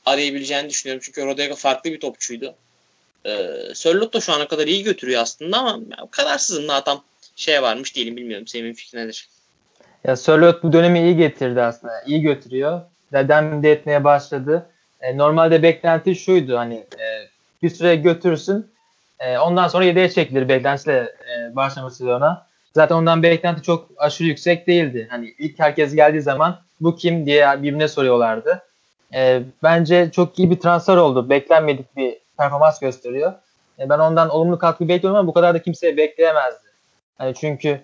arayabileceğini 0.06 0.70
düşünüyorum. 0.70 1.02
Çünkü 1.04 1.26
Rodega 1.26 1.54
farklı 1.54 1.92
bir 1.92 2.00
topçuydu. 2.00 2.54
Ee, 3.26 3.48
Sörlot 3.74 4.14
da 4.14 4.20
şu 4.20 4.32
ana 4.32 4.48
kadar 4.48 4.66
iyi 4.66 4.82
götürüyor 4.82 5.22
aslında 5.22 5.58
ama 5.58 5.80
kararsızım 6.10 6.68
daha 6.68 6.84
tam 6.84 7.04
şeye 7.36 7.62
varmış 7.62 7.96
değilim 7.96 8.16
bilmiyorum. 8.16 8.46
Senin 8.46 8.72
fikrin 8.72 8.98
nedir? 8.98 9.28
Ya 10.04 10.16
Sörloth 10.16 10.62
bu 10.62 10.72
dönemi 10.72 11.00
iyi 11.00 11.16
getirdi 11.16 11.62
aslında. 11.62 12.02
İyi 12.06 12.20
götürüyor. 12.20 12.80
Dedem 13.12 13.62
de 13.62 13.72
etmeye 13.72 14.04
başladı. 14.04 14.66
E, 15.00 15.18
normalde 15.18 15.62
beklenti 15.62 16.16
şuydu 16.16 16.58
hani 16.58 16.74
e, 16.74 17.28
bir 17.62 17.70
süre 17.70 17.96
götürsün. 17.96 18.66
E, 19.20 19.38
ondan 19.38 19.68
sonra 19.68 19.84
yedeğe 19.84 20.10
çekilir 20.10 20.48
beklentisiyle 20.48 20.98
e, 20.98 21.56
başlaması 21.56 22.14
ona. 22.14 22.46
Zaten 22.74 22.94
ondan 22.94 23.22
beklenti 23.22 23.62
çok 23.62 23.88
aşırı 23.96 24.28
yüksek 24.28 24.66
değildi. 24.66 25.06
Hani 25.10 25.34
ilk 25.38 25.58
herkes 25.58 25.94
geldiği 25.94 26.22
zaman 26.22 26.60
bu 26.80 26.96
kim 26.96 27.26
diye 27.26 27.48
birbirine 27.58 27.88
soruyorlardı. 27.88 28.62
E, 29.14 29.42
bence 29.62 30.10
çok 30.12 30.38
iyi 30.38 30.50
bir 30.50 30.60
transfer 30.60 30.96
oldu. 30.96 31.30
Beklenmedik 31.30 31.96
bir 31.96 32.18
performans 32.38 32.80
gösteriyor. 32.80 33.32
E, 33.78 33.88
ben 33.88 33.98
ondan 33.98 34.28
olumlu 34.28 34.58
katkı 34.58 34.88
bekliyorum 34.88 35.18
ama 35.18 35.28
bu 35.28 35.32
kadar 35.32 35.54
da 35.54 35.62
kimseye 35.62 35.96
bekleyemezdi. 35.96 36.68
Hani 37.18 37.34
çünkü 37.34 37.80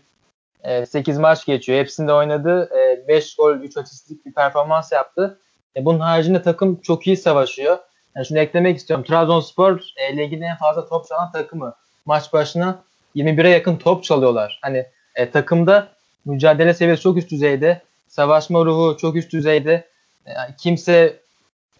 e, 0.64 0.86
8 0.86 1.18
maç 1.18 1.46
geçiyor. 1.46 1.78
Hepsinde 1.78 2.12
oynadı. 2.12 2.70
E, 2.78 3.08
5 3.08 3.36
gol, 3.36 3.54
3 3.54 3.76
asistlik 3.76 4.26
bir 4.26 4.32
performans 4.32 4.92
yaptı. 4.92 5.38
E, 5.76 5.84
bunun 5.84 6.00
haricinde 6.00 6.42
takım 6.42 6.80
çok 6.80 7.06
iyi 7.06 7.16
savaşıyor. 7.16 7.78
Yani 8.16 8.26
şunu 8.26 8.38
eklemek 8.38 8.76
istiyorum. 8.76 9.04
Trabzonspor 9.04 9.80
e, 9.96 10.16
ligin 10.16 10.42
en 10.42 10.56
fazla 10.56 10.88
top 10.88 11.08
çalan 11.08 11.32
takımı. 11.32 11.74
Maç 12.06 12.32
başına 12.32 12.82
21'e 13.16 13.48
yakın 13.48 13.76
top 13.76 14.04
çalıyorlar. 14.04 14.58
Hani 14.62 14.86
e, 15.14 15.30
takımda 15.30 15.88
mücadele 16.24 16.74
seviyesi 16.74 17.02
çok 17.02 17.16
üst 17.16 17.30
düzeyde. 17.30 17.82
Savaşma 18.08 18.64
ruhu 18.64 18.96
çok 18.96 19.16
üst 19.16 19.32
düzeyde. 19.32 19.88
E, 20.26 20.32
kimse 20.58 21.20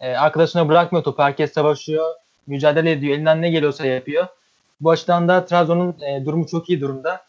e, 0.00 0.16
arkadaşına 0.16 0.68
bırakmıyor 0.68 1.04
topu. 1.04 1.22
Herkes 1.22 1.52
savaşıyor. 1.52 2.14
Mücadele 2.46 2.90
ediyor. 2.90 3.16
Elinden 3.16 3.42
ne 3.42 3.50
geliyorsa 3.50 3.86
yapıyor. 3.86 4.26
Bu 4.80 4.90
açıdan 4.90 5.28
da 5.28 5.44
Trabzon'un 5.44 5.96
e, 6.02 6.24
durumu 6.24 6.46
çok 6.46 6.68
iyi 6.68 6.80
durumda. 6.80 7.20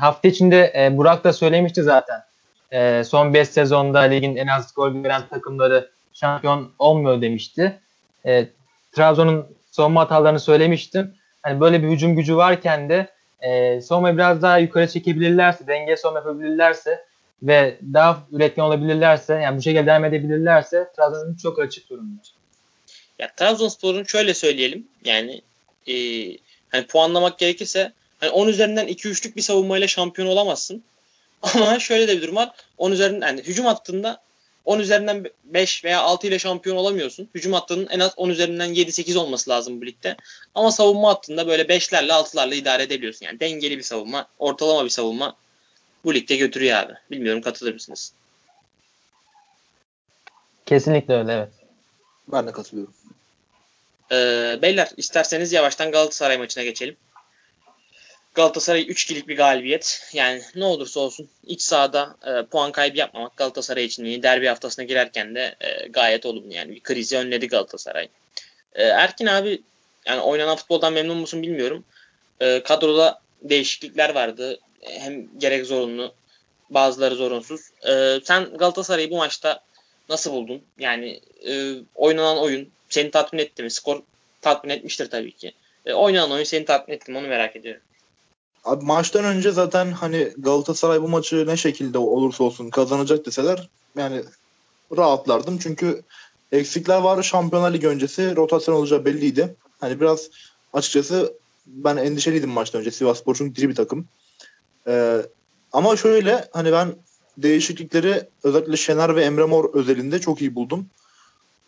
Hafta 0.00 0.28
içinde 0.28 0.72
e, 0.76 0.96
Burak 0.96 1.24
da 1.24 1.32
söylemişti 1.32 1.82
zaten. 1.82 2.22
E, 2.72 3.04
son 3.04 3.34
5 3.34 3.48
sezonda 3.48 3.98
ligin 3.98 4.36
en 4.36 4.46
az 4.46 4.74
gol 4.74 5.04
veren 5.04 5.22
takımları 5.30 5.90
şampiyon 6.12 6.72
olmuyor 6.78 7.20
demişti. 7.22 7.80
E, 8.26 8.48
Trabzon'un 8.92 9.46
savunma 9.70 10.00
hatalarını 10.00 10.40
söylemiştim. 10.40 11.14
Hani 11.42 11.60
böyle 11.60 11.82
bir 11.82 11.88
hücum 11.88 12.16
gücü 12.16 12.36
varken 12.36 12.88
de 12.88 13.08
e, 13.40 13.80
savunmayı 13.80 14.16
biraz 14.16 14.42
daha 14.42 14.58
yukarı 14.58 14.88
çekebilirlerse, 14.88 15.66
denge 15.66 15.96
savunma 15.96 16.18
yapabilirlerse 16.18 17.04
ve 17.42 17.78
daha 17.92 18.26
üretken 18.32 18.62
olabilirlerse, 18.62 19.34
yani 19.34 19.58
bu 19.58 19.62
şekilde 19.62 19.86
devam 19.86 20.04
edebilirlerse 20.04 20.88
Trabzon'un 20.96 21.36
çok 21.36 21.58
açık 21.58 21.90
durumda. 21.90 22.22
Ya 23.18 23.32
Trabzonspor'un 23.36 24.04
şöyle 24.04 24.34
söyleyelim 24.34 24.88
yani 25.04 25.42
e, 25.88 25.94
hani 26.68 26.86
puanlamak 26.86 27.38
gerekirse 27.38 27.92
hani 28.20 28.30
10 28.30 28.48
üzerinden 28.48 28.88
2-3'lük 28.88 29.36
bir 29.36 29.42
savunmayla 29.42 29.88
şampiyon 29.88 30.28
olamazsın. 30.28 30.82
Ama 31.42 31.78
şöyle 31.78 32.08
de 32.08 32.16
bir 32.16 32.22
durum 32.22 32.36
var. 32.36 32.50
10 32.78 32.92
üzerinden 32.92 33.26
yani 33.26 33.42
hücum 33.42 33.66
hattında 33.66 34.20
10 34.66 34.78
üzerinden 34.78 35.24
5 35.44 35.84
veya 35.84 36.02
6 36.02 36.26
ile 36.26 36.38
şampiyon 36.38 36.76
olamıyorsun. 36.76 37.28
Hücum 37.34 37.52
hattının 37.52 37.86
en 37.90 38.00
az 38.00 38.12
10 38.16 38.28
üzerinden 38.28 38.74
7-8 38.74 39.18
olması 39.18 39.50
lazım 39.50 39.80
bu 39.80 39.86
ligde. 39.86 40.16
Ama 40.54 40.72
savunma 40.72 41.08
hattında 41.08 41.46
böyle 41.46 41.62
5'lerle 41.62 42.10
6'larla 42.12 42.54
idare 42.54 42.82
edebiliyorsun. 42.82 43.26
Yani 43.26 43.40
dengeli 43.40 43.78
bir 43.78 43.82
savunma, 43.82 44.28
ortalama 44.38 44.84
bir 44.84 44.90
savunma 44.90 45.36
bu 46.04 46.14
ligde 46.14 46.36
götürüyor 46.36 46.78
abi. 46.78 46.92
Bilmiyorum 47.10 47.42
katılır 47.42 47.74
mısınız? 47.74 48.12
Kesinlikle 50.66 51.14
öyle 51.14 51.32
evet. 51.32 51.48
Ben 52.28 52.46
de 52.46 52.52
katılıyorum. 52.52 52.94
Ee, 54.12 54.58
beyler 54.62 54.90
isterseniz 54.96 55.52
yavaştan 55.52 55.92
Galatasaray 55.92 56.38
maçına 56.38 56.64
geçelim. 56.64 56.96
Galatasaray 58.36 58.82
3-2'lik 58.82 59.28
bir 59.28 59.36
galibiyet. 59.36 60.10
Yani 60.12 60.42
ne 60.54 60.64
olursa 60.64 61.00
olsun 61.00 61.28
iç 61.46 61.62
sahada 61.62 62.16
e, 62.26 62.46
puan 62.46 62.72
kaybı 62.72 62.98
yapmamak 62.98 63.36
Galatasaray 63.36 63.84
için 63.84 64.04
iyi. 64.04 64.22
Derbi 64.22 64.46
haftasına 64.46 64.84
girerken 64.84 65.34
de 65.34 65.54
e, 65.60 65.88
gayet 65.88 66.26
olumlu. 66.26 66.54
Yani 66.54 66.74
bir 66.74 66.80
krizi 66.80 67.18
önledi 67.18 67.48
Galatasaray. 67.48 68.08
E, 68.74 68.82
Erkin 68.82 69.26
abi 69.26 69.62
yani 70.06 70.20
oynanan 70.20 70.56
futboldan 70.56 70.92
memnun 70.92 71.16
musun 71.16 71.42
bilmiyorum. 71.42 71.84
E, 72.40 72.62
kadroda 72.62 73.20
değişiklikler 73.42 74.14
vardı. 74.14 74.60
Hem 74.80 75.38
gerek 75.38 75.66
zorunlu 75.66 76.14
bazıları 76.70 77.14
zorunsuz. 77.14 77.60
E, 77.88 78.20
sen 78.24 78.56
Galatasaray'ı 78.56 79.10
bu 79.10 79.16
maçta 79.16 79.60
nasıl 80.08 80.32
buldun? 80.32 80.62
Yani 80.78 81.20
e, 81.48 81.74
oynanan 81.94 82.38
oyun 82.38 82.68
seni 82.88 83.10
tatmin 83.10 83.40
etti 83.40 83.62
mi? 83.62 83.70
Skor 83.70 84.02
tatmin 84.40 84.70
etmiştir 84.70 85.10
tabii 85.10 85.32
ki. 85.32 85.52
E, 85.86 85.92
oynanan 85.92 86.30
oyun 86.30 86.44
seni 86.44 86.64
tatmin 86.64 86.94
etti 86.94 87.12
mi? 87.12 87.18
Onu 87.18 87.28
merak 87.28 87.56
ediyorum. 87.56 87.82
Abi 88.66 88.84
maçtan 88.84 89.24
önce 89.24 89.50
zaten 89.50 89.90
hani 89.92 90.32
Galatasaray 90.38 91.02
bu 91.02 91.08
maçı 91.08 91.46
ne 91.46 91.56
şekilde 91.56 91.98
olursa 91.98 92.44
olsun 92.44 92.70
kazanacak 92.70 93.26
deseler 93.26 93.68
yani 93.96 94.22
rahatlardım. 94.96 95.58
Çünkü 95.58 96.02
eksikler 96.52 96.98
var. 96.98 97.22
Şampiyonlar 97.22 97.72
Ligi 97.72 97.88
öncesi 97.88 98.36
rotasyon 98.36 98.74
olacağı 98.74 99.04
belliydi. 99.04 99.54
Hani 99.80 100.00
biraz 100.00 100.30
açıkçası 100.72 101.32
ben 101.66 101.96
endişeliydim 101.96 102.50
maçtan 102.50 102.80
önce. 102.80 102.90
Sivas 102.90 103.18
Spor 103.18 103.34
çünkü 103.34 103.56
diri 103.56 103.68
bir 103.68 103.74
takım. 103.74 104.08
Ee, 104.86 105.22
ama 105.72 105.96
şöyle 105.96 106.48
hani 106.52 106.72
ben 106.72 106.94
değişiklikleri 107.38 108.28
özellikle 108.42 108.76
Şener 108.76 109.16
ve 109.16 109.24
Emre 109.24 109.44
Mor 109.44 109.74
özelinde 109.74 110.18
çok 110.18 110.40
iyi 110.40 110.54
buldum. 110.54 110.86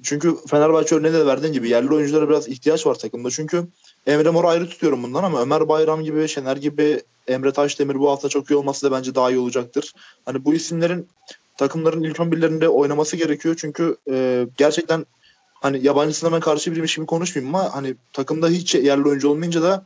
Çünkü 0.03 0.37
Fenerbahçe 0.51 0.95
örneğinde 0.95 1.19
de 1.19 1.27
verdiğin 1.27 1.53
gibi 1.53 1.69
yerli 1.69 1.95
oyunculara 1.95 2.29
biraz 2.29 2.49
ihtiyaç 2.49 2.87
var 2.87 2.95
takımda. 2.95 3.31
Çünkü 3.31 3.67
Emre 4.09 4.31
Mor'u 4.31 4.49
ayrı 4.49 4.69
tutuyorum 4.69 5.03
bundan 5.03 5.25
ama 5.25 5.43
Ömer 5.43 5.69
Bayram 5.69 6.05
gibi, 6.05 6.29
Şener 6.29 6.57
gibi, 6.57 7.03
Emre 7.27 7.53
Taşdemir 7.53 7.95
bu 7.95 8.11
hafta 8.11 8.29
çok 8.29 8.51
iyi 8.51 8.57
olması 8.57 8.87
da 8.87 8.97
bence 8.97 9.15
daha 9.15 9.31
iyi 9.31 9.39
olacaktır. 9.39 9.93
Hani 10.25 10.45
bu 10.45 10.55
isimlerin 10.55 11.09
takımların 11.57 12.03
ilk 12.03 12.17
11'lerinde 12.17 12.67
oynaması 12.67 13.17
gerekiyor. 13.17 13.57
Çünkü 13.59 13.97
e, 14.11 14.47
gerçekten 14.57 15.07
hani 15.55 15.87
yabancı 15.87 16.15
sınavına 16.19 16.41
karşı 16.41 16.73
birmiş 16.73 16.97
gibi 16.97 17.07
konuşmayayım 17.07 17.55
ama 17.55 17.75
hani 17.75 17.95
takımda 18.13 18.49
hiç 18.49 18.75
yerli 18.75 19.09
oyuncu 19.09 19.31
olmayınca 19.31 19.63
da 19.63 19.85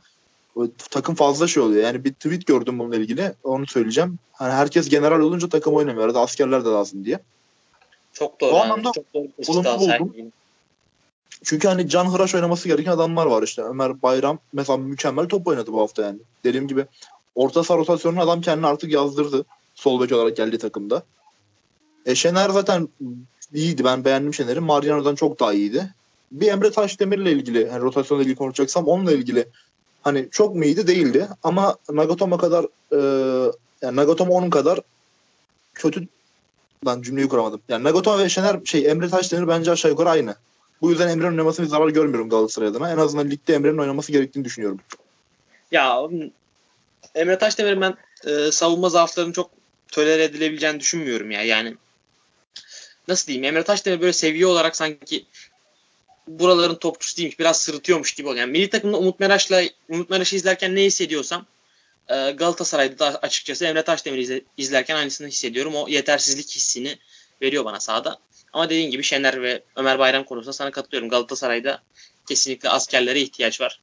takım 0.89 1.15
fazla 1.15 1.47
şey 1.47 1.63
oluyor. 1.63 1.83
Yani 1.83 2.03
bir 2.03 2.13
tweet 2.13 2.45
gördüm 2.45 2.79
bununla 2.79 2.95
ilgili. 2.95 3.33
Onu 3.43 3.67
söyleyeceğim. 3.67 4.19
Hani 4.33 4.53
herkes 4.53 4.89
general 4.89 5.19
olunca 5.19 5.49
takım 5.49 5.73
oynamıyor. 5.73 6.05
Arada 6.05 6.19
askerler 6.19 6.65
de 6.65 6.69
lazım 6.69 7.05
diye. 7.05 7.19
Çok 8.13 8.41
doğru. 8.41 8.51
O 8.51 8.55
anlamda 8.55 8.91
çok 8.91 9.13
doğru 9.13 9.27
olumlu 9.47 9.79
buldum. 9.79 10.31
Çünkü 11.43 11.67
hani 11.67 11.89
can 11.89 12.05
hıraş 12.05 12.35
oynaması 12.35 12.67
gereken 12.67 12.91
adamlar 12.91 13.25
var 13.25 13.43
işte. 13.43 13.61
Ömer 13.61 14.01
Bayram 14.01 14.39
mesela 14.53 14.77
mükemmel 14.77 15.25
top 15.25 15.47
oynadı 15.47 15.73
bu 15.73 15.81
hafta 15.81 16.01
yani. 16.01 16.19
Dediğim 16.43 16.67
gibi 16.67 16.85
orta 17.35 17.63
saha 17.63 17.77
rotasyonunu 17.77 18.21
adam 18.21 18.41
kendini 18.41 18.67
artık 18.67 18.91
yazdırdı. 18.91 19.45
Sol 19.75 20.01
bek 20.01 20.11
olarak 20.11 20.37
geldi 20.37 20.57
takımda. 20.57 21.03
E 22.05 22.15
Şener 22.15 22.49
zaten 22.49 22.89
iyiydi. 23.53 23.83
Ben 23.83 24.05
beğendim 24.05 24.33
Şener'i. 24.33 24.59
Mariano'dan 24.59 25.15
çok 25.15 25.39
daha 25.39 25.53
iyiydi. 25.53 25.93
Bir 26.31 26.47
Emre 26.47 26.71
Taşdemir'le 26.71 27.25
ilgili 27.25 27.59
yani 27.59 27.81
rotasyonla 27.81 28.23
ilgili 28.23 28.35
konuşacaksam 28.35 28.87
onunla 28.87 29.11
ilgili 29.11 29.47
hani 30.01 30.27
çok 30.31 30.55
mu 30.55 30.63
iyiydi 30.65 30.87
değildi 30.87 31.27
ama 31.43 31.75
Nagatomo 31.89 32.37
kadar 32.37 32.65
e, 32.91 32.99
yani 33.81 33.95
Nagatomo 33.95 34.33
onun 34.33 34.49
kadar 34.49 34.79
kötü 35.73 36.07
ben 36.85 37.01
cümleyi 37.01 37.27
kuramadım. 37.27 37.61
Yani 37.69 37.83
Nagatomo 37.83 38.19
ve 38.19 38.29
Şener 38.29 38.59
şey 38.65 38.87
Emre 38.87 39.09
Taşdemir 39.09 39.47
bence 39.47 39.71
aşağı 39.71 39.91
yukarı 39.91 40.09
aynı. 40.09 40.35
Bu 40.83 40.89
yüzden 40.89 41.07
Emre'nin 41.07 41.31
oynamasına 41.31 41.65
zarar 41.65 41.89
görmüyorum 41.89 42.29
Galatasaray 42.29 42.67
adına. 42.67 42.91
En 42.91 42.97
azından 42.97 43.29
ligde 43.29 43.53
Emre'nin 43.53 43.77
oynaması 43.77 44.11
gerektiğini 44.11 44.45
düşünüyorum. 44.45 44.79
Ya 45.71 46.09
Emre 47.15 47.37
Taşdemir'in 47.37 47.81
ben 47.81 47.95
e, 48.25 48.51
savunma 48.51 48.89
zaaflarının 48.89 49.33
çok 49.33 49.51
tolere 49.91 50.23
edilebileceğini 50.23 50.79
düşünmüyorum 50.79 51.31
ya. 51.31 51.43
Yani 51.43 51.75
nasıl 53.07 53.27
diyeyim 53.27 53.43
Emre 53.43 53.63
Taşdemir 53.63 54.01
böyle 54.01 54.13
seviye 54.13 54.45
olarak 54.45 54.75
sanki 54.75 55.25
buraların 56.27 56.75
topçusu 56.75 57.17
değilmiş. 57.17 57.39
Biraz 57.39 57.61
sırıtıyormuş 57.61 58.13
gibi 58.13 58.27
oluyor. 58.27 58.41
Yani 58.41 58.51
milli 58.51 58.69
takımda 58.69 58.97
Umut 58.97 59.19
Meraş'la 59.19 59.63
Umut 59.89 60.09
Meraş'ı 60.09 60.35
izlerken 60.35 60.75
ne 60.75 60.83
hissediyorsam 60.83 61.45
e, 62.09 62.31
Galatasaray'da 62.31 62.99
da 62.99 63.19
açıkçası 63.21 63.65
Emre 63.65 63.83
Taşdemir'i 63.83 64.43
izlerken 64.57 64.95
aynısını 64.95 65.27
hissediyorum. 65.27 65.75
O 65.75 65.87
yetersizlik 65.87 66.51
hissini 66.51 66.97
veriyor 67.41 67.65
bana 67.65 67.79
sahada. 67.79 68.19
Ama 68.53 68.69
dediğin 68.69 68.91
gibi 68.91 69.03
Şener 69.03 69.41
ve 69.41 69.63
Ömer 69.75 69.99
Bayram 69.99 70.23
konusunda 70.23 70.53
sana 70.53 70.71
katılıyorum. 70.71 71.09
Galatasaray'da 71.09 71.81
kesinlikle 72.27 72.69
askerlere 72.69 73.21
ihtiyaç 73.21 73.61
var. 73.61 73.79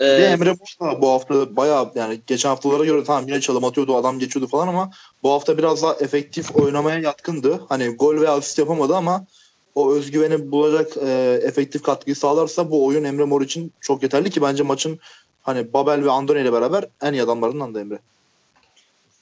Ee, 0.00 0.06
Emre 0.06 0.50
Musa 0.50 1.02
bu 1.02 1.10
hafta 1.10 1.56
bayağı 1.56 1.92
yani 1.94 2.20
geçen 2.26 2.48
haftalara 2.48 2.84
göre 2.84 3.04
tamam 3.04 3.28
yine 3.28 3.40
çalım 3.40 3.64
atıyordu 3.64 3.96
adam 3.96 4.18
geçiyordu 4.18 4.48
falan 4.48 4.68
ama 4.68 4.90
bu 5.22 5.32
hafta 5.32 5.58
biraz 5.58 5.82
daha 5.82 5.94
efektif 5.94 6.56
oynamaya 6.56 6.98
yatkındı. 6.98 7.60
Hani 7.68 7.88
gol 7.88 8.20
ve 8.20 8.28
asist 8.28 8.58
yapamadı 8.58 8.96
ama 8.96 9.26
o 9.74 9.92
özgüveni 9.94 10.50
bulacak 10.50 10.96
e, 10.96 11.40
efektif 11.42 11.82
katkıyı 11.82 12.16
sağlarsa 12.16 12.70
bu 12.70 12.86
oyun 12.86 13.04
Emre 13.04 13.24
Mor 13.24 13.42
için 13.42 13.72
çok 13.80 14.02
yeterli 14.02 14.30
ki 14.30 14.42
bence 14.42 14.62
maçın 14.62 15.00
hani 15.42 15.72
Babel 15.72 16.04
ve 16.04 16.10
Andone 16.10 16.40
ile 16.40 16.52
beraber 16.52 16.84
en 17.02 17.12
iyi 17.12 17.22
adamlarından 17.22 17.74
da 17.74 17.80
Emre. 17.80 17.98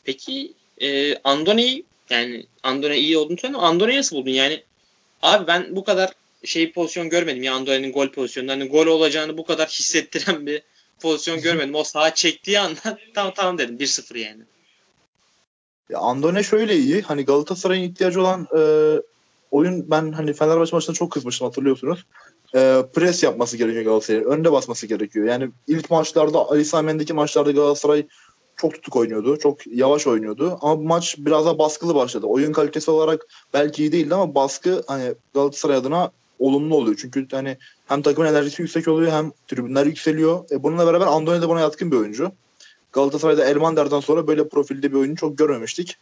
Peki 0.04 0.52
e, 0.80 1.16
Andone 1.16 1.82
yani 2.10 2.46
Andone 2.62 2.98
iyi 2.98 3.18
olduğunu 3.18 3.38
söylüyorum. 3.38 3.66
Andone'yi 3.66 3.98
nasıl 3.98 4.16
buldun? 4.16 4.30
Yani 4.30 4.62
abi 5.22 5.46
ben 5.46 5.76
bu 5.76 5.84
kadar 5.84 6.12
şey 6.44 6.72
pozisyon 6.72 7.08
görmedim 7.08 7.42
ya 7.42 7.54
Andone'nin 7.54 7.92
gol 7.92 8.08
pozisyonunda. 8.08 8.52
Hani 8.52 8.68
gol 8.68 8.86
olacağını 8.86 9.38
bu 9.38 9.44
kadar 9.44 9.68
hissettiren 9.68 10.46
bir 10.46 10.62
pozisyon 11.00 11.40
görmedim. 11.40 11.74
O 11.74 11.84
sağa 11.84 12.14
çektiği 12.14 12.58
anda 12.58 12.98
tamam 13.14 13.32
tamam 13.36 13.58
dedim 13.58 13.78
1-0 13.78 14.18
yani. 14.18 14.42
Ya 15.88 15.98
Andone 15.98 16.42
şöyle 16.42 16.76
iyi. 16.76 17.02
Hani 17.02 17.24
Galatasaray'ın 17.24 17.82
ihtiyacı 17.82 18.20
olan 18.20 18.48
e, 18.58 18.60
oyun 19.50 19.90
ben 19.90 20.12
hani 20.12 20.32
Fenerbahçe 20.32 20.76
maçında 20.76 20.96
çok 20.96 21.12
kızmıştım 21.12 21.46
hatırlıyorsunuz. 21.46 22.04
E, 22.54 22.82
pres 22.94 23.22
yapması 23.22 23.56
gerekiyor 23.56 23.84
Galatasaray'ın. 23.84 24.24
Önde 24.24 24.52
basması 24.52 24.86
gerekiyor. 24.86 25.26
Yani 25.26 25.50
ilk 25.66 25.90
maçlarda 25.90 26.38
Ali 26.38 26.64
Sami'ndeki 26.64 27.12
maçlarda 27.12 27.50
Galatasaray 27.50 28.06
çok 28.58 28.74
tutuk 28.74 28.96
oynuyordu. 28.96 29.38
Çok 29.38 29.66
yavaş 29.66 30.06
oynuyordu. 30.06 30.58
Ama 30.60 30.78
bu 30.78 30.82
maç 30.82 31.16
biraz 31.18 31.44
daha 31.46 31.58
baskılı 31.58 31.94
başladı. 31.94 32.26
Oyun 32.26 32.52
kalitesi 32.52 32.90
olarak 32.90 33.26
belki 33.54 33.82
iyi 33.82 33.92
değildi 33.92 34.14
ama 34.14 34.34
baskı 34.34 34.84
hani 34.86 35.14
Galatasaray 35.34 35.76
adına 35.76 36.10
olumlu 36.38 36.76
oluyor. 36.76 36.96
Çünkü 37.00 37.26
hani 37.30 37.56
hem 37.86 38.02
takımın 38.02 38.28
enerjisi 38.28 38.62
yüksek 38.62 38.88
oluyor 38.88 39.12
hem 39.12 39.32
tribünler 39.48 39.86
yükseliyor. 39.86 40.44
E 40.50 40.62
bununla 40.62 40.86
beraber 40.86 41.06
Andone 41.06 41.42
de 41.42 41.48
buna 41.48 41.60
yatkın 41.60 41.90
bir 41.92 41.96
oyuncu. 41.96 42.32
Galatasaray'da 42.92 43.44
Elmander'den 43.44 44.00
sonra 44.00 44.26
böyle 44.26 44.48
profilde 44.48 44.92
bir 44.92 44.96
oyunu 44.96 45.16
çok 45.16 45.38
görmemiştik. 45.38 45.96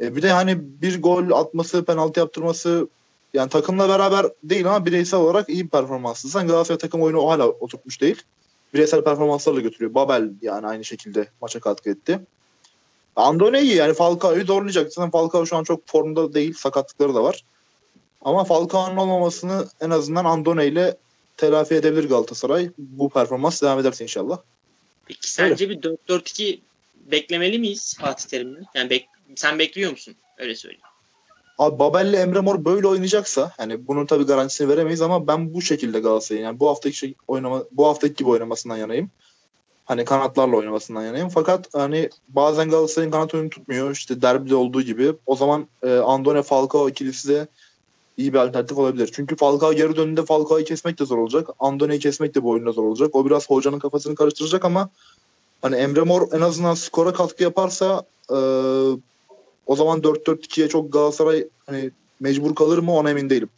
E 0.00 0.16
bir 0.16 0.22
de 0.22 0.30
hani 0.30 0.82
bir 0.82 1.02
gol 1.02 1.30
atması, 1.30 1.84
penaltı 1.84 2.20
yaptırması 2.20 2.88
yani 3.34 3.48
takımla 3.48 3.88
beraber 3.88 4.26
değil 4.44 4.66
ama 4.66 4.86
bireysel 4.86 5.20
olarak 5.20 5.48
iyi 5.48 5.64
bir 5.64 5.70
performansı. 5.70 6.28
Sen 6.28 6.46
Galatasaray 6.46 6.78
takım 6.78 7.02
oyunu 7.02 7.18
o 7.18 7.30
hala 7.30 7.46
oturtmuş 7.46 8.00
değil. 8.00 8.22
Bireysel 8.74 9.04
performanslarla 9.04 9.60
götürüyor. 9.60 9.94
Babel 9.94 10.30
yani 10.42 10.66
aynı 10.66 10.84
şekilde 10.84 11.28
maça 11.40 11.60
katkı 11.60 11.90
etti. 11.90 12.20
Andone 13.16 13.62
iyi 13.62 13.74
yani 13.74 13.94
Falcao'yu 13.94 14.44
zorlayacak. 14.44 14.92
Zaten 14.92 15.10
Falcao 15.10 15.46
şu 15.46 15.56
an 15.56 15.64
çok 15.64 15.88
formda 15.88 16.34
değil. 16.34 16.54
Sakatlıkları 16.54 17.14
da 17.14 17.24
var. 17.24 17.44
Ama 18.20 18.44
Falcao'nun 18.44 18.96
olmamasını 18.96 19.68
en 19.80 19.90
azından 19.90 20.24
Andone 20.24 20.66
ile 20.66 20.96
telafi 21.36 21.74
edebilir 21.74 22.08
Galatasaray. 22.08 22.70
Bu 22.78 23.10
performans 23.10 23.62
devam 23.62 23.78
ederse 23.78 24.04
inşallah. 24.04 24.38
Peki 25.06 25.30
sence 25.30 25.68
Öyle. 25.68 25.82
bir 25.82 25.96
4-4-2 26.08 26.60
beklemeli 26.94 27.58
miyiz 27.58 27.96
Fatih 28.00 28.28
Terim'le? 28.28 28.64
Yani 28.74 28.90
bek 28.90 29.08
sen 29.36 29.58
bekliyor 29.58 29.90
musun? 29.90 30.14
Öyle 30.38 30.54
söyleyeyim. 30.54 30.86
Abi 31.58 31.78
Babel'le 31.78 32.14
Emre 32.14 32.40
Mor 32.40 32.64
böyle 32.64 32.88
oynayacaksa 32.88 33.52
hani 33.56 33.88
bunun 33.88 34.06
tabii 34.06 34.24
garantisini 34.24 34.68
veremeyiz 34.68 35.02
ama 35.02 35.26
ben 35.26 35.54
bu 35.54 35.62
şekilde 35.62 36.00
Galatasaray'ın 36.00 36.44
yani 36.44 36.60
bu 36.60 36.68
haftaki 36.68 36.96
şey 36.96 37.14
oynama 37.28 37.64
bu 37.72 37.86
haftaki 37.86 38.14
gibi 38.14 38.28
oynamasından 38.28 38.76
yanayım. 38.76 39.10
Hani 39.84 40.04
kanatlarla 40.04 40.56
oynamasından 40.56 41.02
yanayım. 41.02 41.28
Fakat 41.28 41.74
hani 41.74 42.10
bazen 42.28 42.70
Galatasaray'ın 42.70 43.12
kanat 43.12 43.34
oyunu 43.34 43.50
tutmuyor. 43.50 43.90
İşte 43.90 44.22
derbide 44.22 44.54
olduğu 44.54 44.82
gibi. 44.82 45.12
O 45.26 45.36
zaman 45.36 45.66
e, 45.82 45.96
Andone 45.96 46.42
Falcao 46.42 46.88
ikilisi 46.88 47.28
de 47.28 47.46
iyi 48.16 48.32
bir 48.32 48.38
alternatif 48.38 48.78
olabilir. 48.78 49.10
Çünkü 49.12 49.36
Falcao 49.36 49.72
geri 49.72 49.96
döndüğünde 49.96 50.24
Falcao'yu 50.24 50.64
kesmek 50.64 50.98
de 50.98 51.04
zor 51.04 51.18
olacak. 51.18 51.48
Andone'yi 51.58 52.00
kesmek 52.00 52.34
de 52.34 52.42
bu 52.42 52.50
oyunda 52.50 52.72
zor 52.72 52.84
olacak. 52.84 53.14
O 53.14 53.26
biraz 53.26 53.50
hocanın 53.50 53.78
kafasını 53.78 54.14
karıştıracak 54.14 54.64
ama 54.64 54.88
hani 55.62 55.76
Emre 55.76 56.02
Mor 56.02 56.32
en 56.32 56.40
azından 56.40 56.74
skora 56.74 57.12
katkı 57.12 57.42
yaparsa 57.42 58.02
e, 58.30 58.36
o 59.66 59.76
zaman 59.76 60.00
4-4-2'ye 60.00 60.68
çok 60.68 60.92
Galatasaray 60.92 61.48
hani 61.66 61.90
mecbur 62.20 62.54
kalır 62.54 62.78
mı 62.78 62.96
ona 62.96 63.10
emin 63.10 63.30
değilim. 63.30 63.48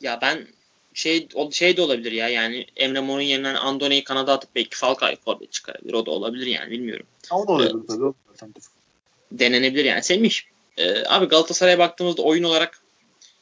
Ya 0.00 0.18
ben 0.22 0.46
şey 0.94 1.28
o 1.34 1.50
şey 1.50 1.76
de 1.76 1.82
olabilir 1.82 2.12
ya 2.12 2.28
yani 2.28 2.66
Emre 2.76 3.00
Mor'un 3.00 3.20
yerine 3.20 3.48
Andone'yi 3.48 4.04
kanada 4.04 4.32
atıp 4.32 4.54
belki 4.54 4.76
Falcao'yu 4.76 5.16
forvet 5.24 5.52
çıkarabilir. 5.52 5.92
O 5.94 6.06
da 6.06 6.10
olabilir 6.10 6.46
yani 6.46 6.70
bilmiyorum. 6.70 7.06
O 7.30 7.48
da 7.48 7.52
olabilir 7.52 7.74
ee, 7.94 8.36
tabii. 8.36 8.52
Denenebilir 9.32 9.84
yani. 9.84 10.02
Semih 10.02 10.34
e, 10.76 11.04
abi 11.06 11.26
Galatasaray'a 11.26 11.78
baktığımızda 11.78 12.22
oyun 12.22 12.44
olarak 12.44 12.80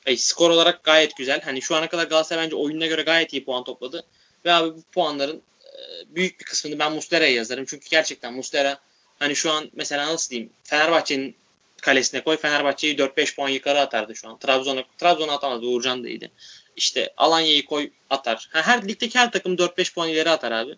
e, 0.06 0.16
skor 0.16 0.50
olarak 0.50 0.84
gayet 0.84 1.16
güzel. 1.16 1.40
Hani 1.40 1.62
şu 1.62 1.76
ana 1.76 1.88
kadar 1.88 2.06
Galatasaray 2.06 2.44
bence 2.44 2.56
oyununa 2.56 2.86
göre 2.86 3.02
gayet 3.02 3.32
iyi 3.32 3.44
puan 3.44 3.64
topladı. 3.64 4.04
Ve 4.44 4.52
abi 4.52 4.74
bu 4.76 4.82
puanların 4.82 5.42
e, 5.64 6.14
büyük 6.14 6.40
bir 6.40 6.44
kısmını 6.44 6.78
ben 6.78 6.92
Muslera'ya 6.92 7.32
yazarım. 7.32 7.64
Çünkü 7.64 7.88
gerçekten 7.88 8.34
Muslera 8.34 8.78
hani 9.22 9.36
şu 9.36 9.50
an 9.50 9.70
mesela 9.72 10.12
nasıl 10.12 10.30
diyeyim 10.30 10.50
Fenerbahçe'nin 10.64 11.36
kalesine 11.82 12.24
koy 12.24 12.36
Fenerbahçe'yi 12.36 12.96
4-5 12.96 13.34
puan 13.34 13.48
yukarı 13.48 13.80
atardı 13.80 14.16
şu 14.16 14.28
an. 14.28 14.38
Trabzon'a 14.38 14.84
Trabzon'a 14.98 15.32
atamazdı 15.32 15.66
Uğurcan 15.66 16.04
da 16.04 16.08
iyiydi. 16.08 16.30
İşte 16.76 17.12
Alanya'yı 17.16 17.66
koy 17.66 17.90
atar. 18.10 18.48
Her 18.52 18.88
ligdeki 18.88 19.18
her 19.18 19.32
takım 19.32 19.54
4-5 19.54 19.94
puan 19.94 20.08
ileri 20.08 20.30
atar 20.30 20.52
abi. 20.52 20.76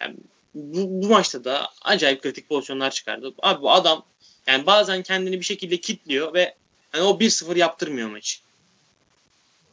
Yani 0.00 0.16
bu, 0.54 1.02
bu 1.02 1.08
maçta 1.08 1.44
da 1.44 1.70
acayip 1.82 2.22
kritik 2.22 2.48
pozisyonlar 2.48 2.90
çıkardı. 2.90 3.34
Abi 3.42 3.62
bu 3.62 3.70
adam 3.70 4.04
yani 4.46 4.66
bazen 4.66 5.02
kendini 5.02 5.40
bir 5.40 5.44
şekilde 5.44 5.80
kitliyor 5.80 6.34
ve 6.34 6.54
hani 6.92 7.02
o 7.02 7.18
1-0 7.20 7.58
yaptırmıyor 7.58 8.08
maçı. 8.08 8.38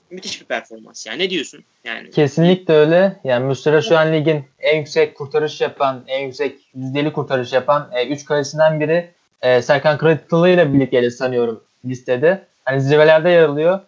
Müthiş 0.10 0.42
bir 0.42 0.46
performans. 0.46 1.06
Yani 1.06 1.20
ne 1.20 1.30
diyorsun? 1.30 1.64
Yani 1.84 2.12
Kesinlikle 2.12 2.74
öyle. 2.74 3.20
Yani 3.24 3.46
Muslera 3.46 3.82
şu 3.82 3.98
an 3.98 4.14
ligin 4.14 4.46
en 4.60 4.78
yüksek 4.78 5.18
kurtarış 5.18 5.62
yapan, 5.62 6.04
en 6.08 6.26
yüksek 6.26 6.60
yüzdeli 6.76 7.14
kurtarış 7.14 7.54
yapan 7.54 7.92
3 8.10 8.22
e, 8.22 8.26
kalesinden 8.26 8.80
biri. 8.80 9.10
E, 9.42 9.62
Serkan 9.62 9.98
Kırıklılı 9.98 10.50
ile 10.50 10.74
birlikte 10.74 11.10
sanıyorum 11.10 11.64
listede. 11.86 12.44
Hani 12.66 12.82
zirvelerde 12.82 13.30
yer 13.30 13.44
alıyor. 13.44 13.80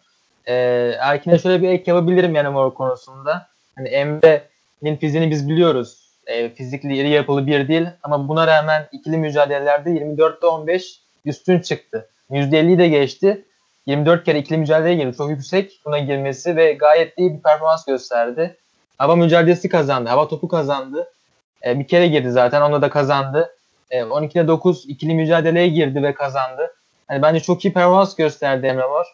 E, 0.45 0.53
Erkin'e 0.99 1.39
şöyle 1.39 1.61
bir 1.61 1.69
ek 1.69 1.91
yapabilirim 1.91 2.35
yani 2.35 2.49
mor 2.49 2.73
konusunda. 2.73 3.47
Hani 3.75 3.87
Emre'nin 3.87 4.95
fiziğini 4.95 5.31
biz 5.31 5.49
biliyoruz. 5.49 6.07
E, 6.27 6.49
fizikli 6.49 6.97
iri 6.97 7.09
yapılı 7.09 7.47
bir 7.47 7.67
değil 7.67 7.87
ama 8.03 8.27
buna 8.27 8.47
rağmen 8.47 8.87
ikili 8.91 9.17
mücadelelerde 9.17 9.89
24'te 9.89 10.47
15 10.47 11.01
üstün 11.25 11.59
çıktı. 11.59 12.09
%50'yi 12.31 12.77
de 12.77 12.87
geçti. 12.87 13.45
24 13.87 14.23
kere 14.25 14.39
ikili 14.39 14.57
mücadeleye 14.57 14.95
girdi. 14.95 15.17
Çok 15.17 15.29
yüksek 15.29 15.81
buna 15.85 15.99
girmesi 15.99 16.55
ve 16.55 16.73
gayet 16.73 17.17
iyi 17.17 17.33
bir 17.33 17.41
performans 17.41 17.85
gösterdi. 17.85 18.57
Hava 18.97 19.15
mücadelesi 19.15 19.69
kazandı. 19.69 20.09
Hava 20.09 20.27
topu 20.27 20.47
kazandı. 20.47 21.11
E, 21.65 21.79
bir 21.79 21.87
kere 21.87 22.07
girdi 22.07 22.31
zaten. 22.31 22.61
Onu 22.61 22.81
da 22.81 22.89
kazandı. 22.89 23.55
E, 23.89 23.99
12'de 23.99 24.47
9 24.47 24.85
ikili 24.89 25.15
mücadeleye 25.15 25.67
girdi 25.67 26.03
ve 26.03 26.13
kazandı. 26.13 26.75
Yani 27.09 27.21
bence 27.21 27.39
çok 27.39 27.65
iyi 27.65 27.73
performans 27.73 28.15
gösterdi 28.15 28.67
Emre 28.67 28.87
Mor. 28.87 29.05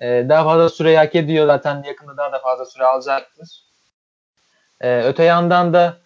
E, 0.00 0.28
daha 0.28 0.44
fazla 0.44 0.68
süre 0.68 0.96
hak 0.96 1.14
ediyor 1.14 1.46
zaten. 1.46 1.82
Yakında 1.82 2.16
daha 2.16 2.32
da 2.32 2.38
fazla 2.38 2.64
süre 2.64 2.84
alacaktır. 2.84 3.48
E, 4.80 5.02
öte 5.02 5.24
yandan 5.24 5.74
da 5.74 5.96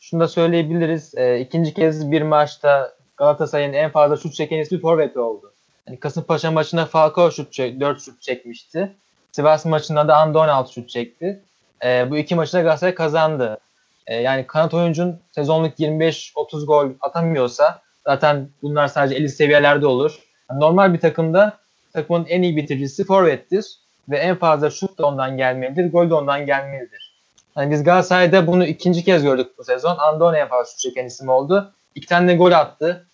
şunu 0.00 0.20
da 0.20 0.28
söyleyebiliriz. 0.28 1.14
E, 1.14 1.40
ikinci 1.40 1.74
kez 1.74 2.10
bir 2.10 2.22
maçta 2.22 2.96
Galatasaray'ın 3.16 3.72
en 3.72 3.90
fazla 3.90 4.16
şut 4.16 4.34
çeken 4.34 4.58
ismi 4.58 4.80
forvet 4.80 5.16
oldu. 5.16 5.52
Yani 5.86 6.00
Kasımpaşa 6.00 6.50
maçında 6.50 6.86
Falcao 6.86 7.30
şut 7.30 7.52
çek, 7.52 7.80
4 7.80 8.02
şut 8.02 8.22
çekmişti. 8.22 8.92
Sivas 9.32 9.64
maçında 9.64 10.08
da 10.08 10.16
Anda 10.16 10.38
16 10.38 10.72
şut 10.72 10.88
çekti. 10.88 11.42
E, 11.84 12.10
bu 12.10 12.16
iki 12.16 12.34
maçta 12.34 12.60
Galatasaray 12.60 12.94
kazandı. 12.94 13.58
E, 14.06 14.16
yani 14.16 14.46
kanat 14.46 14.74
oyuncun 14.74 15.20
sezonluk 15.32 15.80
25-30 15.80 16.66
gol 16.66 16.90
atamıyorsa 17.00 17.82
zaten 18.06 18.48
bunlar 18.62 18.88
sadece 18.88 19.16
50 19.16 19.28
seviyelerde 19.28 19.86
olur. 19.86 20.18
Yani 20.50 20.60
normal 20.60 20.94
bir 20.94 21.00
takımda 21.00 21.58
takımın 21.92 22.26
en 22.28 22.42
iyi 22.42 22.56
bitiricisi 22.56 23.04
forvettir 23.04 23.78
ve 24.08 24.16
en 24.16 24.36
fazla 24.36 24.70
şut 24.70 24.98
da 24.98 25.06
ondan 25.06 25.36
gelmelidir, 25.36 25.92
gol 25.92 26.10
de 26.10 26.14
ondan 26.14 26.46
gelmelidir. 26.46 27.16
Yani 27.56 27.70
biz 27.70 27.84
Galatasaray'da 27.84 28.46
bunu 28.46 28.66
ikinci 28.66 29.04
kez 29.04 29.22
gördük 29.22 29.58
bu 29.58 29.64
sezon. 29.64 29.96
Andone 29.96 30.38
en 30.38 30.48
fazla 30.48 30.70
şut 30.70 30.78
çeken 30.78 31.04
isim 31.04 31.28
oldu. 31.28 31.72
İki 31.94 32.06
tane 32.06 32.28
de 32.28 32.36
gol 32.36 32.52
attı. 32.52 33.06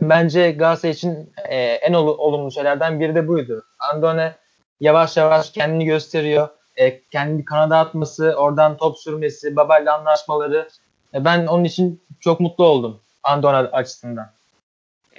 Bence 0.00 0.50
Galatasaray 0.50 0.92
için 0.92 1.32
e, 1.48 1.56
en 1.56 1.92
ol, 1.92 2.18
olumlu 2.18 2.52
şeylerden 2.52 3.00
biri 3.00 3.14
de 3.14 3.28
buydu. 3.28 3.64
Andone 3.78 4.34
yavaş 4.80 5.16
yavaş 5.16 5.50
kendini 5.50 5.84
gösteriyor. 5.84 6.48
E, 6.76 7.00
kendi 7.02 7.44
kanada 7.44 7.78
atması, 7.78 8.34
oradan 8.36 8.76
top 8.76 8.98
sürmesi, 8.98 9.56
Babel'le 9.56 9.86
anlaşmaları. 9.86 10.68
E, 11.14 11.24
ben 11.24 11.46
onun 11.46 11.64
için 11.64 12.02
çok 12.20 12.40
mutlu 12.40 12.64
oldum 12.64 13.00
Andone 13.22 13.56
açısından. 13.56 14.32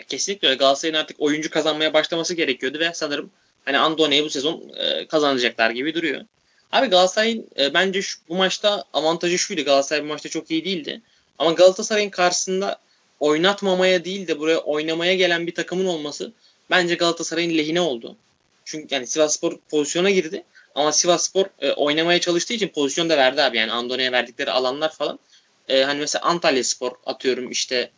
Kesinlikle 0.07 0.47
öyle. 0.47 0.57
Galatasaray'ın 0.57 0.97
artık 0.97 1.21
oyuncu 1.21 1.49
kazanmaya 1.49 1.93
başlaması 1.93 2.33
gerekiyordu 2.33 2.79
ve 2.79 2.93
sanırım 2.93 3.29
hani 3.65 3.79
Andone'yi 3.79 4.23
bu 4.23 4.29
sezon 4.29 4.63
e, 4.77 5.07
kazanacaklar 5.07 5.69
gibi 5.69 5.93
duruyor. 5.93 6.21
Abi 6.71 6.87
Galatasaray'ın 6.87 7.47
e, 7.59 7.73
bence 7.73 8.01
şu, 8.01 8.19
bu 8.29 8.35
maçta 8.35 8.83
avantajı 8.93 9.37
şuydu. 9.37 9.63
Galatasaray 9.63 10.03
bu 10.03 10.07
maçta 10.07 10.29
çok 10.29 10.51
iyi 10.51 10.65
değildi. 10.65 11.01
Ama 11.39 11.51
Galatasaray'ın 11.51 12.09
karşısında 12.09 12.79
oynatmamaya 13.21 14.05
değil 14.05 14.27
de 14.27 14.39
buraya 14.39 14.57
oynamaya 14.57 15.15
gelen 15.15 15.47
bir 15.47 15.55
takımın 15.55 15.85
olması 15.85 16.31
bence 16.69 16.95
Galatasaray'ın 16.95 17.57
lehine 17.57 17.81
oldu. 17.81 18.17
Çünkü 18.65 18.95
yani 18.95 19.07
Sivasspor 19.07 19.57
pozisyona 19.69 20.09
girdi 20.09 20.43
ama 20.75 20.91
Sivasspor 20.91 21.45
e, 21.59 21.71
oynamaya 21.71 22.19
çalıştığı 22.19 22.53
için 22.53 22.67
pozisyon 22.67 23.09
da 23.09 23.17
verdi 23.17 23.41
abi. 23.41 23.57
Yani 23.57 23.71
Andone'ye 23.71 24.11
verdikleri 24.11 24.51
alanlar 24.51 24.91
falan. 24.91 25.19
E, 25.69 25.83
hani 25.83 25.99
mesela 25.99 26.25
Antalya 26.25 26.63
Spor 26.63 26.91
atıyorum 27.05 27.51
işte 27.51 27.91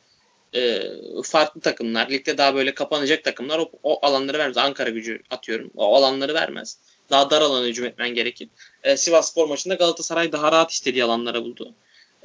e, 0.55 0.81
farklı 1.23 1.61
takımlar. 1.61 2.09
Ligde 2.09 2.37
daha 2.37 2.55
böyle 2.55 2.73
kapanacak 2.73 3.23
takımlar 3.23 3.59
o, 3.59 3.71
o 3.83 4.05
alanları 4.05 4.37
vermez. 4.37 4.57
Ankara 4.57 4.89
gücü 4.89 5.21
atıyorum. 5.29 5.71
O 5.75 5.95
alanları 5.95 6.33
vermez. 6.33 6.77
Daha 7.09 7.29
dar 7.29 7.41
alana 7.41 7.65
hücum 7.65 7.85
etmen 7.85 8.09
gerekir. 8.09 8.47
E, 8.83 8.97
Sivas 8.97 9.37
maçında 9.37 9.75
Galatasaray 9.75 10.31
daha 10.31 10.51
rahat 10.51 10.71
istediği 10.71 11.03
alanlara 11.03 11.43
buldu. 11.43 11.73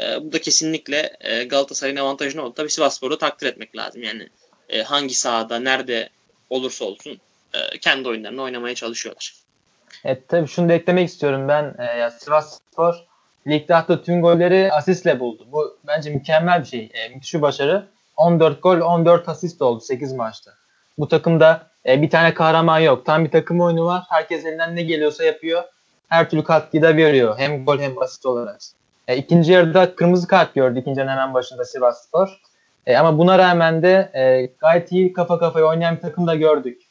E, 0.01 0.25
bu 0.25 0.33
da 0.33 0.41
kesinlikle 0.41 1.17
e, 1.21 1.45
Galatasaray'ın 1.45 1.97
avantajını 1.97 2.43
oldu. 2.43 2.55
Tabii 2.55 2.71
Sivas 2.71 2.97
Spor'u 2.97 3.19
takdir 3.19 3.47
etmek 3.47 3.77
lazım. 3.77 4.03
Yani 4.03 4.29
e, 4.69 4.83
hangi 4.83 5.15
sahada, 5.15 5.59
nerede 5.59 6.09
olursa 6.51 6.85
olsun 6.85 7.21
e, 7.55 7.79
kendi 7.79 8.09
oyunlarını 8.09 8.43
oynamaya 8.43 8.75
çalışıyorlar. 8.75 9.35
Evet 10.05 10.29
tabii 10.29 10.49
şunu 10.49 10.69
da 10.69 10.73
eklemek 10.73 11.09
istiyorum 11.09 11.49
ben. 11.49 11.75
E, 11.79 11.99
ya 11.99 12.11
Sivas 12.11 12.59
Spor 12.73 12.95
ligde 13.47 13.77
attığı 13.77 14.03
tüm 14.03 14.23
golleri 14.23 14.73
asistle 14.73 15.21
buldu. 15.21 15.47
Bu 15.53 15.77
bence 15.87 16.11
mükemmel 16.11 16.61
bir 16.61 16.69
şey. 16.69 16.91
Müthiş 17.15 17.35
bir 17.35 17.43
başarı. 17.43 17.87
14 18.17 18.63
gol 18.63 18.81
14 18.81 19.29
asist 19.29 19.63
oldu 19.63 19.81
8 19.81 20.13
maçta. 20.13 20.51
Bu 20.99 21.09
takımda 21.09 21.67
bir 21.87 22.11
tane 22.11 22.35
kahraman 22.35 22.79
yok. 22.79 23.07
Tam 23.07 23.25
bir 23.25 23.31
takım 23.31 23.61
oyunu 23.61 23.85
var. 23.85 24.03
Herkes 24.09 24.45
elinden 24.45 24.77
ne 24.77 24.83
geliyorsa 24.83 25.25
yapıyor. 25.25 25.63
Her 26.09 26.31
türlü 26.31 26.45
katkıyı 26.45 26.83
da 26.83 26.97
veriyor. 26.97 27.39
Hem 27.39 27.65
gol 27.65 27.79
hem 27.79 28.03
asist 28.03 28.27
olarak. 28.27 28.61
E, 29.09 29.17
ikinci 29.17 29.53
yarıda 29.53 29.95
kırmızı 29.95 30.29
kart 30.29 30.55
gördü 30.55 30.79
ikinci 30.79 31.01
yarının 31.01 31.13
hemen 31.13 31.35
başında 31.35 31.65
Sivas 31.65 32.07
Spor. 32.07 32.41
E, 32.87 32.97
ama 32.97 33.19
buna 33.19 33.39
rağmen 33.39 33.83
de 33.83 34.11
e, 34.15 34.51
gayet 34.59 34.93
iyi 34.93 35.13
kafa 35.13 35.39
kafaya 35.39 35.67
oynayan 35.67 35.97
bir 35.97 36.01
takım 36.01 36.27
da 36.27 36.35
gördük. 36.35 36.83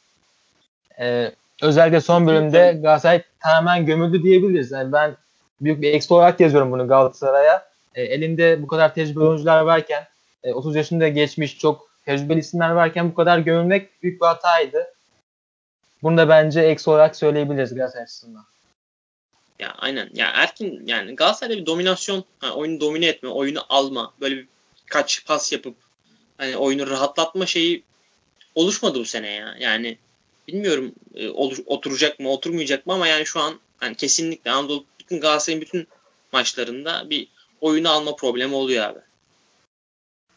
E, 1.00 1.32
özellikle 1.62 2.00
son 2.00 2.26
bölümde 2.26 2.78
Galatasaray 2.82 3.22
tamamen 3.40 3.86
gömüldü 3.86 4.22
diyebiliriz. 4.22 4.70
Yani 4.70 4.92
ben 4.92 5.16
büyük 5.60 5.82
bir 5.82 5.92
eksi 5.92 6.14
olarak 6.14 6.40
yazıyorum 6.40 6.72
bunu 6.72 6.88
Galatasaray'a. 6.88 7.68
E, 7.94 8.02
elinde 8.02 8.62
bu 8.62 8.66
kadar 8.66 8.94
tecrübeli 8.94 9.24
oyuncular 9.24 9.60
varken, 9.60 10.04
e, 10.44 10.52
30 10.52 10.76
yaşında 10.76 11.08
geçmiş 11.08 11.58
çok 11.58 11.88
tecrübeli 12.04 12.38
isimler 12.38 12.70
varken 12.70 13.10
bu 13.10 13.14
kadar 13.14 13.38
gömülmek 13.38 14.02
büyük 14.02 14.20
bir 14.20 14.26
hataydı. 14.26 14.86
Bunu 16.02 16.16
da 16.16 16.28
bence 16.28 16.60
eksi 16.60 16.90
olarak 16.90 17.16
söyleyebiliriz 17.16 17.74
Galatasaray 17.74 18.02
açısından. 18.02 18.44
Ya 19.58 19.74
aynen. 19.78 20.10
Ya 20.14 20.30
Erkin 20.34 20.86
yani 20.86 21.16
Galatasaray'da 21.16 21.60
bir 21.60 21.66
dominasyon, 21.66 22.24
yani 22.42 22.52
oyunu 22.52 22.80
domine 22.80 23.06
etme, 23.06 23.28
oyunu 23.28 23.60
alma, 23.68 24.14
böyle 24.20 24.36
bir 24.36 24.46
kaç 24.86 25.26
pas 25.26 25.52
yapıp 25.52 25.74
hani 26.38 26.56
oyunu 26.56 26.90
rahatlatma 26.90 27.46
şeyi 27.46 27.82
oluşmadı 28.54 28.98
bu 28.98 29.04
sene 29.04 29.30
ya. 29.30 29.56
Yani 29.60 29.98
bilmiyorum 30.48 30.92
e, 31.14 31.28
olur, 31.28 31.58
oturacak 31.66 32.20
mı, 32.20 32.30
oturmayacak 32.30 32.86
mı 32.86 32.92
ama 32.92 33.06
yani 33.06 33.26
şu 33.26 33.40
an 33.40 33.60
yani 33.82 33.94
kesinlikle 33.96 34.50
Anadolu 34.50 34.84
bütün 35.00 35.20
Galatasaray'ın 35.20 35.60
bütün 35.60 35.86
maçlarında 36.32 37.10
bir 37.10 37.28
oyunu 37.60 37.90
alma 37.90 38.16
problemi 38.16 38.54
oluyor 38.54 38.84
abi. 38.84 38.98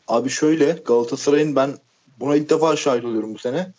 Abi 0.07 0.29
şöyle 0.29 0.71
Galatasaray'ın 0.71 1.55
ben 1.55 1.77
buna 2.19 2.35
ilk 2.35 2.49
defa 2.49 2.75
şahit 2.75 3.05
oluyorum 3.05 3.33
bu 3.33 3.39
sene. 3.39 3.71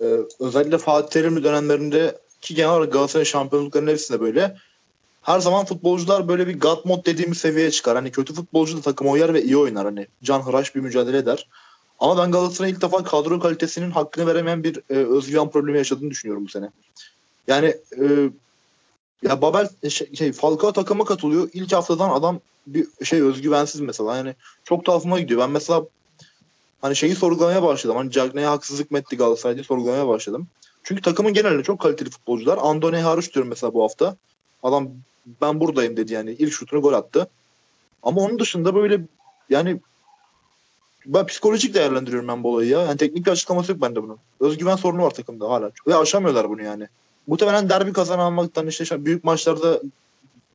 Ee, 0.00 0.04
özellikle 0.40 0.78
Fatih 0.78 1.10
Terimli 1.10 1.44
dönemlerinde 1.44 2.18
ki 2.40 2.54
genel 2.54 2.70
olarak 2.70 2.92
Galatasaray 2.92 3.24
şampiyonluklarının 3.24 3.90
hepsinde 3.90 4.20
böyle. 4.20 4.56
Her 5.26 5.40
zaman 5.40 5.64
futbolcular 5.64 6.28
böyle 6.28 6.46
bir 6.46 6.60
God 6.60 6.84
mod 6.84 7.06
dediğimiz 7.06 7.38
seviyeye 7.38 7.70
çıkar. 7.70 7.96
Hani 7.96 8.10
kötü 8.10 8.34
futbolcu 8.34 8.76
da 8.76 8.80
takım 8.80 9.06
oynar 9.06 9.34
ve 9.34 9.42
iyi 9.42 9.56
oynar. 9.56 9.84
Hani 9.84 10.06
can 10.22 10.40
hıraş 10.40 10.74
bir 10.74 10.80
mücadele 10.80 11.18
eder. 11.18 11.48
Ama 11.98 12.18
ben 12.22 12.32
Galatasaray'ın 12.32 12.74
ilk 12.74 12.82
defa 12.82 13.04
kadro 13.04 13.40
kalitesinin 13.40 13.90
hakkını 13.90 14.26
veremeyen 14.26 14.64
bir 14.64 14.80
e, 14.90 14.94
özgüven 14.94 15.50
problemi 15.50 15.78
yaşadığını 15.78 16.10
düşünüyorum 16.10 16.44
bu 16.44 16.48
sene. 16.48 16.70
Yani 17.48 17.66
e, 18.00 18.30
ya 19.22 19.42
Babel 19.42 19.68
şey, 19.88 20.14
şey 20.14 20.32
Falcao 20.32 20.72
takıma 20.72 21.04
katılıyor. 21.04 21.48
İlk 21.52 21.72
haftadan 21.72 22.10
adam 22.10 22.40
bir 22.66 22.86
şey 23.04 23.22
özgüvensiz 23.22 23.80
mesela. 23.80 24.16
Yani 24.16 24.34
çok 24.64 24.84
tuhafıma 24.84 25.20
gidiyor. 25.20 25.40
Ben 25.40 25.50
mesela 25.50 25.84
hani 26.82 26.96
şeyi 26.96 27.14
sorgulamaya 27.14 27.62
başladım. 27.62 27.96
Hani 27.96 28.10
Cagney'e 28.10 28.46
haksızlık 28.46 28.90
mı 28.90 28.98
etti 28.98 29.16
Galatasaray 29.16 29.56
diye 29.56 29.64
sorgulamaya 29.64 30.08
başladım. 30.08 30.46
Çünkü 30.82 31.02
takımın 31.02 31.32
genelinde 31.32 31.62
çok 31.62 31.80
kaliteli 31.80 32.10
futbolcular. 32.10 32.58
Andone 32.62 33.02
hariç 33.02 33.34
diyorum 33.34 33.48
mesela 33.48 33.74
bu 33.74 33.82
hafta. 33.82 34.16
Adam 34.66 34.88
ben 35.40 35.60
buradayım 35.60 35.96
dedi 35.96 36.12
yani. 36.12 36.30
İlk 36.30 36.52
şutunu 36.52 36.80
gol 36.80 36.92
attı. 36.92 37.28
Ama 38.02 38.20
onun 38.20 38.38
dışında 38.38 38.74
böyle 38.74 39.00
yani 39.50 39.80
ben 41.06 41.26
psikolojik 41.26 41.74
değerlendiriyorum 41.74 42.28
ben 42.28 42.42
bu 42.42 42.52
olayı 42.52 42.68
ya. 42.68 42.80
Yani 42.82 42.96
teknik 42.96 43.26
bir 43.26 43.30
açıklaması 43.30 43.72
yok 43.72 43.82
bende 43.82 44.02
bunun. 44.02 44.18
Özgüven 44.40 44.76
sorunu 44.76 45.02
var 45.02 45.10
takımda 45.10 45.50
hala. 45.50 45.70
Ve 45.86 45.96
aşamıyorlar 45.96 46.48
bunu 46.48 46.62
yani. 46.62 46.88
Muhtemelen 47.26 47.68
derbi 47.68 47.92
kazanamamaktan 47.92 48.66
işte 48.66 49.04
büyük 49.04 49.24
maçlarda 49.24 49.80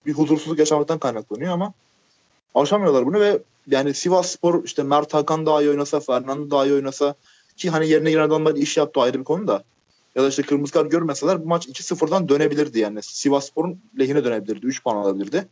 bir 0.06 0.14
huzursuzluk 0.14 0.60
yaşamaktan 0.60 1.00
kaynaklanıyor 1.00 1.54
ama 1.54 1.74
aşamıyorlar 2.56 3.06
bunu 3.06 3.20
ve 3.20 3.40
yani 3.68 3.94
Sivas 3.94 4.30
Spor 4.30 4.64
işte 4.64 4.84
Mert 4.84 5.14
Hakan 5.14 5.46
daha 5.46 5.62
iyi 5.62 5.70
oynasa, 5.70 6.00
Fernando 6.00 6.52
daha 6.52 6.66
iyi 6.66 6.74
oynasa 6.74 7.16
ki 7.58 7.70
hani 7.70 7.90
yerine 7.90 8.12
giren 8.12 8.24
adamlar 8.24 8.56
iş 8.56 8.78
yaptı 8.78 9.02
ayrı 9.02 9.20
bir 9.20 9.24
konu 9.24 9.48
da 9.48 9.64
ya 10.16 10.24
da 10.24 10.28
işte 10.28 10.42
kırmızı 10.42 10.74
kart 10.74 10.92
görmeseler 10.92 11.44
bu 11.44 11.48
maç 11.48 11.68
2-0'dan 11.68 12.30
dönebilirdi 12.30 12.80
yani. 12.80 13.02
Sivas 13.04 13.48
Spor'un 13.48 13.82
lehine 14.00 14.24
dönebilirdi. 14.24 14.66
3 14.66 14.84
puan 14.84 14.96
alabilirdi. 14.96 15.48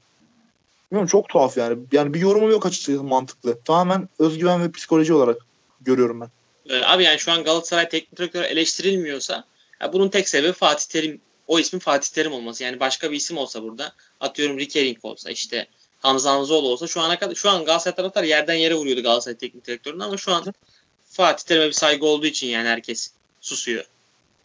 Bilmiyorum 0.91 1.07
çok 1.07 1.29
tuhaf 1.29 1.57
yani. 1.57 1.79
Yani 1.91 2.13
bir 2.13 2.19
yorumum 2.19 2.51
yok 2.51 2.65
açıkçası 2.65 3.03
mantıklı. 3.03 3.59
Tamamen 3.65 4.09
özgüven 4.19 4.63
ve 4.63 4.71
psikoloji 4.71 5.13
olarak 5.13 5.37
görüyorum 5.81 6.21
ben. 6.21 6.29
Ee, 6.69 6.81
abi 6.85 7.03
yani 7.03 7.19
şu 7.19 7.31
an 7.31 7.43
Galatasaray 7.43 7.89
teknik 7.89 8.17
direktörü 8.17 8.45
eleştirilmiyorsa 8.45 9.43
bunun 9.93 10.09
tek 10.09 10.29
sebebi 10.29 10.53
Fatih 10.53 10.85
Terim. 10.85 11.21
O 11.47 11.59
ismin 11.59 11.79
Fatih 11.79 12.09
Terim 12.09 12.33
olması. 12.33 12.63
Yani 12.63 12.79
başka 12.79 13.11
bir 13.11 13.17
isim 13.17 13.37
olsa 13.37 13.63
burada 13.63 13.93
atıyorum 14.19 14.59
Rickering 14.59 14.97
olsa 15.03 15.29
işte 15.29 15.67
Hamza 15.99 16.31
Hamzoğlu 16.31 16.67
olsa 16.67 16.87
şu 16.87 17.01
ana 17.01 17.19
kadar 17.19 17.35
şu 17.35 17.49
an 17.49 17.65
Galatasaray 17.65 17.95
taraftar 17.95 18.23
yerden 18.23 18.53
yere 18.53 18.75
vuruyordu 18.75 19.03
Galatasaray 19.03 19.37
teknik 19.37 19.67
direktörünün 19.67 19.99
ama 19.99 20.17
şu 20.17 20.33
an 20.33 20.53
Fatih 21.09 21.45
Terim'e 21.45 21.67
bir 21.67 21.71
saygı 21.71 22.05
olduğu 22.05 22.25
için 22.25 22.47
yani 22.47 22.67
herkes 22.67 23.11
susuyor. 23.41 23.85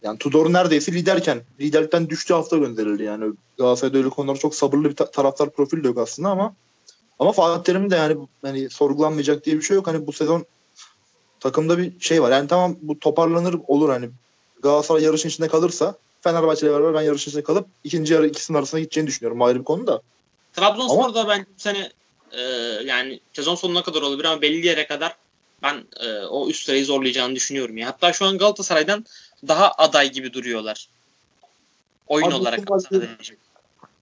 Yani 0.05 0.17
Tudor 0.17 0.53
neredeyse 0.53 0.91
liderken 0.91 1.41
liderlikten 1.59 2.09
düştü 2.09 2.33
hafta 2.33 2.57
gönderildi 2.57 3.03
yani. 3.03 3.33
Galatasaray'da 3.57 3.97
öyle 3.97 4.09
konularda 4.09 4.39
çok 4.39 4.55
sabırlı 4.55 4.89
bir 4.89 4.95
ta- 4.95 5.11
taraftar 5.11 5.49
profili 5.49 5.83
de 5.83 5.87
yok 5.87 5.97
aslında 5.97 6.29
ama 6.29 6.55
ama 7.19 7.31
Fatih 7.31 7.63
Terim 7.63 7.91
de 7.91 7.95
yani 7.95 8.17
hani 8.41 8.69
sorgulanmayacak 8.69 9.45
diye 9.45 9.55
bir 9.55 9.61
şey 9.61 9.75
yok. 9.75 9.87
Hani 9.87 10.07
bu 10.07 10.13
sezon 10.13 10.45
takımda 11.39 11.77
bir 11.77 11.99
şey 11.99 12.21
var. 12.21 12.31
Yani 12.31 12.47
tamam 12.47 12.75
bu 12.81 12.99
toparlanır 12.99 13.55
olur 13.67 13.89
hani 13.89 14.09
Galatasaray 14.61 15.03
yarışın 15.03 15.29
içinde 15.29 15.47
kalırsa 15.47 15.95
Fenerbahçe 16.21 16.65
ile 16.65 16.73
beraber 16.73 16.93
ben 16.93 17.01
yarışın 17.01 17.31
içinde 17.31 17.43
kalıp 17.43 17.67
ikinci 17.83 18.13
yarı 18.13 18.27
ikisinin 18.27 18.57
arasına 18.57 18.79
gideceğini 18.79 19.07
düşünüyorum. 19.07 19.41
Ayrı 19.41 19.59
bir 19.59 19.63
konu 19.63 19.87
da. 19.87 20.01
Trabzonspor'da 20.53 21.19
ama... 21.19 21.29
ben 21.29 21.45
bu 21.55 21.61
sene 21.61 21.91
e, 22.31 22.41
yani 22.85 23.19
sezon 23.33 23.55
sonuna 23.55 23.83
kadar 23.83 24.01
olabilir 24.01 24.25
ama 24.25 24.41
belli 24.41 24.67
yere 24.67 24.87
kadar 24.87 25.15
ben 25.63 25.83
e, 25.99 26.25
o 26.25 26.49
üst 26.49 26.65
sırayı 26.65 26.85
zorlayacağını 26.85 27.35
düşünüyorum. 27.35 27.77
Ya. 27.77 27.87
Hatta 27.87 28.13
şu 28.13 28.25
an 28.25 28.37
Galatasaray'dan 28.37 29.05
daha 29.47 29.71
aday 29.71 30.11
gibi 30.11 30.33
duruyorlar. 30.33 30.89
Oyun 32.07 32.27
Abi, 32.27 32.35
olarak 32.35 32.59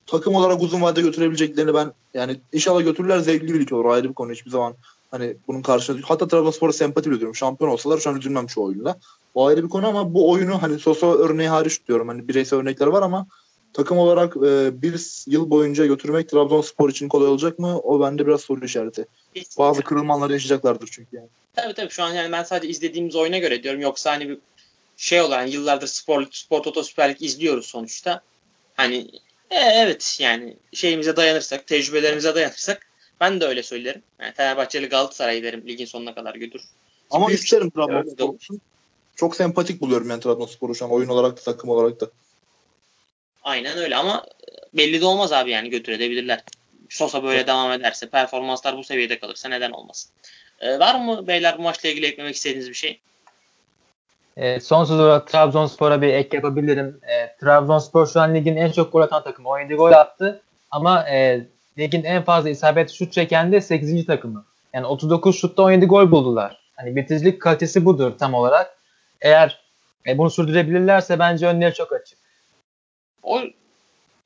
takım 0.08 0.36
olarak 0.36 0.62
uzun 0.62 0.82
vadede 0.82 1.02
götürebileceklerini 1.02 1.74
ben 1.74 1.94
yani 2.14 2.40
inşallah 2.54 2.84
götürürler 2.84 3.20
zevkli 3.20 3.54
bir 3.54 3.60
lig 3.60 3.74
olur 3.74 3.86
ayrı 3.86 4.10
bir 4.10 4.14
konu 4.14 4.32
hiçbir 4.32 4.52
zaman 4.52 4.74
hani 5.12 5.36
bunun 5.48 5.62
karşısında 5.62 6.02
hatta 6.04 6.28
Trabzonspor'a 6.28 6.74
sempati 6.74 7.10
duyuyorum. 7.10 7.36
Şampiyon 7.36 7.72
olsalar 7.72 7.98
şu 7.98 8.10
an 8.10 8.20
üzülmem 8.20 8.50
şu 8.50 8.62
oyunda. 8.62 9.00
O 9.36 9.46
ayrı 9.46 9.64
bir 9.64 9.70
konu 9.70 9.88
ama 9.88 10.14
bu 10.14 10.32
oyunu 10.32 10.62
hani 10.62 10.80
Sosa 10.80 11.14
örneği 11.14 11.50
hariç 11.50 11.80
diyorum. 11.88 12.08
Hani 12.08 12.28
bireysel 12.28 12.60
örnekler 12.60 12.88
var 12.88 13.02
ama 13.02 13.28
takım 13.74 13.98
olarak 13.98 14.38
e, 14.38 14.82
bir 14.82 15.24
yıl 15.28 15.50
boyunca 15.50 15.86
götürmek 15.86 16.30
Trabzonspor 16.30 16.90
için 16.90 17.08
kolay 17.08 17.28
olacak 17.28 17.60
mı? 17.60 17.80
O 17.80 18.02
bende 18.02 18.28
biraz 18.28 18.42
soru 18.42 18.66
işareti. 18.66 19.06
Kesinlikle. 19.34 19.64
Bazı 19.64 19.82
kırılmalar 19.82 20.30
yaşayacaklardır 20.30 20.90
çünkü 20.92 21.16
yani. 21.16 21.28
Tabii 21.56 21.74
tabii 21.74 21.90
şu 21.90 22.04
an 22.04 22.14
yani 22.14 22.32
ben 22.32 22.44
sadece 22.44 22.68
izlediğimiz 22.68 23.16
oyuna 23.16 23.38
göre 23.38 23.64
diyorum. 23.64 23.82
Yoksa 23.82 24.12
hani 24.12 24.30
bir 24.30 24.38
şey 24.98 25.22
olan 25.22 25.46
yıllardır 25.46 25.88
spor, 25.88 26.26
spor 26.32 26.64
toto 26.64 26.84
süper 26.84 27.10
lig 27.10 27.22
izliyoruz 27.22 27.66
sonuçta. 27.66 28.22
Hani 28.76 28.98
e, 29.50 29.56
evet 29.56 30.18
yani 30.20 30.58
şeyimize 30.74 31.16
dayanırsak, 31.16 31.68
tecrübelerimize 31.68 32.36
dayanırsak 32.36 32.88
ben 33.20 33.42
de 33.42 33.46
öyle 33.46 33.64
söylerim. 33.64 34.02
Yani 34.20 34.34
Fenerbahçeli 34.34 34.90
Galatasaray 34.90 35.44
derim 35.44 35.68
ligin 35.68 35.86
sonuna 35.86 36.16
kadar 36.16 36.36
götür. 36.36 36.62
Ama 37.12 37.28
Büyük 37.28 37.44
isterim 37.44 37.70
Trabzonspor 37.70 38.36
Çok 39.16 39.36
sempatik 39.36 39.82
buluyorum 39.82 40.10
yani 40.10 40.22
Trabzonspor'u 40.22 40.76
şu 40.76 40.86
an 40.86 40.92
oyun 40.92 41.10
olarak 41.10 41.38
da 41.38 41.42
takım 41.42 41.70
olarak 41.70 42.02
da. 42.02 42.10
Aynen 43.44 43.78
öyle 43.78 43.96
ama 43.96 44.26
belli 44.74 45.02
de 45.02 45.06
olmaz 45.06 45.34
abi 45.34 45.52
yani 45.52 45.70
götürebilirler. 45.70 46.44
Sosa 46.90 47.24
böyle 47.24 47.38
evet. 47.38 47.48
devam 47.48 47.72
ederse, 47.72 48.10
performanslar 48.10 48.78
bu 48.78 48.84
seviyede 48.84 49.20
kalırsa 49.20 49.50
neden 49.50 49.72
olmasın. 49.72 50.12
Ee, 50.60 50.80
var 50.80 50.96
mı 50.96 51.28
beyler 51.28 51.58
bu 51.58 51.62
maçla 51.62 51.90
ilgili 51.90 52.06
eklemek 52.06 52.36
istediğiniz 52.36 52.70
bir 52.70 52.74
şey? 52.74 53.00
E, 54.38 54.60
son 54.60 54.86
söz 54.86 55.00
olarak 55.00 55.28
Trabzonspor'a 55.28 56.02
bir 56.02 56.14
ek 56.14 56.38
yapabilirim. 56.38 57.00
E, 57.04 57.38
Trabzonspor 57.38 58.08
şu 58.08 58.22
an 58.22 58.36
ligin 58.36 58.56
en 58.56 58.72
çok 58.72 58.92
gol 58.92 59.02
atan 59.02 59.24
takımı. 59.24 59.50
17 59.50 59.76
gol 59.76 59.92
attı 59.92 60.42
ama 60.72 61.10
e, 61.10 61.48
ligin 61.80 62.04
en 62.04 62.24
fazla 62.24 62.50
isabet 62.50 62.92
şut 62.92 63.14
çeken 63.14 63.52
de 63.52 63.62
8. 63.62 64.06
takımı. 64.06 64.46
Yani 64.74 64.86
39 64.86 65.40
şutta 65.40 65.64
17 65.64 65.86
gol 65.86 66.12
buldular. 66.12 66.62
Hani 66.76 66.96
bitiricilik 66.96 67.42
kalitesi 67.42 67.86
budur 67.86 68.14
tam 68.20 68.34
olarak. 68.34 68.78
Eğer 69.22 69.62
e, 70.08 70.18
bunu 70.18 70.30
sürdürebilirlerse 70.30 71.20
bence 71.20 71.48
önleri 71.48 71.74
çok 71.74 71.94
açık. 71.94 72.18
O 73.24 73.42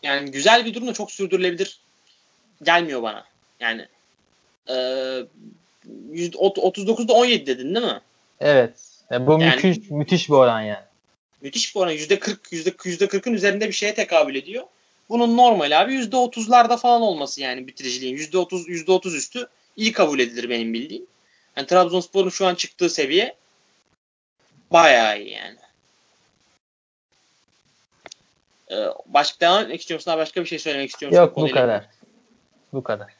yani 0.03 0.32
güzel 0.32 0.66
bir 0.66 0.74
durum 0.74 0.88
da 0.88 0.93
çok 0.93 1.12
sürdürülebilir 1.12 1.80
gelmiyor 2.64 3.01
bana. 3.01 3.24
Yani 3.60 3.88
e, 4.70 4.74
39'da 6.14 7.14
17 7.14 7.47
dedin 7.47 7.76
değil 7.76 7.86
mi? 7.86 8.01
Evet. 8.39 8.86
Yani 9.12 9.28
bu 9.28 9.32
yani, 9.32 9.45
müthiş 9.45 9.89
müthiş 9.89 10.30
bir 10.30 10.34
oran 10.34 10.62
yani. 10.62 10.86
Müthiş 11.41 11.76
bir 11.76 11.80
oran. 11.80 11.93
%40 11.93 12.38
%40'ın 12.51 13.34
üzerinde 13.34 13.68
bir 13.68 13.74
şeye 13.74 13.93
tekabül 13.93 14.36
ediyor. 14.36 14.64
Bunun 15.10 15.38
normal 15.38 15.82
abi 15.82 15.93
%30'larda 15.93 16.78
falan 16.78 17.01
olması 17.01 17.41
yani 17.41 17.68
bitiriciliğin. 17.68 18.18
%30 18.18 18.68
%30 18.68 19.16
üstü 19.16 19.47
iyi 19.76 19.91
kabul 19.91 20.20
edilir 20.20 20.49
benim 20.49 20.74
bildiğim. 20.74 21.05
Yani 21.55 21.68
Trabzonspor'un 21.68 22.30
şu 22.30 22.47
an 22.47 22.55
çıktığı 22.55 22.89
seviye 22.89 23.36
bayağı 24.72 25.22
iyi 25.22 25.32
yani. 25.32 25.58
Ee, 28.72 28.88
başka 29.05 29.39
devam 29.39 29.64
etmek 29.64 29.82
istiyor 29.82 29.97
musun? 29.97 30.14
Başka 30.18 30.41
bir 30.41 30.45
şey 30.45 30.60
söylemek 30.60 30.89
istiyor 30.89 31.12
musun? 31.12 31.22
Yok 31.22 31.36
bu 31.36 31.51
kadar. 31.51 31.86
Bu 32.74 32.84
kadar. 32.84 33.16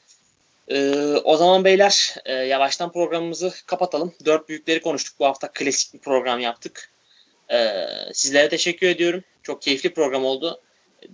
Ee, 0.68 1.16
o 1.24 1.38
zaman 1.38 1.64
beyler 1.64 2.16
e, 2.26 2.34
yavaştan 2.34 2.92
programımızı 2.92 3.54
kapatalım. 3.66 4.14
Dört 4.26 4.50
büyükleri 4.50 4.82
konuştuk. 4.82 5.20
Bu 5.20 5.26
hafta 5.26 5.52
klasik 5.52 5.94
bir 5.94 6.00
program 6.00 6.40
yaptık. 6.40 6.90
Ee, 7.52 7.86
sizlere 8.14 8.50
teşekkür 8.50 8.88
ediyorum. 8.88 9.24
Çok 9.44 9.62
keyifli 9.62 9.94
program 9.94 10.26
oldu. 10.26 10.62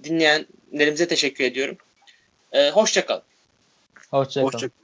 Dinleyenlerimize 0.04 1.08
teşekkür 1.08 1.44
ediyorum. 1.44 1.78
Ee, 2.52 2.70
Hoşçakalın. 2.70 3.24
Hoşçakalın. 4.12 4.54
Hoşça 4.54 4.83